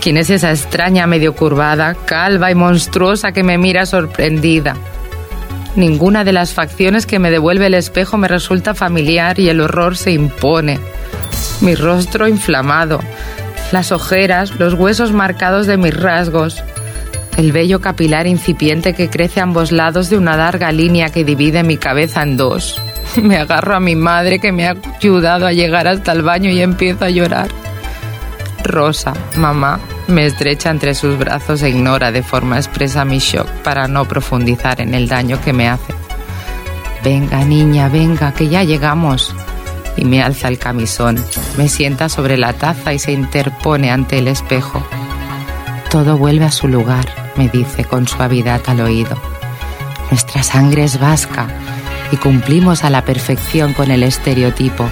¿Quién 0.00 0.16
es 0.16 0.30
esa 0.30 0.50
extraña 0.50 1.06
medio 1.06 1.34
curvada, 1.34 1.94
calva 1.94 2.50
y 2.50 2.54
monstruosa 2.54 3.32
que 3.32 3.42
me 3.42 3.58
mira 3.58 3.84
sorprendida? 3.84 4.76
Ninguna 5.76 6.24
de 6.24 6.32
las 6.32 6.54
facciones 6.54 7.06
que 7.06 7.18
me 7.18 7.30
devuelve 7.30 7.66
el 7.66 7.74
espejo 7.74 8.16
me 8.16 8.28
resulta 8.28 8.74
familiar 8.74 9.38
y 9.38 9.48
el 9.48 9.60
horror 9.60 9.96
se 9.96 10.12
impone. 10.12 10.80
Mi 11.60 11.74
rostro 11.74 12.28
inflamado, 12.28 13.00
las 13.72 13.92
ojeras, 13.92 14.52
los 14.58 14.74
huesos 14.74 15.12
marcados 15.12 15.66
de 15.66 15.76
mis 15.76 15.94
rasgos, 15.94 16.62
el 17.36 17.52
vello 17.52 17.80
capilar 17.80 18.26
incipiente 18.26 18.94
que 18.94 19.08
crece 19.08 19.40
a 19.40 19.44
ambos 19.44 19.70
lados 19.70 20.10
de 20.10 20.18
una 20.18 20.36
larga 20.36 20.72
línea 20.72 21.10
que 21.10 21.24
divide 21.24 21.62
mi 21.62 21.76
cabeza 21.76 22.22
en 22.22 22.36
dos. 22.36 22.80
Me 23.22 23.36
agarro 23.36 23.76
a 23.76 23.80
mi 23.80 23.94
madre 23.94 24.38
que 24.38 24.52
me 24.52 24.66
ha 24.66 24.76
ayudado 24.96 25.46
a 25.46 25.52
llegar 25.52 25.88
hasta 25.88 26.12
el 26.12 26.22
baño 26.22 26.50
y 26.50 26.60
empiezo 26.60 27.04
a 27.04 27.10
llorar. 27.10 27.48
Rosa, 28.64 29.14
mamá, 29.36 29.80
me 30.08 30.26
estrecha 30.26 30.70
entre 30.70 30.94
sus 30.94 31.16
brazos 31.16 31.62
e 31.62 31.70
ignora 31.70 32.12
de 32.12 32.22
forma 32.22 32.58
expresa 32.58 33.04
mi 33.04 33.18
shock 33.18 33.46
para 33.62 33.88
no 33.88 34.06
profundizar 34.06 34.80
en 34.80 34.94
el 34.94 35.08
daño 35.08 35.40
que 35.40 35.52
me 35.52 35.68
hace. 35.68 35.94
Venga, 37.02 37.44
niña, 37.44 37.88
venga, 37.88 38.32
que 38.32 38.48
ya 38.48 38.64
llegamos. 38.64 39.34
Y 39.98 40.04
me 40.04 40.22
alza 40.22 40.48
el 40.48 40.58
camisón, 40.58 41.22
me 41.58 41.68
sienta 41.68 42.08
sobre 42.08 42.38
la 42.38 42.54
taza 42.54 42.94
y 42.94 42.98
se 42.98 43.12
interpone 43.12 43.90
ante 43.90 44.18
el 44.18 44.28
espejo. 44.28 44.82
Todo 45.90 46.16
vuelve 46.16 46.44
a 46.44 46.52
su 46.52 46.68
lugar 46.68 47.28
me 47.38 47.48
dice 47.48 47.84
con 47.84 48.06
suavidad 48.06 48.60
al 48.66 48.80
oído. 48.80 49.16
Nuestra 50.10 50.42
sangre 50.42 50.84
es 50.84 50.98
vasca 50.98 51.46
y 52.10 52.16
cumplimos 52.16 52.84
a 52.84 52.90
la 52.90 53.04
perfección 53.04 53.72
con 53.72 53.90
el 53.90 54.02
estereotipo. 54.02 54.88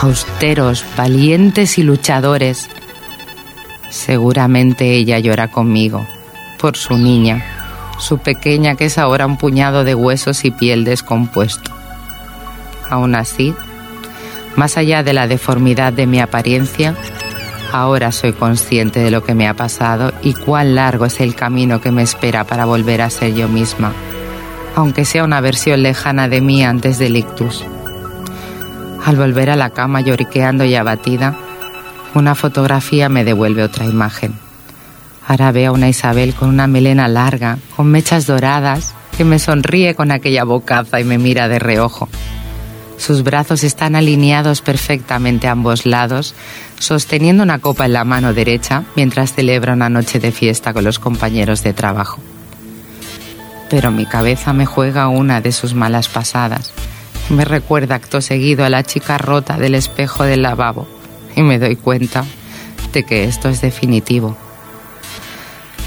Austeros, 0.00 0.84
valientes 0.96 1.78
y 1.78 1.82
luchadores. 1.82 2.68
Seguramente 3.90 4.94
ella 4.94 5.18
llora 5.18 5.48
conmigo, 5.48 6.04
por 6.58 6.76
su 6.76 6.96
niña, 6.96 7.44
su 7.98 8.18
pequeña 8.18 8.74
que 8.74 8.86
es 8.86 8.98
ahora 8.98 9.26
un 9.26 9.36
puñado 9.36 9.84
de 9.84 9.94
huesos 9.94 10.44
y 10.44 10.50
piel 10.50 10.84
descompuesto. 10.84 11.70
Aún 12.90 13.14
así, 13.14 13.54
más 14.56 14.76
allá 14.76 15.02
de 15.02 15.12
la 15.12 15.26
deformidad 15.26 15.92
de 15.92 16.06
mi 16.06 16.20
apariencia, 16.20 16.96
Ahora 17.74 18.12
soy 18.12 18.32
consciente 18.32 19.00
de 19.00 19.10
lo 19.10 19.24
que 19.24 19.34
me 19.34 19.48
ha 19.48 19.54
pasado 19.54 20.12
y 20.22 20.32
cuán 20.32 20.76
largo 20.76 21.06
es 21.06 21.20
el 21.20 21.34
camino 21.34 21.80
que 21.80 21.90
me 21.90 22.04
espera 22.04 22.44
para 22.44 22.66
volver 22.66 23.02
a 23.02 23.10
ser 23.10 23.34
yo 23.34 23.48
misma, 23.48 23.92
aunque 24.76 25.04
sea 25.04 25.24
una 25.24 25.40
versión 25.40 25.82
lejana 25.82 26.28
de 26.28 26.40
mí 26.40 26.62
antes 26.62 27.00
del 27.00 27.16
ictus. 27.16 27.64
Al 29.04 29.16
volver 29.16 29.50
a 29.50 29.56
la 29.56 29.70
cama 29.70 30.02
lloriqueando 30.02 30.64
y 30.64 30.76
abatida, 30.76 31.34
una 32.14 32.36
fotografía 32.36 33.08
me 33.08 33.24
devuelve 33.24 33.64
otra 33.64 33.86
imagen. 33.86 34.34
Ahora 35.26 35.50
veo 35.50 35.72
a 35.72 35.74
una 35.74 35.88
Isabel 35.88 36.32
con 36.32 36.50
una 36.50 36.68
melena 36.68 37.08
larga, 37.08 37.58
con 37.74 37.88
mechas 37.88 38.24
doradas, 38.24 38.94
que 39.16 39.24
me 39.24 39.40
sonríe 39.40 39.96
con 39.96 40.12
aquella 40.12 40.44
bocaza 40.44 41.00
y 41.00 41.04
me 41.04 41.18
mira 41.18 41.48
de 41.48 41.58
reojo. 41.58 42.08
Sus 42.96 43.22
brazos 43.22 43.64
están 43.64 43.96
alineados 43.96 44.62
perfectamente 44.62 45.48
a 45.48 45.52
ambos 45.52 45.84
lados, 45.84 46.34
sosteniendo 46.78 47.42
una 47.42 47.58
copa 47.58 47.86
en 47.86 47.92
la 47.92 48.04
mano 48.04 48.32
derecha 48.32 48.84
mientras 48.96 49.34
celebra 49.34 49.72
una 49.72 49.88
noche 49.88 50.20
de 50.20 50.32
fiesta 50.32 50.72
con 50.72 50.84
los 50.84 50.98
compañeros 50.98 51.62
de 51.62 51.72
trabajo. 51.72 52.20
Pero 53.68 53.90
mi 53.90 54.06
cabeza 54.06 54.52
me 54.52 54.66
juega 54.66 55.08
una 55.08 55.40
de 55.40 55.52
sus 55.52 55.74
malas 55.74 56.08
pasadas. 56.08 56.72
Me 57.30 57.44
recuerda 57.44 57.96
acto 57.96 58.20
seguido 58.20 58.64
a 58.64 58.68
la 58.68 58.82
chica 58.82 59.18
rota 59.18 59.56
del 59.56 59.74
espejo 59.74 60.24
del 60.24 60.42
lavabo 60.42 60.86
y 61.34 61.42
me 61.42 61.58
doy 61.58 61.76
cuenta 61.76 62.24
de 62.92 63.02
que 63.02 63.24
esto 63.24 63.48
es 63.48 63.60
definitivo. 63.60 64.36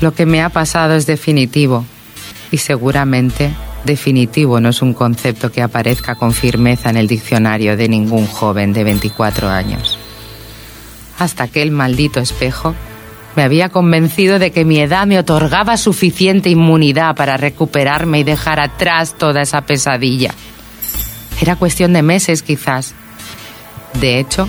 Lo 0.02 0.14
que 0.14 0.26
me 0.26 0.42
ha 0.42 0.50
pasado 0.50 0.96
es 0.96 1.06
definitivo 1.06 1.86
y 2.52 2.58
seguramente 2.58 3.52
definitivo 3.88 4.60
no 4.60 4.70
es 4.70 4.84
un 4.84 4.94
concepto 4.94 5.52
que 5.52 5.64
aparezca 5.64 6.14
con 6.14 6.32
firmeza 6.32 6.92
en 6.92 6.98
el 6.98 7.08
diccionario 7.08 7.76
de 7.76 7.90
ningún 7.90 8.28
joven 8.28 8.74
de 8.74 8.84
24 8.84 9.50
años. 9.50 9.98
Hasta 11.18 11.46
aquel 11.46 11.72
maldito 11.72 12.20
espejo 12.20 12.76
me 13.36 13.44
había 13.44 13.70
convencido 13.70 14.38
de 14.38 14.52
que 14.52 14.66
mi 14.66 14.80
edad 14.80 15.08
me 15.08 15.18
otorgaba 15.18 15.78
suficiente 15.78 16.50
inmunidad 16.50 17.16
para 17.16 17.38
recuperarme 17.38 18.20
y 18.20 18.24
dejar 18.24 18.60
atrás 18.60 19.16
toda 19.18 19.42
esa 19.42 19.62
pesadilla. 19.62 20.34
Era 21.42 21.56
cuestión 21.56 21.94
de 21.94 22.02
meses 22.02 22.44
quizás. 22.44 22.94
De 24.00 24.20
hecho, 24.20 24.48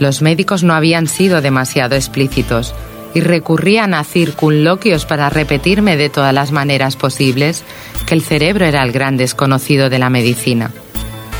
los 0.00 0.22
médicos 0.22 0.62
no 0.62 0.74
habían 0.74 1.06
sido 1.06 1.40
demasiado 1.40 1.94
explícitos 1.94 2.74
y 3.14 3.20
recurrían 3.20 3.94
a 3.94 4.04
circunloquios 4.04 5.06
para 5.06 5.30
repetirme 5.30 5.96
de 5.96 6.10
todas 6.10 6.34
las 6.34 6.52
maneras 6.52 6.96
posibles 6.96 7.64
que 8.06 8.14
el 8.14 8.22
cerebro 8.22 8.64
era 8.64 8.82
el 8.82 8.92
gran 8.92 9.16
desconocido 9.16 9.90
de 9.90 9.98
la 9.98 10.10
medicina, 10.10 10.70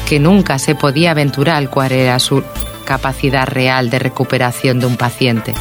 que 0.09 0.19
nunca 0.19 0.59
se 0.59 0.75
podía 0.75 1.13
aventurar 1.13 1.71
cuál 1.71 1.93
era 1.93 2.19
su 2.19 2.43
capacidad 2.85 3.47
real 3.47 3.91
de 3.91 3.99
recuperación 3.99 4.81
de 4.81 4.87
un 4.87 4.97
paciente, 4.97 5.55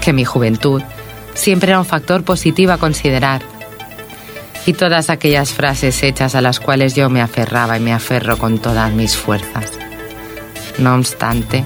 que 0.00 0.12
mi 0.12 0.24
juventud 0.24 0.82
siempre 1.34 1.70
era 1.70 1.78
un 1.78 1.86
factor 1.86 2.24
positivo 2.24 2.72
a 2.72 2.78
considerar, 2.78 3.42
y 4.66 4.72
todas 4.72 5.10
aquellas 5.10 5.52
frases 5.52 6.02
hechas 6.02 6.34
a 6.34 6.40
las 6.40 6.60
cuales 6.60 6.94
yo 6.94 7.08
me 7.08 7.22
aferraba 7.22 7.76
y 7.76 7.80
me 7.80 7.92
aferro 7.92 8.36
con 8.36 8.58
todas 8.58 8.92
mis 8.92 9.16
fuerzas. 9.16 9.72
No 10.78 10.94
obstante, 10.94 11.64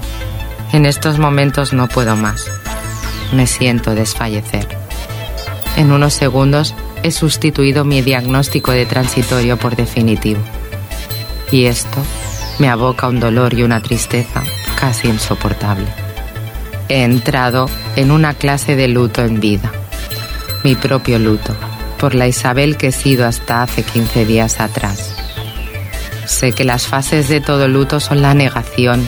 en 0.72 0.86
estos 0.86 1.18
momentos 1.18 1.72
no 1.72 1.88
puedo 1.88 2.14
más 2.16 2.46
me 3.34 3.46
siento 3.46 3.94
desfallecer. 3.94 4.66
En 5.76 5.92
unos 5.92 6.14
segundos 6.14 6.74
he 7.04 7.10
sustituido 7.10 7.84
mi 7.84 8.00
diagnóstico 8.00 8.72
de 8.72 8.86
transitorio 8.86 9.58
por 9.58 9.76
definitivo. 9.76 10.40
Y 11.52 11.66
esto 11.66 11.98
me 12.58 12.70
aboca 12.70 13.08
un 13.08 13.20
dolor 13.20 13.52
y 13.52 13.62
una 13.62 13.82
tristeza 13.82 14.42
casi 14.80 15.08
insoportable. 15.08 15.86
He 16.88 17.04
entrado 17.04 17.68
en 17.96 18.10
una 18.10 18.32
clase 18.32 18.74
de 18.74 18.88
luto 18.88 19.22
en 19.22 19.38
vida. 19.38 19.70
Mi 20.64 20.76
propio 20.76 21.18
luto, 21.18 21.54
por 21.98 22.14
la 22.14 22.26
Isabel 22.26 22.78
que 22.78 22.88
he 22.88 22.92
sido 22.92 23.26
hasta 23.26 23.62
hace 23.62 23.82
15 23.82 24.24
días 24.24 24.58
atrás. 24.60 25.14
Sé 26.24 26.52
que 26.52 26.64
las 26.64 26.86
fases 26.86 27.28
de 27.28 27.42
todo 27.42 27.68
luto 27.68 28.00
son 28.00 28.22
la 28.22 28.32
negación, 28.32 29.06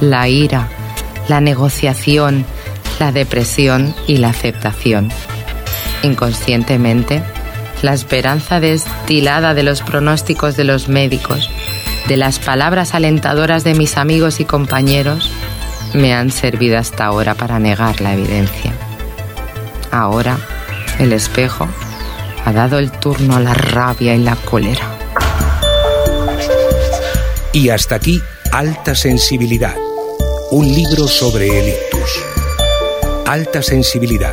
la 0.00 0.26
ira, 0.26 0.70
la 1.28 1.42
negociación, 1.42 2.46
la 2.98 3.12
depresión 3.12 3.94
y 4.06 4.16
la 4.16 4.30
aceptación. 4.30 5.12
Inconscientemente, 6.02 7.22
la 7.82 7.94
esperanza 7.94 8.60
destilada 8.60 9.54
de 9.54 9.62
los 9.62 9.82
pronósticos 9.82 10.56
de 10.56 10.64
los 10.64 10.88
médicos, 10.88 11.50
de 12.08 12.16
las 12.16 12.38
palabras 12.38 12.94
alentadoras 12.94 13.64
de 13.64 13.74
mis 13.74 13.96
amigos 13.96 14.40
y 14.40 14.44
compañeros, 14.44 15.30
me 15.94 16.14
han 16.14 16.30
servido 16.30 16.78
hasta 16.78 17.06
ahora 17.06 17.34
para 17.34 17.58
negar 17.58 18.00
la 18.00 18.14
evidencia. 18.14 18.72
Ahora, 19.90 20.38
el 20.98 21.12
espejo 21.12 21.68
ha 22.44 22.52
dado 22.52 22.78
el 22.78 22.90
turno 22.90 23.36
a 23.36 23.40
la 23.40 23.54
rabia 23.54 24.14
y 24.14 24.22
la 24.22 24.36
cólera. 24.36 24.98
Y 27.52 27.68
hasta 27.70 27.96
aquí, 27.96 28.22
Alta 28.52 28.94
Sensibilidad, 28.94 29.74
un 30.50 30.66
libro 30.68 31.08
sobre 31.08 31.46
el 31.46 31.68
ictus. 31.68 32.24
Alta 33.26 33.62
Sensibilidad, 33.62 34.32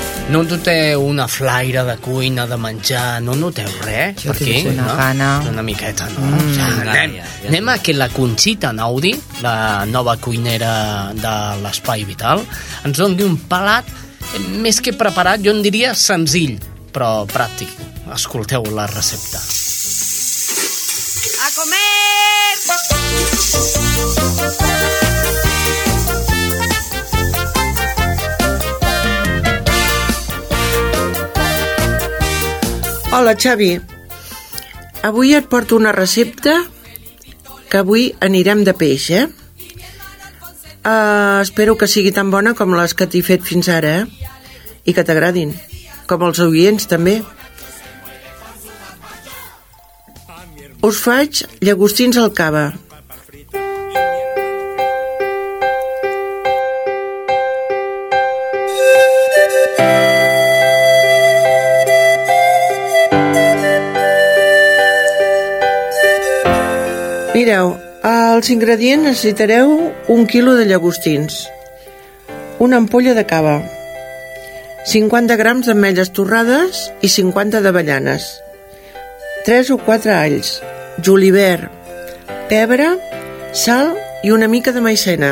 No 0.31 0.45
noteu 0.47 1.01
una 1.03 1.27
flaire 1.27 1.81
de 1.83 1.97
cuina, 1.99 2.45
de 2.47 2.55
menjar, 2.55 3.19
no 3.19 3.33
noteu 3.35 3.67
res? 3.83 4.15
Jo 4.23 4.31
per 4.31 4.37
tinc 4.39 4.61
aquí, 4.61 4.69
una 4.71 4.85
no? 4.87 4.93
gana. 4.95 5.31
Una 5.49 5.63
miqueta, 5.67 6.07
no? 6.13 6.23
Mm. 6.23 6.37
o 6.37 6.39
sigui, 6.39 6.55
Ja, 6.55 6.67
anem, 6.85 7.17
ja, 7.17 7.25
ja. 7.41 7.49
anem 7.49 7.71
a 7.73 7.75
que 7.83 7.93
la 7.97 8.07
Conxita 8.13 8.71
Naudi, 8.71 9.11
la 9.43 9.83
nova 9.91 10.15
cuinera 10.23 11.11
de 11.17 11.35
l'Espai 11.65 12.07
Vital, 12.07 12.45
ens 12.87 13.03
doni 13.03 13.27
un 13.27 13.35
pelat 13.51 13.91
eh, 13.91 14.39
més 14.63 14.79
que 14.79 14.95
preparat, 14.95 15.43
jo 15.43 15.51
en 15.51 15.59
diria 15.67 15.91
senzill, 15.99 16.55
però 16.95 17.27
pràctic. 17.27 17.75
Escolteu 18.15 18.63
la 18.71 18.87
recepta. 18.87 19.43
¡A 21.43 21.47
comer! 21.59 21.91
Hola, 33.11 33.33
Xavi. 33.35 33.75
Avui 35.03 35.33
et 35.35 35.47
porto 35.51 35.75
una 35.75 35.91
recepta 35.91 36.53
que 37.67 37.79
avui 37.81 38.05
anirem 38.23 38.61
de 38.63 38.71
peix, 38.71 39.09
eh? 39.11 39.25
Uh, 40.87 41.43
espero 41.43 41.75
que 41.75 41.89
sigui 41.91 42.13
tan 42.15 42.31
bona 42.31 42.53
com 42.55 42.71
les 42.77 42.95
que 42.95 43.09
t'he 43.11 43.19
fet 43.27 43.43
fins 43.43 43.67
ara, 43.67 43.91
eh? 43.99 44.31
I 44.87 44.95
que 44.95 45.03
t'agradin. 45.03 45.51
Com 46.07 46.23
els 46.29 46.39
oients, 46.39 46.87
també. 46.87 47.17
Us 50.87 51.03
faig 51.03 51.43
llagostins 51.59 52.15
al 52.15 52.31
cava. 52.31 52.69
Mireu, 67.41 67.71
als 68.05 68.51
ingredients 68.53 69.01
necessitareu 69.01 69.71
un 70.13 70.27
quilo 70.29 70.51
de 70.53 70.67
llagostins, 70.69 71.47
una 72.61 72.77
ampolla 72.77 73.15
de 73.17 73.23
cava, 73.25 73.55
50 74.85 75.37
grams 75.39 75.65
d'ametlles 75.65 76.11
torrades 76.13 76.83
i 77.01 77.09
50 77.09 77.63
d'avellanes, 77.65 78.27
3 79.47 79.71
o 79.73 79.79
4 79.87 80.13
alls, 80.13 80.51
julivert, 81.01 81.73
pebre, 82.51 82.91
sal 83.57 83.89
i 84.21 84.29
una 84.29 84.45
mica 84.45 84.69
de 84.69 84.85
maicena. 84.85 85.31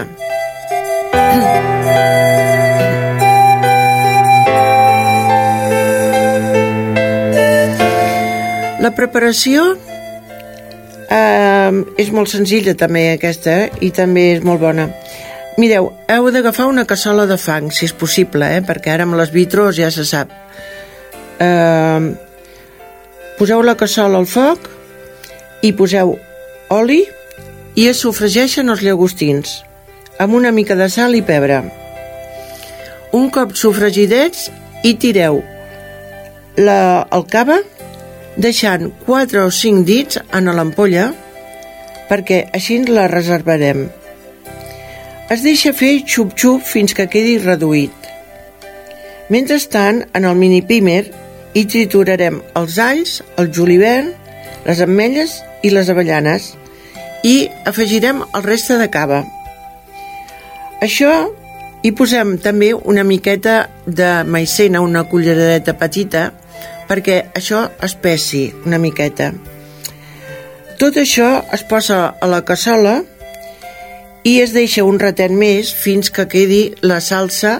La 8.82 8.96
preparació 8.98 9.76
eh, 11.10 11.82
és 11.98 12.12
molt 12.16 12.32
senzilla 12.32 12.76
també 12.78 13.10
aquesta 13.14 13.56
eh? 13.66 13.70
i 13.86 13.92
també 13.96 14.30
és 14.36 14.44
molt 14.46 14.62
bona. 14.62 14.90
Mireu, 15.60 15.90
heu 16.08 16.30
d'agafar 16.32 16.70
una 16.70 16.86
cassola 16.88 17.26
de 17.28 17.36
fang, 17.38 17.68
si 17.74 17.86
és 17.90 17.94
possible, 17.94 18.48
eh? 18.48 18.62
perquè 18.64 18.94
ara 18.94 19.08
amb 19.08 19.18
les 19.20 19.34
vitros 19.34 19.76
ja 19.76 19.90
se 19.92 20.06
sap. 20.08 20.32
Eh, 21.40 22.10
poseu 23.40 23.64
la 23.64 23.76
cassola 23.80 24.20
al 24.20 24.28
foc 24.28 24.70
i 25.64 25.74
poseu 25.76 26.16
oli 26.72 27.02
i 27.80 27.88
es 27.90 28.04
sofregeixen 28.04 28.70
els 28.72 28.84
llagostins 28.84 29.60
amb 30.20 30.36
una 30.36 30.52
mica 30.52 30.76
de 30.76 30.90
sal 30.92 31.16
i 31.16 31.24
pebre. 31.24 31.62
Un 33.16 33.30
cop 33.34 33.56
sofregidets 33.58 34.50
hi 34.84 34.94
tireu 35.00 35.40
la, 36.60 37.08
el 37.16 37.24
cava 37.32 37.62
deixant 38.40 38.88
4 39.06 39.44
o 39.46 39.52
5 39.52 39.84
dits 39.84 40.20
en 40.34 40.48
l'ampolla 40.56 41.10
perquè 42.10 42.46
així 42.56 42.80
la 42.88 43.08
reservarem. 43.12 43.88
Es 45.30 45.44
deixa 45.46 45.76
fer 45.78 46.00
xup-xup 46.08 46.64
fins 46.66 46.96
que 46.98 47.10
quedi 47.12 47.38
reduït. 47.44 47.94
Mentrestant, 49.30 50.02
en 50.18 50.26
el 50.26 50.40
mini 50.40 50.64
pimer 50.66 51.04
hi 51.54 51.66
triturarem 51.70 52.40
els 52.58 52.80
alls, 52.82 53.20
el 53.38 53.52
julivert, 53.54 54.16
les 54.66 54.82
ametlles 54.82 55.36
i 55.62 55.70
les 55.76 55.92
avellanes 55.92 56.54
i 57.28 57.50
afegirem 57.70 58.24
el 58.24 58.44
reste 58.48 58.80
de 58.80 58.88
cava. 58.90 59.22
Això 60.82 61.12
hi 61.84 61.92
posem 61.92 62.38
també 62.42 62.72
una 62.74 63.04
miqueta 63.04 63.70
de 63.86 64.24
maicena, 64.24 64.82
una 64.82 65.04
culleradeta 65.12 65.76
petita, 65.78 66.30
perquè 66.90 67.20
això 67.38 67.68
espessi 67.86 68.50
una 68.66 68.80
miqueta. 68.82 69.32
Tot 70.80 70.98
això 70.98 71.28
es 71.54 71.64
posa 71.70 72.00
a 72.18 72.28
la 72.32 72.42
cassola 72.48 73.02
i 74.26 74.40
es 74.42 74.56
deixa 74.56 74.86
un 74.88 75.00
ratet 75.00 75.32
més 75.32 75.72
fins 75.76 76.10
que 76.10 76.26
quedi 76.32 76.62
la 76.82 77.00
salsa 77.04 77.60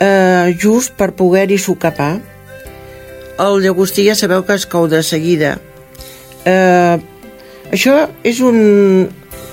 eh, 0.00 0.52
just 0.58 0.96
per 0.98 1.12
poder-hi 1.16 1.60
socapar. 1.60 2.16
El 3.40 3.62
llagostí 3.62 4.08
ja 4.08 4.18
sabeu 4.18 4.44
que 4.48 4.58
es 4.58 4.66
cou 4.66 4.88
de 4.90 5.02
seguida. 5.06 5.54
Eh, 6.48 6.98
això 7.70 7.96
és 8.26 8.42
un, 8.42 9.08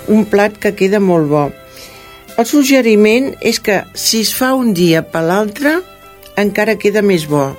un 0.08 0.28
plat 0.32 0.58
que 0.58 0.74
queda 0.76 1.00
molt 1.04 1.30
bo. 1.30 1.48
El 2.40 2.48
suggeriment 2.48 3.34
és 3.44 3.60
que 3.60 3.84
si 3.94 4.24
es 4.24 4.34
fa 4.34 4.54
un 4.56 4.74
dia 4.74 5.04
per 5.04 5.28
l'altre 5.28 5.82
encara 6.40 6.80
queda 6.80 7.04
més 7.04 7.28
bo 7.28 7.50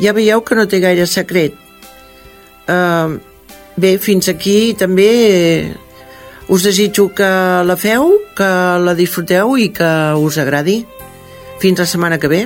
ja 0.00 0.14
veieu 0.16 0.40
que 0.44 0.56
no 0.56 0.66
té 0.68 0.80
gaire 0.80 1.06
secret. 1.06 1.54
Uh, 2.70 3.18
bé, 3.80 3.96
fins 3.98 4.28
aquí 4.30 4.72
també 4.78 5.10
eh, 5.10 5.74
us 6.48 6.64
desitjo 6.66 7.08
que 7.14 7.30
la 7.66 7.76
feu, 7.76 8.16
que 8.36 8.50
la 8.82 8.96
disfruteu 8.98 9.56
i 9.58 9.70
que 9.74 9.90
us 10.18 10.40
agradi. 10.40 10.80
Fins 11.60 11.78
la 11.78 11.86
setmana 11.86 12.18
que 12.18 12.30
ve. 12.32 12.44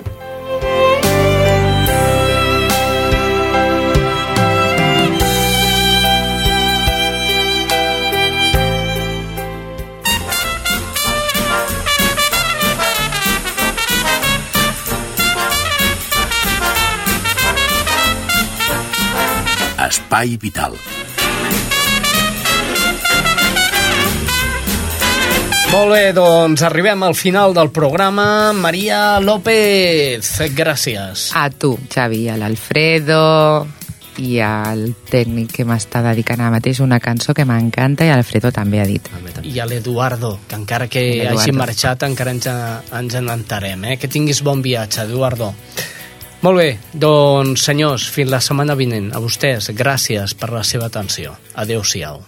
Espai 20.05 20.37
Vital. 20.37 20.75
Molt 25.73 25.91
bé, 25.91 26.13
doncs 26.13 26.63
arribem 26.63 27.03
al 27.03 27.17
final 27.17 27.57
del 27.57 27.71
programa. 27.73 28.53
Maria 28.53 29.19
López, 29.25 30.29
gràcies. 30.53 31.31
A 31.35 31.49
tu, 31.49 31.73
Xavi, 31.89 32.29
a 32.29 32.37
l'Alfredo 32.37 33.65
i 34.21 34.37
al 34.45 34.93
tècnic 35.09 35.57
que 35.57 35.65
m'està 35.67 36.05
dedicant 36.05 36.45
ara 36.45 36.53
mateix 36.53 36.85
una 36.85 37.01
cançó 37.03 37.33
que 37.35 37.49
m'encanta 37.49 38.05
i 38.05 38.13
Alfredo 38.13 38.53
també 38.55 38.85
ha 38.85 38.87
dit. 38.87 39.09
I 39.43 39.57
a 39.59 39.67
l'Eduardo, 39.67 40.37
que 40.47 40.61
encara 40.61 40.87
que 40.87 41.25
hagi 41.33 41.57
marxat 41.57 42.05
encara 42.07 42.37
ens, 42.37 42.53
ens 42.93 43.19
n'entarem. 43.25 43.89
Eh? 43.89 43.99
Que 43.99 44.13
tinguis 44.13 44.45
bon 44.45 44.63
viatge, 44.63 45.09
Eduardo. 45.09 45.55
Molt 46.45 46.61
bé, 46.61 46.75
doncs 46.93 47.63
senyors, 47.65 48.05
fins 48.13 48.29
la 48.29 48.43
setmana 48.45 48.77
vinent. 48.77 49.09
A 49.17 49.23
vostès, 49.25 49.71
gràcies 49.73 50.37
per 50.37 50.53
la 50.53 50.61
seva 50.67 50.91
atenció. 50.93 51.33
Adéu-siau. 51.57 52.21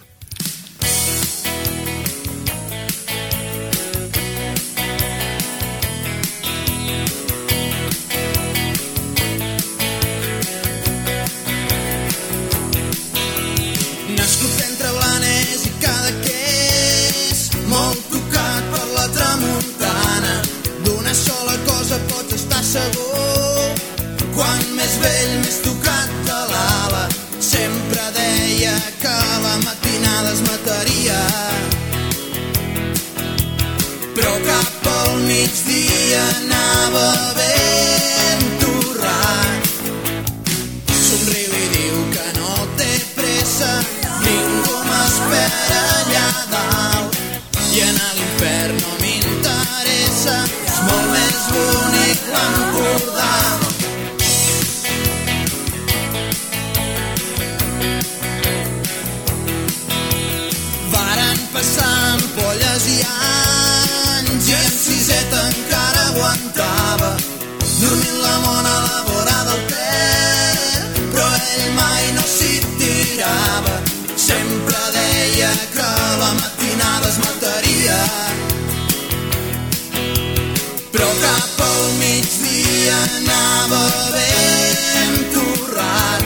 anava 82.89 83.83
ben 84.13 85.13
torrat. 85.33 86.23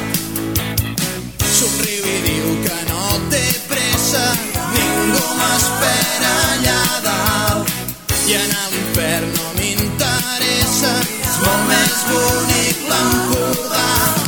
Somriu 1.57 2.07
i 2.13 2.17
diu 2.27 2.55
que 2.65 2.79
no 2.89 3.19
té 3.33 3.43
pressa, 3.69 4.23
ningú 4.75 5.25
m'espera 5.39 6.33
allà 6.53 6.81
dalt. 7.07 7.75
I 8.27 8.39
anar 8.39 8.65
a 8.65 8.73
l'infern 8.73 9.29
no 9.37 9.53
m'interessa, 9.59 10.95
és 11.29 11.39
molt 11.45 11.69
més 11.73 12.01
bonic 12.11 12.89
l'Empordà. 12.89 14.20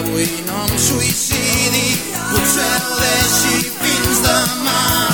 avui 0.00 0.26
no 0.46 0.64
em 0.66 0.78
suïcidi, 0.78 2.00
potser 2.32 2.72
ho 2.88 2.98
deixi 3.04 3.70
fins 3.82 4.24
demà. 4.24 5.09